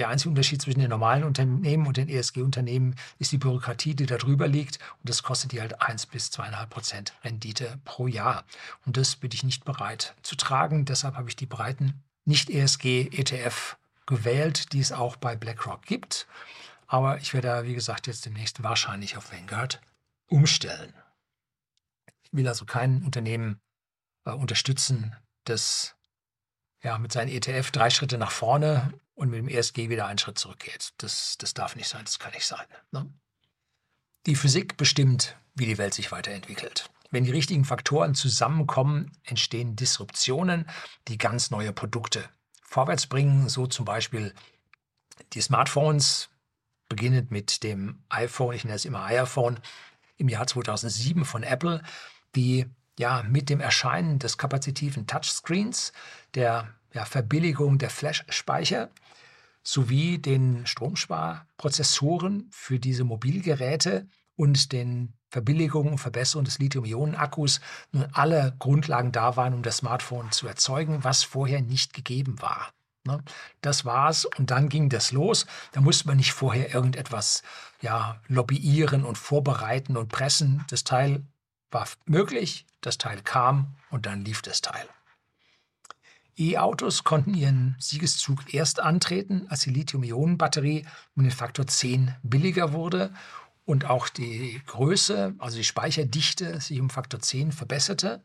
der 0.00 0.08
einzige 0.08 0.30
Unterschied 0.30 0.62
zwischen 0.62 0.80
den 0.80 0.90
normalen 0.90 1.24
Unternehmen 1.24 1.86
und 1.86 1.96
den 1.96 2.08
ESG-Unternehmen 2.08 2.96
ist 3.18 3.32
die 3.32 3.38
Bürokratie, 3.38 3.94
die 3.94 4.06
da 4.06 4.16
drüber 4.16 4.48
liegt. 4.48 4.78
Und 4.98 5.08
das 5.08 5.22
kostet 5.22 5.52
die 5.52 5.60
halt 5.60 5.80
1 5.80 6.06
bis 6.06 6.30
2,5 6.30 6.66
Prozent 6.66 7.14
Rendite 7.22 7.78
pro 7.84 8.06
Jahr. 8.06 8.44
Und 8.86 8.96
das 8.96 9.16
bin 9.16 9.30
ich 9.32 9.44
nicht 9.44 9.64
bereit 9.64 10.14
zu 10.22 10.36
tragen. 10.36 10.86
Deshalb 10.86 11.16
habe 11.16 11.28
ich 11.28 11.36
die 11.36 11.46
breiten 11.46 12.02
nicht-ESG-ETF 12.24 13.76
gewählt, 14.06 14.72
die 14.72 14.80
es 14.80 14.90
auch 14.90 15.16
bei 15.16 15.36
BlackRock 15.36 15.82
gibt. 15.82 16.26
Aber 16.86 17.18
ich 17.18 17.34
werde, 17.34 17.64
wie 17.64 17.74
gesagt, 17.74 18.06
jetzt 18.06 18.24
demnächst 18.24 18.62
wahrscheinlich 18.62 19.16
auf 19.16 19.32
Vanguard 19.32 19.80
umstellen. 20.26 20.94
Ich 22.22 22.32
will 22.32 22.48
also 22.48 22.64
kein 22.64 23.02
Unternehmen 23.04 23.60
äh, 24.24 24.30
unterstützen, 24.30 25.14
das 25.44 25.94
ja, 26.82 26.98
mit 26.98 27.12
seinem 27.12 27.28
ETF 27.28 27.70
drei 27.70 27.90
Schritte 27.90 28.18
nach 28.18 28.30
vorne 28.30 28.92
und 29.14 29.30
mit 29.30 29.38
dem 29.38 29.48
ESG 29.48 29.88
wieder 29.88 30.06
einen 30.06 30.18
Schritt 30.18 30.38
zurückgeht. 30.38 30.92
Das, 30.98 31.36
das 31.38 31.54
darf 31.54 31.76
nicht 31.76 31.88
sein, 31.88 32.04
das 32.04 32.18
kann 32.18 32.32
nicht 32.32 32.46
sein. 32.46 32.66
Ne? 32.90 33.12
Die 34.26 34.34
Physik 34.34 34.76
bestimmt, 34.76 35.36
wie 35.54 35.66
die 35.66 35.78
Welt 35.78 35.94
sich 35.94 36.12
weiterentwickelt. 36.12 36.90
Wenn 37.10 37.24
die 37.24 37.30
richtigen 37.30 37.64
Faktoren 37.64 38.14
zusammenkommen, 38.14 39.12
entstehen 39.24 39.76
Disruptionen, 39.76 40.66
die 41.08 41.18
ganz 41.18 41.50
neue 41.50 41.72
Produkte 41.72 42.28
vorwärts 42.62 43.06
bringen. 43.06 43.48
So 43.48 43.66
zum 43.66 43.84
Beispiel 43.84 44.32
die 45.32 45.40
Smartphones, 45.40 46.30
beginnend 46.88 47.30
mit 47.30 47.62
dem 47.62 48.02
iPhone, 48.08 48.54
ich 48.54 48.64
nenne 48.64 48.76
es 48.76 48.84
immer 48.84 49.04
iPhone, 49.04 49.58
im 50.16 50.28
Jahr 50.28 50.46
2007 50.46 51.24
von 51.24 51.42
Apple, 51.42 51.82
die 52.36 52.66
ja 53.00 53.24
mit 53.26 53.48
dem 53.48 53.60
Erscheinen 53.60 54.18
des 54.18 54.38
kapazitiven 54.38 55.06
Touchscreens, 55.06 55.92
der 56.34 56.68
ja, 56.92 57.04
Verbilligung 57.04 57.78
der 57.78 57.90
Flash-Speicher 57.90 58.90
sowie 59.62 60.18
den 60.18 60.66
Stromsparprozessoren 60.66 62.48
für 62.52 62.78
diese 62.78 63.04
Mobilgeräte 63.04 64.06
und 64.36 64.72
den 64.72 65.14
Verbilligung 65.30 65.92
und 65.92 65.98
Verbesserung 65.98 66.44
des 66.44 66.58
Lithium-Ionen-Akkus 66.58 67.60
nun 67.92 68.06
alle 68.12 68.54
Grundlagen 68.58 69.12
da 69.12 69.36
waren, 69.36 69.54
um 69.54 69.62
das 69.62 69.78
Smartphone 69.78 70.30
zu 70.30 70.46
erzeugen, 70.46 71.04
was 71.04 71.22
vorher 71.22 71.62
nicht 71.62 71.94
gegeben 71.94 72.40
war. 72.42 72.72
Ne? 73.04 73.22
Das 73.62 73.84
war's 73.84 74.24
und 74.24 74.50
dann 74.50 74.68
ging 74.68 74.88
das 74.88 75.12
los. 75.12 75.46
Da 75.72 75.80
musste 75.80 76.06
man 76.06 76.16
nicht 76.18 76.32
vorher 76.32 76.74
irgendetwas 76.74 77.42
ja, 77.80 78.20
lobbyieren 78.28 79.04
und 79.04 79.16
vorbereiten 79.16 79.96
und 79.96 80.08
pressen. 80.08 80.64
Das 80.68 80.84
Teil 80.84 81.22
war 81.70 81.86
möglich, 82.06 82.66
das 82.80 82.98
Teil 82.98 83.22
kam 83.22 83.76
und 83.90 84.06
dann 84.06 84.24
lief 84.24 84.42
das 84.42 84.60
Teil. 84.60 84.86
E-Autos 86.36 87.04
konnten 87.04 87.34
ihren 87.34 87.76
Siegeszug 87.78 88.54
erst 88.54 88.80
antreten, 88.80 89.46
als 89.50 89.60
die 89.60 89.70
Lithium-Ionen-Batterie 89.70 90.86
um 91.14 91.22
den 91.22 91.32
Faktor 91.32 91.66
10 91.66 92.14
billiger 92.22 92.72
wurde 92.72 93.12
und 93.66 93.84
auch 93.84 94.08
die 94.08 94.60
Größe, 94.66 95.34
also 95.38 95.58
die 95.58 95.64
Speicherdichte, 95.64 96.60
sich 96.60 96.80
um 96.80 96.88
Faktor 96.88 97.20
10 97.20 97.52
verbesserte. 97.52 98.22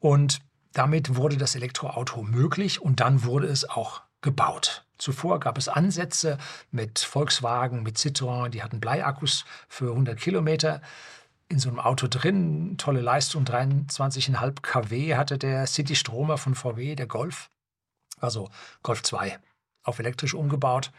Und 0.00 0.40
damit 0.72 1.14
wurde 1.14 1.36
das 1.36 1.54
Elektroauto 1.54 2.22
möglich 2.22 2.80
und 2.80 3.00
dann 3.00 3.24
wurde 3.24 3.46
es 3.46 3.68
auch 3.68 4.02
gebaut. 4.20 4.84
Zuvor 4.98 5.40
gab 5.40 5.58
es 5.58 5.68
Ansätze 5.68 6.38
mit 6.70 6.98
Volkswagen, 6.98 7.82
mit 7.82 7.98
Citroën, 7.98 8.48
die 8.48 8.62
hatten 8.62 8.80
Bleiakkus 8.80 9.44
für 9.68 9.90
100 9.90 10.18
Kilometer 10.18 10.80
in 11.52 11.58
so 11.58 11.68
einem 11.68 11.78
Auto 11.78 12.08
drin. 12.08 12.76
Tolle 12.78 13.00
Leistung, 13.00 13.44
23,5 13.44 14.62
kW 14.62 15.14
hatte 15.14 15.38
der 15.38 15.66
City 15.66 15.94
Stromer 15.94 16.38
von 16.38 16.54
VW, 16.54 16.96
der 16.96 17.06
Golf, 17.06 17.50
also 18.18 18.48
Golf 18.82 19.02
2, 19.02 19.38
auf 19.84 19.98
elektrisch 19.98 20.34
umgebaut. 20.34 20.90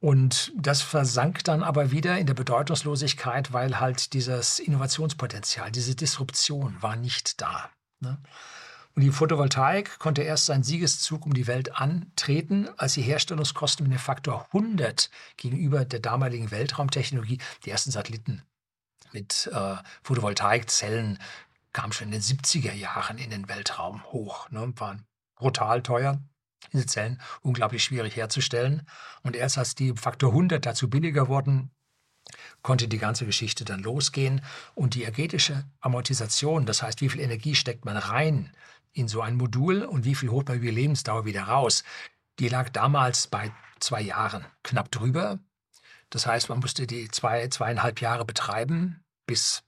Und 0.00 0.52
das 0.56 0.82
versank 0.82 1.44
dann 1.44 1.62
aber 1.62 1.92
wieder 1.92 2.18
in 2.18 2.26
der 2.26 2.34
Bedeutungslosigkeit, 2.34 3.52
weil 3.52 3.78
halt 3.78 4.14
dieses 4.14 4.58
Innovationspotenzial, 4.58 5.70
diese 5.70 5.94
Disruption 5.94 6.76
war 6.80 6.96
nicht 6.96 7.40
da. 7.40 7.70
Ne? 8.00 8.18
Und 8.96 9.02
die 9.02 9.12
Photovoltaik 9.12 10.00
konnte 10.00 10.22
erst 10.22 10.46
seinen 10.46 10.64
Siegeszug 10.64 11.24
um 11.24 11.32
die 11.32 11.46
Welt 11.46 11.76
antreten, 11.76 12.68
als 12.76 12.94
die 12.94 13.02
Herstellungskosten 13.02 13.86
mit 13.86 13.96
dem 13.96 14.02
Faktor 14.02 14.46
100 14.52 15.08
gegenüber 15.36 15.84
der 15.84 16.00
damaligen 16.00 16.50
Weltraumtechnologie, 16.50 17.38
die 17.64 17.70
ersten 17.70 17.92
Satelliten 17.92 18.42
mit 19.12 19.50
äh, 19.52 19.76
Photovoltaikzellen 20.02 21.18
kamen 21.72 21.92
schon 21.92 22.08
in 22.08 22.12
den 22.12 22.20
70er 22.20 22.72
Jahren 22.72 23.18
in 23.18 23.30
den 23.30 23.48
Weltraum 23.48 24.04
hoch, 24.12 24.50
ne, 24.50 24.72
waren 24.76 25.06
brutal 25.36 25.82
teuer. 25.82 26.20
Diese 26.72 26.86
Zellen 26.86 27.20
unglaublich 27.40 27.82
schwierig 27.82 28.16
herzustellen. 28.16 28.86
Und 29.22 29.34
erst 29.34 29.58
als 29.58 29.74
die 29.74 29.94
Faktor 29.96 30.30
100 30.30 30.64
dazu 30.64 30.88
billiger 30.88 31.28
wurden, 31.28 31.70
konnte 32.62 32.88
die 32.88 32.98
ganze 32.98 33.26
Geschichte 33.26 33.64
dann 33.64 33.80
losgehen. 33.80 34.42
Und 34.74 34.94
die 34.94 35.02
energetische 35.02 35.64
Amortisation, 35.80 36.64
das 36.66 36.82
heißt, 36.82 37.00
wie 37.00 37.08
viel 37.08 37.20
Energie 37.20 37.54
steckt 37.54 37.84
man 37.84 37.96
rein 37.96 38.52
in 38.92 39.08
so 39.08 39.22
ein 39.22 39.36
Modul 39.36 39.82
und 39.82 40.04
wie 40.04 40.14
viel 40.14 40.30
holt 40.30 40.48
man 40.48 40.58
über 40.58 40.70
Lebensdauer 40.70 41.24
wieder 41.24 41.44
raus, 41.44 41.82
die 42.38 42.48
lag 42.48 42.68
damals 42.70 43.26
bei 43.26 43.52
zwei 43.80 44.00
Jahren 44.00 44.44
knapp 44.62 44.90
drüber. 44.90 45.38
Das 46.10 46.26
heißt, 46.26 46.48
man 46.48 46.60
musste 46.60 46.86
die 46.86 47.08
zwei, 47.08 47.48
zweieinhalb 47.48 48.00
Jahre 48.00 48.24
betreiben, 48.24 49.01
bis 49.32 49.62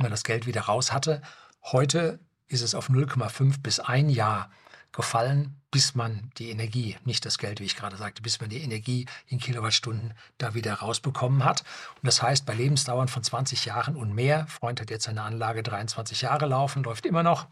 man 0.00 0.10
das 0.10 0.24
Geld 0.24 0.44
wieder 0.48 0.62
raus 0.62 0.90
hatte. 0.90 1.22
Heute 1.62 2.18
ist 2.48 2.62
es 2.62 2.74
auf 2.74 2.90
0,5 2.90 3.62
bis 3.62 3.78
ein 3.78 4.10
Jahr 4.10 4.50
gefallen, 4.90 5.62
bis 5.70 5.94
man 5.94 6.32
die 6.36 6.50
Energie, 6.50 6.96
nicht 7.04 7.24
das 7.24 7.38
Geld, 7.38 7.60
wie 7.60 7.64
ich 7.64 7.76
gerade 7.76 7.96
sagte, 7.96 8.22
bis 8.22 8.40
man 8.40 8.50
die 8.50 8.60
Energie 8.60 9.06
in 9.28 9.38
Kilowattstunden 9.38 10.14
da 10.36 10.54
wieder 10.54 10.74
rausbekommen 10.74 11.44
hat. 11.44 11.62
Und 11.94 12.08
das 12.08 12.22
heißt, 12.22 12.44
bei 12.44 12.54
Lebensdauern 12.54 13.06
von 13.06 13.22
20 13.22 13.66
Jahren 13.66 13.94
und 13.94 14.16
mehr, 14.16 14.48
Freund 14.48 14.80
hat 14.80 14.90
jetzt 14.90 15.04
seine 15.04 15.22
Anlage 15.22 15.62
23 15.62 16.22
Jahre 16.22 16.46
laufen, 16.46 16.82
läuft 16.82 17.06
immer 17.06 17.22
noch, 17.22 17.46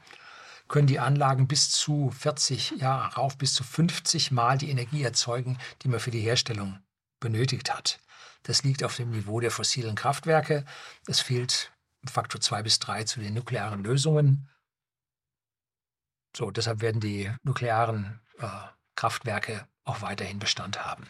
können 0.66 0.88
die 0.88 0.98
Anlagen 0.98 1.46
bis 1.46 1.70
zu 1.70 2.10
40, 2.10 2.72
ja, 2.78 3.06
rauf 3.06 3.38
bis 3.38 3.54
zu 3.54 3.62
50 3.62 4.32
Mal 4.32 4.58
die 4.58 4.70
Energie 4.70 5.04
erzeugen, 5.04 5.58
die 5.82 5.88
man 5.88 6.00
für 6.00 6.10
die 6.10 6.22
Herstellung 6.22 6.80
benötigt 7.20 7.72
hat. 7.72 8.00
Das 8.46 8.62
liegt 8.62 8.84
auf 8.84 8.94
dem 8.94 9.10
Niveau 9.10 9.40
der 9.40 9.50
fossilen 9.50 9.96
Kraftwerke. 9.96 10.64
Es 11.08 11.18
fehlt 11.18 11.72
Faktor 12.08 12.40
2 12.40 12.62
bis 12.62 12.78
3 12.78 13.02
zu 13.02 13.18
den 13.18 13.34
nuklearen 13.34 13.82
Lösungen. 13.82 14.48
So, 16.36 16.52
deshalb 16.52 16.80
werden 16.80 17.00
die 17.00 17.28
nuklearen 17.42 18.20
äh, 18.38 18.46
Kraftwerke 18.94 19.66
auch 19.82 20.00
weiterhin 20.00 20.38
Bestand 20.38 20.84
haben. 20.84 21.08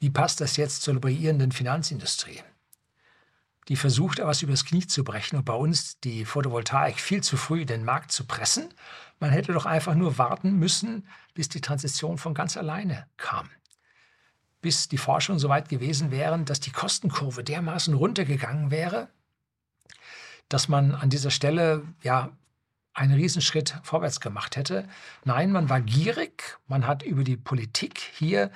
Wie 0.00 0.08
passt 0.08 0.40
das 0.40 0.56
jetzt 0.56 0.80
zur 0.80 0.98
brillierenden 0.98 1.52
Finanzindustrie? 1.52 2.42
Die 3.68 3.76
versucht, 3.76 4.18
etwas 4.18 4.40
übers 4.40 4.64
Knie 4.64 4.86
zu 4.86 5.04
brechen 5.04 5.36
und 5.36 5.44
bei 5.44 5.54
uns 5.54 6.00
die 6.00 6.24
Photovoltaik 6.24 6.98
viel 6.98 7.22
zu 7.22 7.36
früh 7.36 7.60
in 7.62 7.66
den 7.66 7.84
Markt 7.84 8.10
zu 8.10 8.26
pressen. 8.26 8.72
Man 9.20 9.30
hätte 9.30 9.52
doch 9.52 9.66
einfach 9.66 9.94
nur 9.94 10.16
warten 10.16 10.58
müssen, 10.58 11.06
bis 11.34 11.50
die 11.50 11.60
Transition 11.60 12.16
von 12.16 12.32
ganz 12.32 12.56
alleine 12.56 13.06
kam. 13.18 13.50
Bis 14.64 14.88
die 14.88 14.96
Forschung 14.96 15.38
so 15.38 15.50
weit 15.50 15.68
gewesen 15.68 16.10
wären, 16.10 16.46
dass 16.46 16.58
die 16.58 16.70
Kostenkurve 16.70 17.44
dermaßen 17.44 17.92
runtergegangen 17.92 18.70
wäre, 18.70 19.08
dass 20.48 20.68
man 20.68 20.94
an 20.94 21.10
dieser 21.10 21.30
Stelle 21.30 21.82
ja 22.02 22.30
einen 22.94 23.12
Riesenschritt 23.12 23.78
vorwärts 23.82 24.20
gemacht 24.20 24.56
hätte. 24.56 24.88
Nein, 25.22 25.52
man 25.52 25.68
war 25.68 25.82
gierig, 25.82 26.56
man 26.66 26.86
hat 26.86 27.02
über 27.02 27.24
die 27.24 27.36
Politik 27.36 27.98
hier 27.98 28.50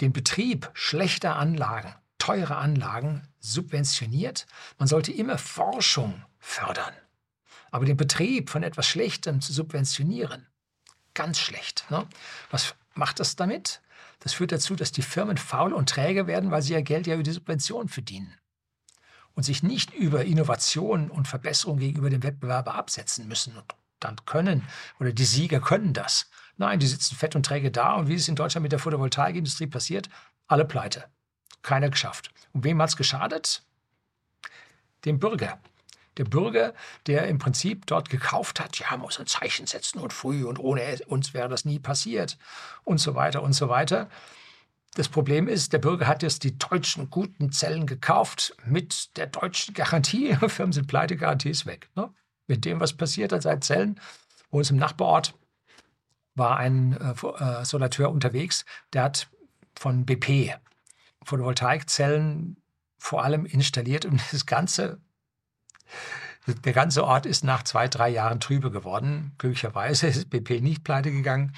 den 0.00 0.12
Betrieb 0.12 0.70
schlechter 0.72 1.34
Anlagen, 1.34 1.92
teure 2.18 2.54
Anlagen 2.54 3.26
subventioniert. 3.40 4.46
Man 4.78 4.86
sollte 4.86 5.10
immer 5.10 5.36
Forschung 5.36 6.24
fördern. 6.38 6.94
Aber 7.72 7.86
den 7.86 7.96
Betrieb 7.96 8.50
von 8.50 8.62
etwas 8.62 8.86
Schlechtem 8.86 9.40
zu 9.40 9.52
subventionieren, 9.52 10.46
ganz 11.12 11.40
schlecht. 11.40 11.86
Ne? 11.90 12.06
Was 12.52 12.76
macht 12.94 13.18
das 13.18 13.34
damit? 13.34 13.80
Das 14.20 14.32
führt 14.32 14.52
dazu, 14.52 14.74
dass 14.74 14.92
die 14.92 15.02
Firmen 15.02 15.36
faul 15.36 15.72
und 15.72 15.88
träge 15.88 16.26
werden, 16.26 16.50
weil 16.50 16.62
sie 16.62 16.72
ihr 16.72 16.82
Geld 16.82 17.06
ja 17.06 17.14
über 17.14 17.22
die 17.22 17.32
Subvention 17.32 17.88
verdienen 17.88 18.34
und 19.34 19.44
sich 19.44 19.62
nicht 19.62 19.94
über 19.94 20.24
Innovation 20.24 21.10
und 21.10 21.28
Verbesserung 21.28 21.78
gegenüber 21.78 22.10
dem 22.10 22.24
Wettbewerber 22.24 22.74
absetzen 22.74 23.28
müssen 23.28 23.56
und 23.56 23.64
dann 24.00 24.16
können 24.24 24.64
oder 24.98 25.12
die 25.12 25.24
Sieger 25.24 25.60
können 25.60 25.92
das. 25.92 26.28
Nein, 26.56 26.80
die 26.80 26.86
sitzen 26.86 27.14
fett 27.14 27.36
und 27.36 27.46
träge 27.46 27.70
da 27.70 27.94
und 27.94 28.08
wie 28.08 28.14
es 28.14 28.26
in 28.26 28.34
Deutschland 28.34 28.62
mit 28.62 28.72
der 28.72 28.80
Photovoltaikindustrie 28.80 29.68
passiert, 29.68 30.08
alle 30.48 30.64
pleite. 30.64 31.04
Keiner 31.62 31.88
geschafft. 31.88 32.32
Und 32.52 32.64
wem 32.64 32.82
hat 32.82 32.88
es 32.88 32.96
geschadet? 32.96 33.62
Dem 35.04 35.20
Bürger. 35.20 35.60
Der 36.18 36.24
Bürger, 36.24 36.74
der 37.06 37.28
im 37.28 37.38
Prinzip 37.38 37.86
dort 37.86 38.10
gekauft 38.10 38.60
hat, 38.60 38.78
ja, 38.78 38.96
muss 38.96 39.18
ein 39.18 39.26
Zeichen 39.26 39.66
setzen 39.66 40.00
und 40.00 40.12
früh 40.12 40.44
und 40.44 40.58
ohne 40.58 40.98
uns 41.06 41.32
wäre 41.32 41.48
das 41.48 41.64
nie 41.64 41.78
passiert 41.78 42.36
und 42.84 42.98
so 42.98 43.14
weiter 43.14 43.42
und 43.42 43.52
so 43.52 43.68
weiter. 43.68 44.08
Das 44.94 45.08
Problem 45.08 45.46
ist, 45.46 45.72
der 45.72 45.78
Bürger 45.78 46.08
hat 46.08 46.22
jetzt 46.22 46.42
die 46.42 46.58
deutschen 46.58 47.08
guten 47.08 47.52
Zellen 47.52 47.86
gekauft 47.86 48.56
mit 48.64 49.16
der 49.16 49.28
deutschen 49.28 49.74
Garantie. 49.74 50.34
Firmen 50.48 50.72
sind 50.72 50.88
pleite, 50.88 51.16
Garantie 51.16 51.50
ist 51.50 51.66
weg. 51.66 51.88
Ne? 51.94 52.12
Mit 52.48 52.64
dem, 52.64 52.80
was 52.80 52.94
passiert 52.94 53.32
an 53.32 53.40
seinen 53.40 53.62
Zellen. 53.62 54.00
Bei 54.50 54.58
uns 54.58 54.70
im 54.70 54.76
Nachbarort 54.76 55.34
war 56.34 56.56
ein 56.56 56.96
äh, 56.96 57.26
äh 57.26 57.64
Solateur 57.64 58.10
unterwegs, 58.10 58.64
der 58.92 59.04
hat 59.04 59.28
von 59.76 60.04
BP 60.04 60.54
Photovoltaikzellen 61.24 62.56
vor 62.98 63.22
allem 63.22 63.46
installiert 63.46 64.04
und 64.04 64.20
das 64.32 64.46
ganze 64.46 65.00
der 66.46 66.72
ganze 66.72 67.04
Ort 67.04 67.26
ist 67.26 67.44
nach 67.44 67.62
zwei, 67.62 67.88
drei 67.88 68.08
Jahren 68.08 68.40
trübe 68.40 68.70
geworden. 68.70 69.32
Glücklicherweise 69.38 70.06
ist 70.06 70.30
BP 70.30 70.60
nicht 70.60 70.84
pleite 70.84 71.10
gegangen. 71.10 71.54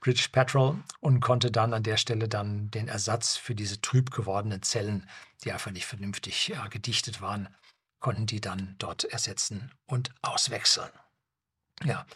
British 0.00 0.28
Petrol 0.28 0.82
und 1.00 1.20
konnte 1.20 1.50
dann 1.50 1.74
an 1.74 1.82
der 1.82 1.98
Stelle 1.98 2.28
dann 2.28 2.70
den 2.70 2.88
Ersatz 2.88 3.36
für 3.36 3.54
diese 3.54 3.80
trüb 3.80 4.10
gewordenen 4.10 4.62
Zellen, 4.62 5.06
die 5.44 5.52
einfach 5.52 5.72
nicht 5.72 5.86
vernünftig 5.86 6.48
ja, 6.48 6.66
gedichtet 6.68 7.20
waren, 7.20 7.48
konnten 7.98 8.26
die 8.26 8.40
dann 8.40 8.76
dort 8.78 9.04
ersetzen 9.04 9.70
und 9.86 10.10
auswechseln. 10.22 10.90
Ja, 11.84 12.06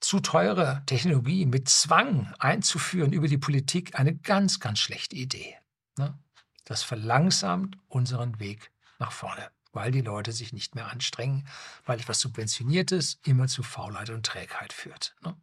zu 0.00 0.20
teure 0.20 0.82
Technologie 0.86 1.46
mit 1.46 1.68
Zwang 1.68 2.34
einzuführen 2.38 3.12
über 3.12 3.28
die 3.28 3.38
Politik 3.38 3.98
eine 3.98 4.14
ganz, 4.14 4.58
ganz 4.58 4.78
schlechte 4.78 5.16
Idee. 5.16 5.56
Ne? 5.98 6.18
Das 6.64 6.82
verlangsamt 6.82 7.76
unseren 7.88 8.40
Weg 8.40 8.72
nach 8.98 9.12
vorne, 9.12 9.50
weil 9.72 9.90
die 9.90 10.00
Leute 10.00 10.32
sich 10.32 10.52
nicht 10.52 10.74
mehr 10.74 10.90
anstrengen, 10.90 11.46
weil 11.86 11.98
etwas 11.98 12.20
Subventioniertes 12.20 13.18
immer 13.24 13.46
zu 13.46 13.62
Faulheit 13.62 14.10
und 14.10 14.26
Trägheit 14.26 14.72
führt. 14.72 15.14
Ne? 15.22 15.36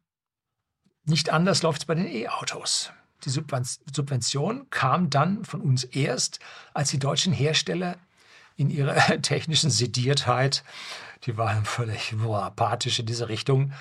Nicht 1.06 1.30
anders 1.30 1.64
läuft 1.64 1.82
es 1.82 1.86
bei 1.86 1.96
den 1.96 2.08
E-Autos. 2.08 2.92
Die 3.26 3.30
Subvention 3.30 4.70
kam 4.70 5.10
dann 5.10 5.44
von 5.44 5.62
uns 5.62 5.84
erst, 5.84 6.40
als 6.74 6.92
die 6.92 7.00
deutschen 7.00 7.34
Hersteller 7.34 7.98
in 8.56 8.70
ihrer 8.70 8.96
technischen 9.22 9.72
Sediertheit, 9.72 10.64
die 11.26 11.38
waren 11.38 11.66
völlig 11.66 12.14
boah, 12.18 12.44
apathisch 12.44 13.00
in 13.00 13.06
diese 13.06 13.28
Richtung 13.28 13.74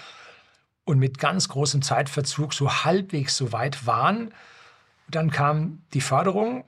und 0.85 0.99
mit 0.99 1.19
ganz 1.19 1.49
großem 1.49 1.83
Zeitverzug 1.83 2.55
so 2.55 2.85
halbwegs 2.85 3.37
so 3.37 3.53
weit 3.53 3.87
waren. 3.87 4.33
Dann 5.09 5.31
kam 5.31 5.83
die 5.93 6.01
Förderung 6.01 6.65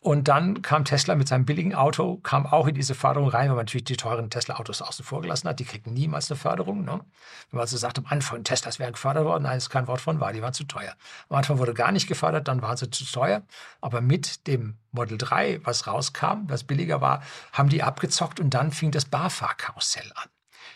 und 0.00 0.28
dann 0.28 0.62
kam 0.62 0.84
Tesla 0.84 1.16
mit 1.16 1.26
seinem 1.26 1.44
billigen 1.44 1.74
Auto, 1.74 2.18
kam 2.18 2.46
auch 2.46 2.68
in 2.68 2.74
diese 2.76 2.94
Förderung 2.94 3.30
rein, 3.30 3.48
weil 3.48 3.56
man 3.56 3.64
natürlich 3.64 3.84
die 3.84 3.96
teuren 3.96 4.30
Tesla-Autos 4.30 4.80
außen 4.80 5.04
vor 5.04 5.22
gelassen 5.22 5.48
hat. 5.48 5.58
Die 5.58 5.64
kriegten 5.64 5.92
niemals 5.92 6.30
eine 6.30 6.38
Förderung. 6.38 6.84
Ne? 6.84 6.92
Wenn 6.92 7.02
man 7.50 7.60
also 7.62 7.76
sagt, 7.76 7.98
am 7.98 8.06
Anfang 8.06 8.44
Teslas 8.44 8.78
wären 8.78 8.92
gefördert 8.92 9.24
worden, 9.24 9.42
nein, 9.42 9.58
ist 9.58 9.70
kein 9.70 9.88
Wort 9.88 10.00
von 10.00 10.20
wahr, 10.20 10.32
die 10.32 10.40
waren 10.40 10.52
zu 10.52 10.64
teuer. 10.64 10.94
Am 11.28 11.36
Anfang 11.36 11.58
wurde 11.58 11.74
gar 11.74 11.90
nicht 11.90 12.06
gefördert, 12.06 12.46
dann 12.46 12.62
waren 12.62 12.76
sie 12.76 12.88
zu 12.90 13.04
teuer. 13.04 13.42
Aber 13.80 14.00
mit 14.00 14.46
dem 14.46 14.76
Model 14.92 15.18
3, 15.18 15.62
was 15.64 15.88
rauskam, 15.88 16.44
was 16.46 16.62
billiger 16.62 17.00
war, 17.00 17.20
haben 17.52 17.68
die 17.68 17.82
abgezockt 17.82 18.38
und 18.38 18.50
dann 18.50 18.70
fing 18.70 18.92
das 18.92 19.04
BAFA-Karussell 19.04 20.12
an. 20.14 20.28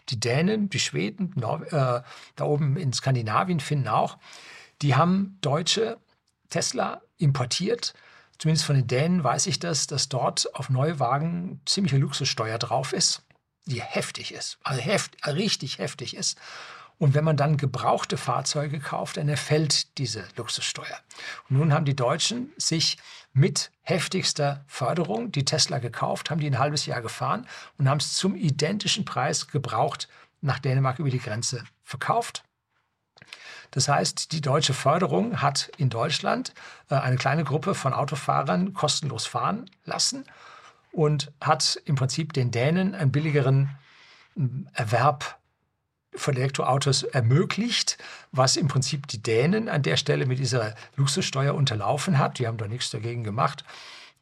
Die 0.09 0.19
Dänen, 0.19 0.69
die 0.69 0.81
Schweden, 0.81 1.33
Nor 1.37 1.63
äh, 1.73 2.03
da 2.35 2.45
oben 2.45 2.77
in 2.77 2.93
Skandinavien, 2.93 3.61
Finnen 3.61 3.87
auch, 3.87 4.19
die 4.83 4.97
haben 4.97 5.39
deutsche 5.43 5.99
Tesla 6.51 7.03
importiert 7.19 7.95
zumindest 8.43 8.67
von 8.67 8.75
den 8.75 8.89
Dänen 8.89 9.23
weiß 9.23 9.47
ich 9.47 9.61
das, 9.61 9.87
dass 9.87 10.09
dort 10.09 10.53
auf 10.57 10.69
Neuwagen 10.69 11.61
ziemliche 11.65 11.97
Luxussteuer 11.97 12.59
drauf 12.59 12.93
ist, 12.93 13.23
die 13.67 13.81
heftig 13.81 14.35
ist, 14.35 14.59
also 14.65 14.81
heft, 14.81 15.25
richtig 15.29 15.79
heftig 15.79 16.17
ist. 16.17 16.37
Und 16.99 17.15
wenn 17.15 17.23
man 17.23 17.37
dann 17.37 17.57
gebrauchte 17.57 18.17
Fahrzeuge 18.17 18.81
kauft, 18.81 19.17
dann 19.17 19.29
erfällt 19.29 19.97
diese 19.97 20.25
Luxussteuer. 20.37 20.99
Und 21.49 21.59
nun 21.59 21.73
haben 21.73 21.85
die 21.85 21.95
Deutschen 21.95 22.53
sich 22.57 22.99
mit 23.33 23.71
heftigster 23.83 24.65
Förderung 24.67 25.31
die 25.31 25.45
Tesla 25.45 25.79
gekauft, 25.79 26.29
haben 26.29 26.41
die 26.41 26.49
ein 26.49 26.59
halbes 26.59 26.85
Jahr 26.87 27.01
gefahren 27.01 27.47
und 27.79 27.89
haben 27.89 27.99
es 27.99 28.15
zum 28.15 28.35
identischen 28.35 29.05
Preis 29.05 29.47
gebraucht 29.47 30.09
nach 30.41 30.59
Dänemark 30.59 30.99
über 30.99 31.11
die 31.11 31.21
Grenze 31.21 31.63
verkauft. 31.85 32.43
Das 33.73 33.89
heißt, 33.89 34.33
die 34.33 34.41
deutsche 34.41 34.75
Förderung 34.75 35.43
hat 35.43 35.73
in 35.79 35.91
Deutschland 35.91 36.55
äh, 36.89 36.95
eine 36.95 37.17
kleine 37.17 37.43
Gruppe 37.43 37.75
von 37.75 37.93
Autofahrern 37.93 38.75
kostenlos 38.75 39.27
fahren 39.27 39.69
lassen 39.85 40.25
und 40.93 41.33
hat 41.41 41.81
im 41.87 41.97
Prinzip 41.97 42.33
den 42.35 42.51
Dänen 42.51 42.95
einen 42.95 43.11
billigeren 43.11 43.71
hm, 44.35 44.69
Erwerb 44.75 45.39
von 46.15 46.37
Elektroautos 46.37 47.03
ermöglicht, 47.03 47.97
was 48.31 48.57
im 48.57 48.69
Prinzip 48.69 49.07
die 49.07 49.23
Dänen 49.23 49.71
an 49.71 49.83
der 49.83 49.97
Stelle 49.97 50.27
mit 50.27 50.39
dieser 50.39 50.75
Luxussteuer 50.97 51.55
unterlaufen 51.55 52.19
hat. 52.19 52.39
Die 52.39 52.47
haben 52.47 52.59
da 52.59 52.69
nichts 52.69 52.91
dagegen 52.91 53.25
gemacht. 53.25 53.65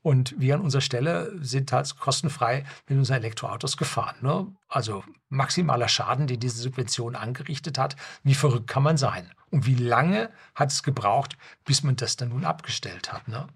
Und 0.02 0.34
wir 0.38 0.54
an 0.54 0.62
unserer 0.62 0.80
Stelle 0.80 1.32
sind 1.42 1.72
halt 1.72 1.98
kostenfrei 1.98 2.64
mit 2.88 2.96
unseren 2.96 3.18
Elektroautos 3.18 3.76
gefahren. 3.76 4.16
Ne? 4.22 4.46
Also 4.68 5.04
maximaler 5.28 5.88
Schaden, 5.88 6.26
den 6.26 6.40
diese 6.40 6.62
Subvention 6.62 7.16
angerichtet 7.16 7.76
hat. 7.76 7.96
Wie 8.22 8.34
verrückt 8.34 8.66
kann 8.66 8.82
man 8.82 8.96
sein? 8.96 9.30
Und 9.50 9.66
wie 9.66 9.74
lange 9.74 10.30
hat 10.54 10.70
es 10.70 10.82
gebraucht, 10.82 11.36
bis 11.64 11.82
man 11.82 11.96
das 11.96 12.16
dann 12.16 12.30
nun 12.30 12.44
abgestellt 12.44 13.12
hat? 13.12 13.28
Ne? 13.28 13.46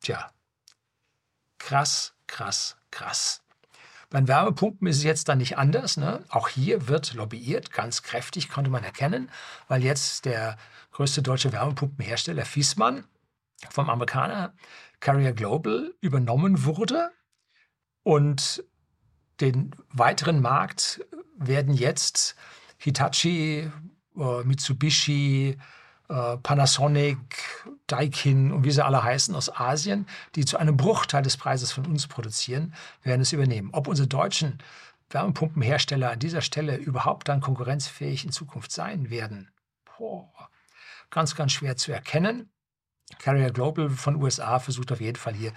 Tja, 0.00 0.30
krass, 1.58 2.14
krass, 2.26 2.76
krass. 2.90 3.42
Bei 4.10 4.20
den 4.20 4.28
Wärmepumpen 4.28 4.86
ist 4.88 4.98
es 4.98 5.04
jetzt 5.04 5.30
dann 5.30 5.38
nicht 5.38 5.56
anders. 5.56 5.96
Ne? 5.96 6.22
Auch 6.28 6.48
hier 6.48 6.86
wird 6.86 7.14
lobbyiert, 7.14 7.72
ganz 7.72 8.02
kräftig 8.02 8.50
konnte 8.50 8.68
man 8.68 8.84
erkennen, 8.84 9.30
weil 9.68 9.82
jetzt 9.82 10.26
der 10.26 10.58
größte 10.90 11.22
deutsche 11.22 11.50
Wärmepumpenhersteller 11.52 12.44
Fiesmann 12.44 13.04
vom 13.70 13.90
Amerikaner 13.90 14.54
Carrier 15.00 15.32
Global 15.32 15.94
übernommen 16.00 16.64
wurde. 16.64 17.10
Und 18.02 18.64
den 19.40 19.74
weiteren 19.90 20.40
Markt 20.40 21.04
werden 21.36 21.74
jetzt 21.74 22.36
Hitachi, 22.78 23.70
äh, 24.16 24.44
Mitsubishi, 24.44 25.58
äh, 26.08 26.36
Panasonic, 26.38 27.18
Daikin 27.86 28.52
und 28.52 28.64
wie 28.64 28.70
sie 28.70 28.84
alle 28.84 29.02
heißen 29.02 29.34
aus 29.34 29.54
Asien, 29.54 30.06
die 30.34 30.44
zu 30.44 30.58
einem 30.58 30.76
Bruchteil 30.76 31.22
des 31.22 31.36
Preises 31.36 31.72
von 31.72 31.86
uns 31.86 32.06
produzieren, 32.06 32.74
werden 33.02 33.22
es 33.22 33.32
übernehmen. 33.32 33.70
Ob 33.72 33.88
unsere 33.88 34.08
deutschen 34.08 34.58
Wärmepumpenhersteller 35.10 36.10
an 36.10 36.18
dieser 36.18 36.40
Stelle 36.40 36.76
überhaupt 36.76 37.28
dann 37.28 37.40
konkurrenzfähig 37.40 38.24
in 38.24 38.32
Zukunft 38.32 38.72
sein 38.72 39.10
werden, 39.10 39.50
boah, 39.84 40.30
ganz, 41.10 41.34
ganz 41.34 41.52
schwer 41.52 41.76
zu 41.76 41.92
erkennen. 41.92 42.51
Carrier 43.18 43.50
Global 43.50 43.90
von 43.90 44.16
USA 44.16 44.58
versucht 44.58 44.92
auf 44.92 45.00
jeden 45.00 45.16
Fall 45.16 45.34
hier 45.34 45.52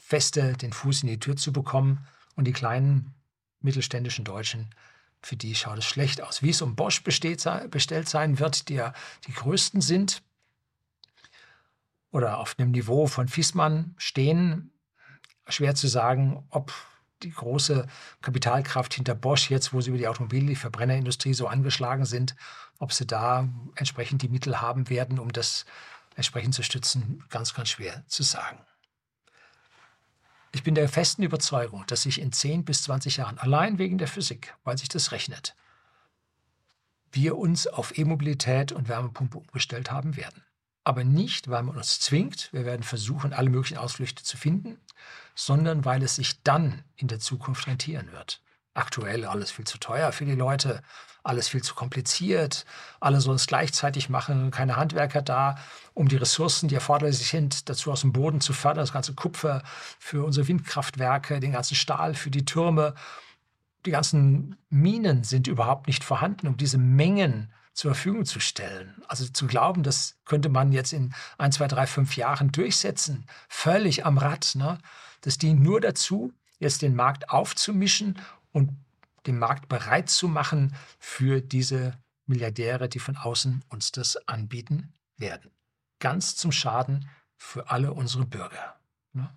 feste 0.00 0.52
den 0.54 0.72
Fuß 0.72 1.02
in 1.02 1.08
die 1.08 1.18
Tür 1.18 1.36
zu 1.36 1.52
bekommen 1.52 2.06
und 2.36 2.44
die 2.44 2.52
kleinen 2.52 3.14
mittelständischen 3.60 4.24
Deutschen, 4.24 4.70
für 5.22 5.36
die 5.36 5.54
schaut 5.54 5.78
es 5.78 5.86
schlecht 5.86 6.20
aus. 6.20 6.42
Wie 6.42 6.50
es 6.50 6.60
um 6.60 6.76
Bosch 6.76 7.02
besteht, 7.02 7.44
bestellt 7.70 8.08
sein 8.08 8.38
wird, 8.38 8.68
die 8.68 8.74
ja 8.74 8.92
die 9.26 9.32
größten 9.32 9.80
sind 9.80 10.22
oder 12.10 12.38
auf 12.38 12.56
einem 12.58 12.72
Niveau 12.72 13.06
von 13.06 13.28
Fiesmann 13.28 13.94
stehen, 13.96 14.70
schwer 15.48 15.74
zu 15.74 15.88
sagen, 15.88 16.44
ob 16.50 16.72
die 17.22 17.30
große 17.30 17.86
Kapitalkraft 18.20 18.94
hinter 18.94 19.14
Bosch 19.14 19.50
jetzt, 19.50 19.72
wo 19.72 19.80
sie 19.80 19.88
über 19.88 19.98
die 19.98 20.08
Automobil-, 20.08 20.46
die 20.46 20.56
Verbrennerindustrie 20.56 21.32
so 21.32 21.46
angeschlagen 21.46 22.04
sind, 22.04 22.36
ob 22.78 22.92
sie 22.92 23.06
da 23.06 23.48
entsprechend 23.76 24.22
die 24.22 24.28
Mittel 24.28 24.60
haben 24.60 24.90
werden, 24.90 25.18
um 25.18 25.32
das 25.32 25.64
entsprechend 26.16 26.54
zu 26.54 26.62
stützen, 26.62 27.24
ganz, 27.30 27.54
ganz 27.54 27.70
schwer 27.70 28.04
zu 28.06 28.22
sagen. 28.22 28.58
Ich 30.52 30.62
bin 30.62 30.76
der 30.76 30.88
festen 30.88 31.24
Überzeugung, 31.24 31.84
dass 31.88 32.02
sich 32.02 32.20
in 32.20 32.32
10 32.32 32.64
bis 32.64 32.84
20 32.84 33.16
Jahren 33.16 33.38
allein 33.38 33.78
wegen 33.78 33.98
der 33.98 34.06
Physik, 34.06 34.54
weil 34.62 34.78
sich 34.78 34.88
das 34.88 35.10
rechnet, 35.10 35.56
wir 37.10 37.36
uns 37.36 37.66
auf 37.66 37.98
E-Mobilität 37.98 38.70
und 38.70 38.88
Wärmepumpe 38.88 39.38
umgestellt 39.38 39.90
haben 39.90 40.16
werden. 40.16 40.44
Aber 40.84 41.02
nicht, 41.02 41.48
weil 41.48 41.62
man 41.62 41.76
uns 41.76 41.98
zwingt, 41.98 42.52
wir 42.52 42.64
werden 42.64 42.82
versuchen, 42.82 43.32
alle 43.32 43.50
möglichen 43.50 43.78
Ausflüchte 43.78 44.22
zu 44.22 44.36
finden, 44.36 44.78
sondern 45.34 45.84
weil 45.84 46.02
es 46.02 46.16
sich 46.16 46.42
dann 46.42 46.84
in 46.94 47.08
der 47.08 47.20
Zukunft 47.20 47.66
rentieren 47.66 48.12
wird. 48.12 48.43
Aktuell 48.74 49.24
alles 49.24 49.50
viel 49.52 49.64
zu 49.64 49.78
teuer 49.78 50.12
für 50.12 50.24
die 50.24 50.34
Leute, 50.34 50.82
alles 51.22 51.48
viel 51.48 51.62
zu 51.62 51.74
kompliziert, 51.74 52.66
alle 53.00 53.20
sollen 53.20 53.36
es 53.36 53.46
gleichzeitig 53.46 54.10
machen, 54.10 54.50
keine 54.50 54.76
Handwerker 54.76 55.22
da, 55.22 55.56
um 55.94 56.06
die 56.08 56.16
Ressourcen, 56.16 56.68
die 56.68 56.74
erforderlich 56.74 57.28
sind, 57.28 57.68
dazu 57.68 57.90
aus 57.90 58.02
dem 58.02 58.12
Boden 58.12 58.40
zu 58.40 58.52
fördern, 58.52 58.82
das 58.82 58.92
ganze 58.92 59.14
Kupfer 59.14 59.62
für 59.98 60.24
unsere 60.24 60.46
Windkraftwerke, 60.48 61.40
den 61.40 61.52
ganzen 61.52 61.76
Stahl 61.76 62.14
für 62.14 62.30
die 62.30 62.44
Türme. 62.44 62.94
Die 63.86 63.90
ganzen 63.90 64.56
Minen 64.68 65.24
sind 65.24 65.46
überhaupt 65.46 65.86
nicht 65.86 66.04
vorhanden, 66.04 66.46
um 66.46 66.56
diese 66.56 66.78
Mengen 66.78 67.50
zur 67.72 67.94
Verfügung 67.94 68.24
zu 68.24 68.38
stellen. 68.38 69.02
Also 69.08 69.26
zu 69.26 69.46
glauben, 69.46 69.82
das 69.82 70.16
könnte 70.26 70.48
man 70.48 70.72
jetzt 70.72 70.92
in 70.92 71.14
ein, 71.38 71.52
zwei, 71.52 71.68
drei, 71.68 71.86
fünf 71.86 72.16
Jahren 72.16 72.52
durchsetzen, 72.52 73.26
völlig 73.48 74.04
am 74.06 74.18
Rad. 74.18 74.52
Ne? 74.54 74.78
Das 75.22 75.38
dient 75.38 75.60
nur 75.60 75.80
dazu, 75.80 76.32
jetzt 76.58 76.82
den 76.82 76.94
Markt 76.94 77.30
aufzumischen 77.30 78.18
und 78.54 78.70
den 79.26 79.38
Markt 79.38 79.68
bereit 79.68 80.08
zu 80.08 80.28
machen 80.28 80.74
für 80.98 81.42
diese 81.42 81.98
Milliardäre, 82.26 82.88
die 82.88 83.00
von 83.00 83.16
außen 83.16 83.62
uns 83.68 83.92
das 83.92 84.16
anbieten 84.28 84.94
werden. 85.18 85.50
Ganz 85.98 86.36
zum 86.36 86.52
Schaden 86.52 87.08
für 87.36 87.70
alle 87.70 87.92
unsere 87.92 88.24
Bürger. 88.24 88.76
Ne? 89.12 89.28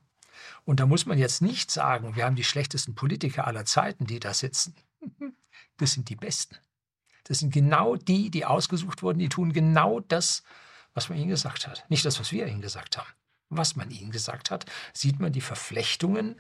Und 0.64 0.80
da 0.80 0.86
muss 0.86 1.06
man 1.06 1.18
jetzt 1.18 1.42
nicht 1.42 1.72
sagen, 1.72 2.16
wir 2.16 2.26
haben 2.26 2.36
die 2.36 2.44
schlechtesten 2.44 2.96
Politiker 2.96 3.48
aller 3.48 3.66
Zeiten, 3.66 4.06
die 4.06 4.20
da 4.22 4.34
sitzen. 4.34 4.76
Das 5.80 5.92
sind 5.92 6.10
die 6.10 6.16
Besten. 6.16 6.58
Das 7.26 7.38
sind 7.38 7.54
genau 7.54 7.96
die, 7.96 8.32
die 8.32 8.46
ausgesucht 8.46 9.04
wurden, 9.04 9.20
die 9.20 9.30
tun 9.30 9.54
genau 9.54 10.00
das, 10.00 10.42
was 10.96 11.10
man 11.10 11.20
ihnen 11.20 11.30
gesagt 11.30 11.68
hat. 11.68 11.86
Nicht 11.88 12.04
das, 12.04 12.20
was 12.20 12.32
wir 12.32 12.48
ihnen 12.48 12.62
gesagt 12.62 12.98
haben. 12.98 13.10
Was 13.50 13.76
man 13.76 13.92
ihnen 13.92 14.10
gesagt 14.10 14.50
hat, 14.50 14.66
sieht 14.92 15.20
man 15.20 15.34
die 15.34 15.42
Verflechtungen 15.42 16.38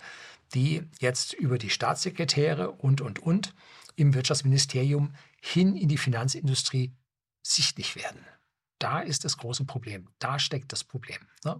die 0.54 0.84
jetzt 1.00 1.34
über 1.34 1.58
die 1.58 1.70
Staatssekretäre 1.70 2.72
und, 2.72 3.02
und, 3.02 3.20
und 3.20 3.54
im 3.96 4.14
Wirtschaftsministerium 4.14 5.14
hin 5.42 5.76
in 5.76 5.90
die 5.90 5.98
Finanzindustrie 5.98 6.94
sichtlich 7.42 7.96
werden. 7.96 8.26
Da 8.80 9.00
ist 9.00 9.26
das 9.26 9.38
große 9.38 9.66
Problem. 9.66 10.08
Da 10.20 10.40
steckt 10.40 10.72
das 10.72 10.84
Problem. 10.84 11.20
Ne? 11.44 11.60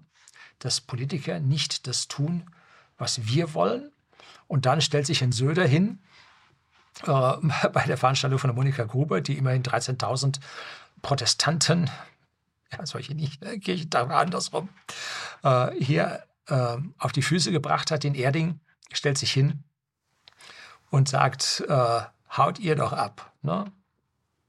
Dass 0.60 0.82
Politiker 0.82 1.40
nicht 1.40 1.88
das 1.88 2.08
tun, 2.08 2.50
was 2.98 3.28
wir 3.28 3.54
wollen. 3.54 3.92
Und 4.48 4.66
dann 4.66 4.82
stellt 4.82 5.06
sich 5.06 5.24
ein 5.24 5.32
Söder 5.32 5.66
hin 5.66 6.00
äh, 7.04 7.08
bei 7.74 7.86
der 7.86 7.98
Veranstaltung 7.98 8.40
von 8.40 8.54
Monika 8.54 8.84
Gruber, 8.84 9.22
die 9.22 9.38
immerhin 9.38 9.64
13.000 9.64 10.40
Protestanten, 11.02 11.90
ja, 12.72 12.86
solche 12.86 13.16
nicht, 13.16 13.42
ne, 13.42 13.60
Kirchentage 13.60 14.16
andersrum, 14.16 14.70
äh, 15.44 15.72
hier 15.80 16.24
äh, 16.48 16.78
auf 16.98 17.12
die 17.12 17.22
Füße 17.22 17.52
gebracht 17.52 17.92
hat 17.92 18.06
in 18.06 18.16
Erding 18.16 18.60
stellt 18.94 19.18
sich 19.18 19.32
hin 19.32 19.64
und 20.90 21.10
sagt, 21.10 21.64
äh, 21.68 22.02
haut 22.36 22.60
ihr 22.60 22.76
doch 22.76 22.94
ab. 22.94 23.34
Ne? 23.42 23.72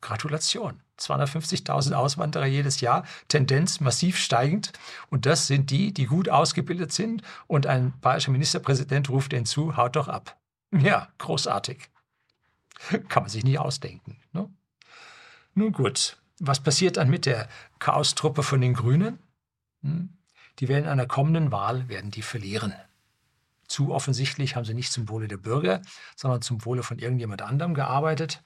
Gratulation. 0.01 0.80
250.000 0.99 1.93
Auswanderer 1.93 2.47
jedes 2.47 2.80
Jahr, 2.80 3.05
Tendenz 3.28 3.80
massiv 3.80 4.18
steigend. 4.18 4.72
Und 5.11 5.26
das 5.26 5.47
sind 5.47 5.70
die, 5.70 5.93
die 5.93 6.07
gut 6.07 6.28
ausgebildet 6.28 6.93
sind. 6.93 7.22
Und 7.47 7.66
ein 7.66 7.93
bayerischer 8.01 8.32
Ministerpräsident 8.32 9.09
ruft 9.09 9.32
ihnen 9.32 9.47
zu, 9.47 9.76
haut 9.76 9.97
doch 9.97 10.09
ab. 10.09 10.36
Ja, 10.72 11.09
großartig. 11.18 11.89
Kann 13.09 13.22
man 13.22 13.30
sich 13.30 13.45
nicht 13.45 13.59
ausdenken. 13.59 14.20
Ne? 14.32 14.51
Nun 15.55 15.72
gut, 15.72 16.18
was 16.41 16.62
passiert 16.62 16.97
dann 16.97 17.11
mit 17.11 17.26
der 17.26 17.49
Chaostruppe 17.78 18.43
von 18.43 18.61
den 18.61 18.74
Grünen? 18.74 19.18
Hm? 19.82 20.11
Die 20.59 20.68
werden 20.68 20.84
in 20.84 20.91
einer 20.91 21.07
kommenden 21.07 21.53
Wahl 21.53 21.89
werden 21.89 22.11
die 22.11 22.22
verlieren. 22.22 22.74
Zu 23.69 23.93
offensichtlich 23.93 24.57
haben 24.57 24.64
sie 24.64 24.75
nicht 24.75 24.93
zum 24.93 25.09
Wohle 25.09 25.29
der 25.29 25.37
Bürger, 25.37 25.83
sondern 26.16 26.43
zum 26.43 26.64
Wohle 26.64 26.83
von 26.83 26.99
irgendjemand 26.99 27.43
anderem 27.43 27.75
gearbeitet 27.75 28.43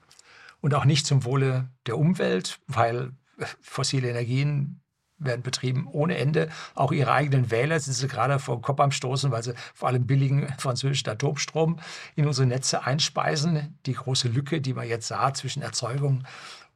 und 0.60 0.74
auch 0.74 0.84
nicht 0.84 1.06
zum 1.06 1.24
Wohle 1.24 1.68
der 1.86 1.98
Umwelt, 1.98 2.60
weil 2.66 3.12
äh, 3.38 3.46
fossile 3.60 4.08
Energien 4.10 4.82
werden 5.24 5.42
betrieben 5.42 5.86
ohne 5.86 6.16
Ende. 6.16 6.48
Auch 6.74 6.92
ihre 6.92 7.12
eigenen 7.12 7.50
Wähler 7.50 7.78
sind 7.78 7.94
sie 7.94 8.08
gerade 8.08 8.38
vor 8.38 8.56
den 8.56 8.62
Kopf 8.62 8.80
am 8.80 8.90
Stoßen, 8.90 9.30
weil 9.30 9.42
sie 9.42 9.54
vor 9.74 9.88
allem 9.88 10.06
billigen 10.06 10.48
französischen 10.58 11.08
Atomstrom 11.08 11.78
in 12.16 12.26
unsere 12.26 12.46
Netze 12.46 12.84
einspeisen. 12.84 13.78
Die 13.86 13.94
große 13.94 14.28
Lücke, 14.28 14.60
die 14.60 14.74
man 14.74 14.88
jetzt 14.88 15.08
sah 15.08 15.32
zwischen 15.34 15.62
Erzeugung 15.62 16.24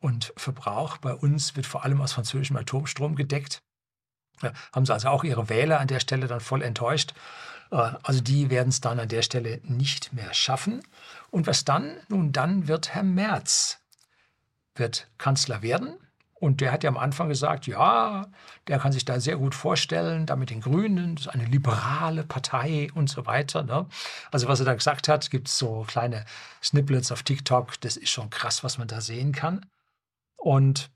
und 0.01 0.32
Verbrauch 0.36 0.99
bei 0.99 1.14
uns, 1.14 1.57
wird 1.57 1.66
vor 1.66 1.84
allem 1.84 2.01
aus 2.01 2.12
französischem 2.12 2.57
Atomstrom 2.57 3.16
gedeckt. 3.16 3.61
Ja, 4.42 4.53
haben 4.74 4.84
sie 4.84 4.92
also 4.92 5.09
auch 5.09 5.24
ihre 5.24 5.49
Wähler 5.49 5.80
an 5.80 5.88
der 5.88 6.01
Stelle 6.01 6.26
dann 6.26 6.40
voll 6.40 6.62
enttäuscht. 6.62 7.14
Äh, 7.70 7.92
also 8.02 8.20
die 8.20 8.50
werden 8.50 8.68
es 8.68 8.80
dann 8.80 9.00
an 9.00 9.08
der 9.08 9.22
Stelle 9.22 9.60
nicht 9.64 10.12
mehr 10.12 10.32
schaffen. 10.34 10.82
Und 11.30 11.46
was 11.46 11.64
dann? 11.64 11.96
Nun, 12.08 12.32
dann 12.32 12.68
wird 12.68 12.94
Herr 12.94 13.02
Merz 13.02 13.80
wird 14.78 15.08
Kanzler 15.18 15.62
werden. 15.62 15.96
Und 16.38 16.60
der 16.60 16.70
hat 16.70 16.84
ja 16.84 16.90
am 16.90 16.98
Anfang 16.98 17.30
gesagt, 17.30 17.66
ja, 17.66 18.26
der 18.68 18.78
kann 18.78 18.92
sich 18.92 19.06
da 19.06 19.18
sehr 19.20 19.38
gut 19.38 19.54
vorstellen, 19.54 20.26
da 20.26 20.36
mit 20.36 20.50
den 20.50 20.60
Grünen, 20.60 21.16
das 21.16 21.26
ist 21.26 21.32
eine 21.32 21.46
liberale 21.46 22.24
Partei 22.24 22.88
und 22.94 23.08
so 23.08 23.24
weiter. 23.24 23.62
Ne? 23.62 23.86
Also 24.30 24.46
was 24.46 24.60
er 24.60 24.66
da 24.66 24.74
gesagt 24.74 25.08
hat, 25.08 25.30
gibt 25.30 25.48
es 25.48 25.56
so 25.56 25.84
kleine 25.88 26.26
Snippets 26.62 27.10
auf 27.10 27.22
TikTok, 27.22 27.80
das 27.80 27.96
ist 27.96 28.10
schon 28.10 28.28
krass, 28.28 28.62
was 28.62 28.76
man 28.76 28.86
da 28.86 29.00
sehen 29.00 29.32
kann. 29.32 29.64
Und 30.36 30.90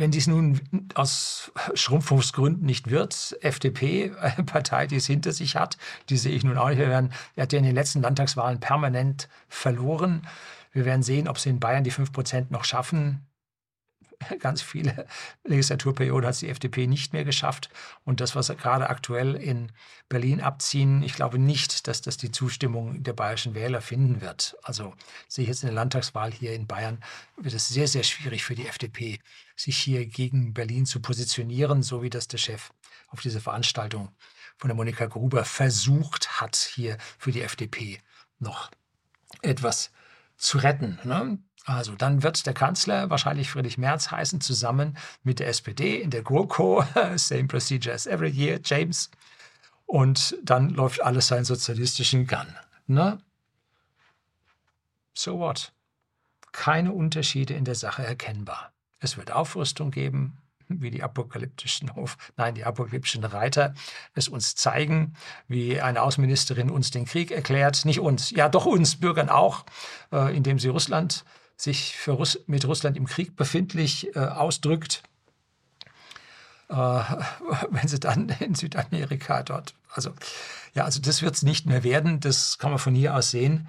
wenn 0.00 0.10
dies 0.10 0.26
nun 0.26 0.60
aus 0.94 1.52
Schrumpfungsgründen 1.74 2.64
nicht 2.64 2.90
wird, 2.90 3.36
FDP, 3.42 4.12
eine 4.18 4.44
Partei, 4.44 4.86
die 4.86 4.96
es 4.96 5.06
hinter 5.06 5.32
sich 5.32 5.56
hat, 5.56 5.76
die 6.08 6.16
sehe 6.16 6.34
ich 6.34 6.42
nun 6.42 6.56
auch 6.56 6.70
nicht. 6.70 6.78
Wir 6.78 6.88
werden, 6.88 7.12
er 7.36 7.42
hat 7.42 7.52
ja 7.52 7.58
in 7.58 7.66
den 7.66 7.74
letzten 7.74 8.00
Landtagswahlen 8.00 8.60
permanent 8.60 9.28
verloren. 9.48 10.26
Wir 10.72 10.86
werden 10.86 11.02
sehen, 11.02 11.28
ob 11.28 11.38
sie 11.38 11.50
in 11.50 11.60
Bayern 11.60 11.84
die 11.84 11.92
5% 11.92 12.46
noch 12.48 12.64
schaffen. 12.64 13.26
ganz 14.38 14.62
viele 14.62 15.06
Legislaturperioden 15.44 16.26
hat 16.26 16.34
es 16.34 16.40
die 16.40 16.48
FDP 16.48 16.86
nicht 16.86 17.12
mehr 17.12 17.24
geschafft. 17.24 17.70
Und 18.04 18.20
das, 18.20 18.34
was 18.34 18.48
gerade 18.48 18.90
aktuell 18.90 19.34
in 19.34 19.72
Berlin 20.08 20.40
abziehen, 20.40 21.02
ich 21.02 21.14
glaube 21.14 21.38
nicht, 21.38 21.88
dass 21.88 22.02
das 22.02 22.16
die 22.16 22.30
Zustimmung 22.30 23.02
der 23.02 23.12
bayerischen 23.12 23.54
Wähler 23.54 23.80
finden 23.80 24.20
wird. 24.20 24.56
Also 24.62 24.94
sehe 25.28 25.44
ich 25.44 25.48
jetzt 25.48 25.62
in 25.62 25.68
der 25.68 25.74
Landtagswahl 25.74 26.32
hier 26.32 26.52
in 26.54 26.66
Bayern, 26.66 27.02
wird 27.36 27.54
es 27.54 27.68
sehr, 27.68 27.88
sehr 27.88 28.02
schwierig 28.02 28.44
für 28.44 28.54
die 28.54 28.66
FDP, 28.66 29.18
sich 29.56 29.76
hier 29.76 30.06
gegen 30.06 30.54
Berlin 30.54 30.86
zu 30.86 31.00
positionieren, 31.00 31.82
so 31.82 32.02
wie 32.02 32.10
das 32.10 32.28
der 32.28 32.38
Chef 32.38 32.70
auf 33.08 33.20
diese 33.20 33.40
Veranstaltung 33.40 34.10
von 34.56 34.68
der 34.68 34.76
Monika 34.76 35.06
Gruber 35.06 35.44
versucht 35.44 36.40
hat, 36.40 36.56
hier 36.56 36.98
für 37.18 37.32
die 37.32 37.42
FDP 37.42 38.00
noch 38.38 38.70
etwas 39.42 39.90
zu 40.36 40.58
retten. 40.58 40.98
Ne? 41.04 41.38
Also 41.66 41.94
dann 41.94 42.22
wird 42.22 42.46
der 42.46 42.54
Kanzler 42.54 43.10
wahrscheinlich 43.10 43.50
Friedrich 43.50 43.78
Merz 43.78 44.10
heißen, 44.10 44.40
zusammen 44.40 44.96
mit 45.22 45.40
der 45.40 45.48
SPD 45.48 46.00
in 46.00 46.10
der 46.10 46.22
GroKo, 46.22 46.84
same 47.16 47.48
procedure 47.48 47.94
as 47.94 48.06
every 48.06 48.30
year, 48.30 48.58
James. 48.64 49.10
Und 49.86 50.38
dann 50.42 50.70
läuft 50.70 51.02
alles 51.02 51.26
seinen 51.26 51.44
sozialistischen 51.44 52.26
Gun. 52.26 52.46
Ne? 52.86 53.18
So 55.14 55.38
what? 55.38 55.72
Keine 56.52 56.92
Unterschiede 56.92 57.54
in 57.54 57.64
der 57.64 57.74
Sache 57.74 58.04
erkennbar. 58.04 58.72
Es 59.00 59.16
wird 59.16 59.30
Aufrüstung 59.30 59.90
geben, 59.90 60.38
wie 60.68 60.90
die 60.90 61.02
apokalyptischen 61.02 61.94
Hof, 61.96 62.16
nein, 62.36 62.54
die 62.54 62.64
apokalyptischen 62.64 63.24
Reiter 63.24 63.74
es 64.14 64.28
uns 64.28 64.54
zeigen, 64.54 65.14
wie 65.48 65.80
eine 65.80 66.02
Außenministerin 66.02 66.70
uns 66.70 66.90
den 66.90 67.06
Krieg 67.06 67.32
erklärt, 67.32 67.84
nicht 67.84 68.00
uns, 68.00 68.30
ja 68.30 68.48
doch 68.48 68.66
uns 68.66 68.96
Bürgern 68.96 69.28
auch, 69.28 69.64
äh, 70.12 70.34
indem 70.36 70.58
sie 70.58 70.68
Russland 70.68 71.24
sich 71.60 71.96
Russ 72.06 72.40
mit 72.46 72.66
Russland 72.66 72.96
im 72.96 73.06
Krieg 73.06 73.36
befindlich 73.36 74.14
äh, 74.16 74.20
ausdrückt, 74.20 75.02
äh, 76.68 76.74
wenn 77.70 77.88
sie 77.88 78.00
dann 78.00 78.28
in 78.40 78.54
Südamerika 78.54 79.42
dort, 79.42 79.74
also 79.92 80.14
ja, 80.74 80.84
also 80.84 81.00
das 81.00 81.22
wird 81.22 81.34
es 81.34 81.42
nicht 81.42 81.66
mehr 81.66 81.82
werden, 81.82 82.20
das 82.20 82.58
kann 82.58 82.70
man 82.70 82.78
von 82.78 82.94
hier 82.94 83.14
aus 83.14 83.30
sehen 83.30 83.68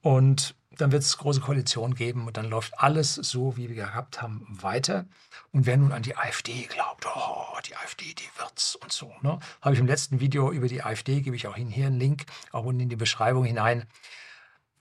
und 0.00 0.54
dann 0.80 0.92
wird 0.92 1.02
es 1.02 1.18
große 1.18 1.40
Koalition 1.40 1.94
geben 1.94 2.26
und 2.26 2.36
dann 2.36 2.48
läuft 2.48 2.78
alles 2.78 3.14
so, 3.14 3.56
wie 3.56 3.68
wir 3.68 3.76
gehabt 3.76 4.22
haben, 4.22 4.46
weiter. 4.48 5.04
Und 5.52 5.66
wer 5.66 5.76
nun 5.76 5.92
an 5.92 6.02
die 6.02 6.16
AfD 6.16 6.66
glaubt, 6.66 7.04
oh, 7.06 7.58
die 7.66 7.76
AfD, 7.76 8.14
die 8.14 8.28
wird's 8.38 8.76
und 8.76 8.92
so, 8.92 9.12
ne? 9.20 9.38
habe 9.60 9.74
ich 9.74 9.80
im 9.80 9.86
letzten 9.86 10.20
Video 10.20 10.50
über 10.50 10.68
die 10.68 10.82
AfD, 10.82 11.20
gebe 11.20 11.36
ich 11.36 11.46
auch 11.46 11.56
Ihnen 11.56 11.70
hier 11.70 11.86
einen 11.86 11.98
Link, 11.98 12.24
auch 12.52 12.64
unten 12.64 12.80
in 12.80 12.88
die 12.88 12.96
Beschreibung 12.96 13.44
hinein. 13.44 13.86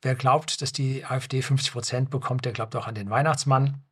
Wer 0.01 0.15
glaubt, 0.15 0.61
dass 0.61 0.71
die 0.71 1.05
AfD 1.05 1.41
50 1.41 1.71
Prozent 1.71 2.09
bekommt, 2.09 2.45
der 2.45 2.53
glaubt 2.53 2.75
auch 2.75 2.87
an 2.87 2.95
den 2.95 3.09
Weihnachtsmann. 3.09 3.83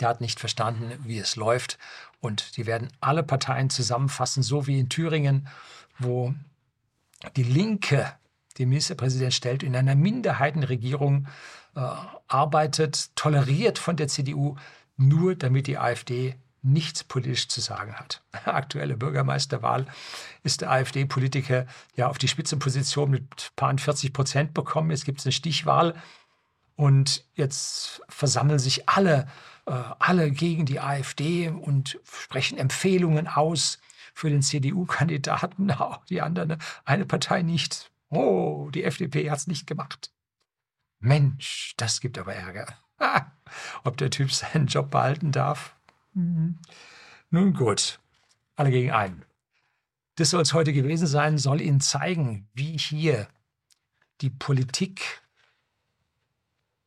Der 0.00 0.08
hat 0.08 0.20
nicht 0.20 0.40
verstanden, 0.40 0.92
wie 1.04 1.18
es 1.18 1.36
läuft. 1.36 1.78
Und 2.20 2.56
die 2.56 2.66
werden 2.66 2.88
alle 3.00 3.22
Parteien 3.22 3.70
zusammenfassen, 3.70 4.42
so 4.42 4.66
wie 4.66 4.80
in 4.80 4.88
Thüringen, 4.88 5.48
wo 5.98 6.34
die 7.36 7.44
Linke 7.44 8.12
den 8.58 8.68
Ministerpräsident 8.68 9.32
stellt, 9.32 9.62
in 9.62 9.76
einer 9.76 9.94
Minderheitenregierung 9.94 11.28
äh, 11.74 11.80
arbeitet, 12.26 13.14
toleriert 13.14 13.78
von 13.78 13.96
der 13.96 14.08
CDU, 14.08 14.56
nur 14.96 15.36
damit 15.36 15.68
die 15.68 15.78
AfD 15.78 16.34
nichts 16.72 17.04
politisch 17.04 17.48
zu 17.48 17.60
sagen 17.60 17.94
hat. 17.94 18.22
Aktuelle 18.44 18.96
Bürgermeisterwahl 18.96 19.86
ist 20.42 20.60
der 20.60 20.70
AfD-Politiker 20.70 21.66
ja 21.96 22.08
auf 22.08 22.18
die 22.18 22.28
Spitzenposition 22.28 23.10
mit 23.10 23.52
paar 23.56 23.76
40 23.76 24.12
Prozent 24.12 24.54
bekommen. 24.54 24.90
Jetzt 24.90 25.04
gibt 25.04 25.20
es 25.20 25.26
eine 25.26 25.32
Stichwahl 25.32 25.94
und 26.76 27.24
jetzt 27.34 28.02
versammeln 28.08 28.58
sich 28.58 28.88
alle, 28.88 29.26
äh, 29.66 29.72
alle 29.98 30.30
gegen 30.30 30.64
die 30.64 30.80
AfD 30.80 31.48
und 31.48 31.98
sprechen 32.04 32.58
Empfehlungen 32.58 33.26
aus 33.26 33.78
für 34.14 34.30
den 34.30 34.42
CDU-Kandidaten. 34.42 35.72
Die 36.08 36.20
anderen, 36.22 36.58
eine 36.84 37.06
Partei 37.06 37.42
nicht. 37.42 37.90
Oh, 38.10 38.70
die 38.72 38.84
FDP 38.84 39.30
hat 39.30 39.38
es 39.38 39.46
nicht 39.46 39.66
gemacht. 39.66 40.12
Mensch, 40.98 41.74
das 41.76 42.00
gibt 42.00 42.18
aber 42.18 42.34
Ärger. 42.34 42.66
Ob 43.84 43.96
der 43.96 44.10
Typ 44.10 44.32
seinen 44.32 44.66
Job 44.66 44.90
behalten 44.90 45.30
darf? 45.30 45.77
Mhm. 46.18 46.58
Nun 47.30 47.54
gut, 47.54 48.00
alle 48.56 48.70
gegen 48.70 48.90
einen. 48.90 49.24
Das 50.16 50.30
soll 50.30 50.42
es 50.42 50.52
heute 50.52 50.72
gewesen 50.72 51.06
sein, 51.06 51.38
soll 51.38 51.60
Ihnen 51.60 51.80
zeigen, 51.80 52.48
wie 52.54 52.76
hier 52.76 53.28
die 54.20 54.30
Politik 54.30 55.22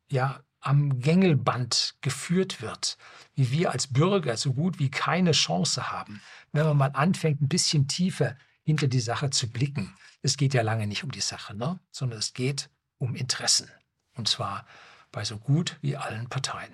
ja 0.09 0.43
am 0.59 0.99
Gängelband 0.99 1.95
geführt 2.01 2.61
wird, 2.61 2.97
wie 3.33 3.51
wir 3.51 3.71
als 3.71 3.87
Bürger 3.87 4.35
so 4.35 4.53
gut 4.53 4.79
wie 4.79 4.91
keine 4.91 5.31
Chance 5.31 5.91
haben, 5.91 6.21
wenn 6.51 6.65
man 6.65 6.77
mal 6.77 6.91
anfängt, 6.93 7.41
ein 7.41 7.47
bisschen 7.47 7.87
tiefer 7.87 8.35
hinter 8.63 8.89
die 8.89 8.99
Sache 8.99 9.29
zu 9.29 9.49
blicken. 9.49 9.95
Es 10.21 10.35
geht 10.35 10.53
ja 10.53 10.61
lange 10.61 10.87
nicht 10.87 11.05
um 11.05 11.11
die 11.11 11.21
Sache, 11.21 11.55
ne? 11.55 11.79
sondern 11.89 12.19
es 12.19 12.33
geht 12.33 12.69
um 12.97 13.15
Interessen. 13.15 13.71
Und 14.15 14.27
zwar 14.27 14.67
bei 15.13 15.23
so 15.23 15.37
gut 15.37 15.77
wie 15.81 15.95
allen 15.95 16.27
Parteien. 16.27 16.73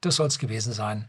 Das 0.00 0.16
soll 0.16 0.26
es 0.26 0.40
gewesen 0.40 0.72
sein. 0.72 1.08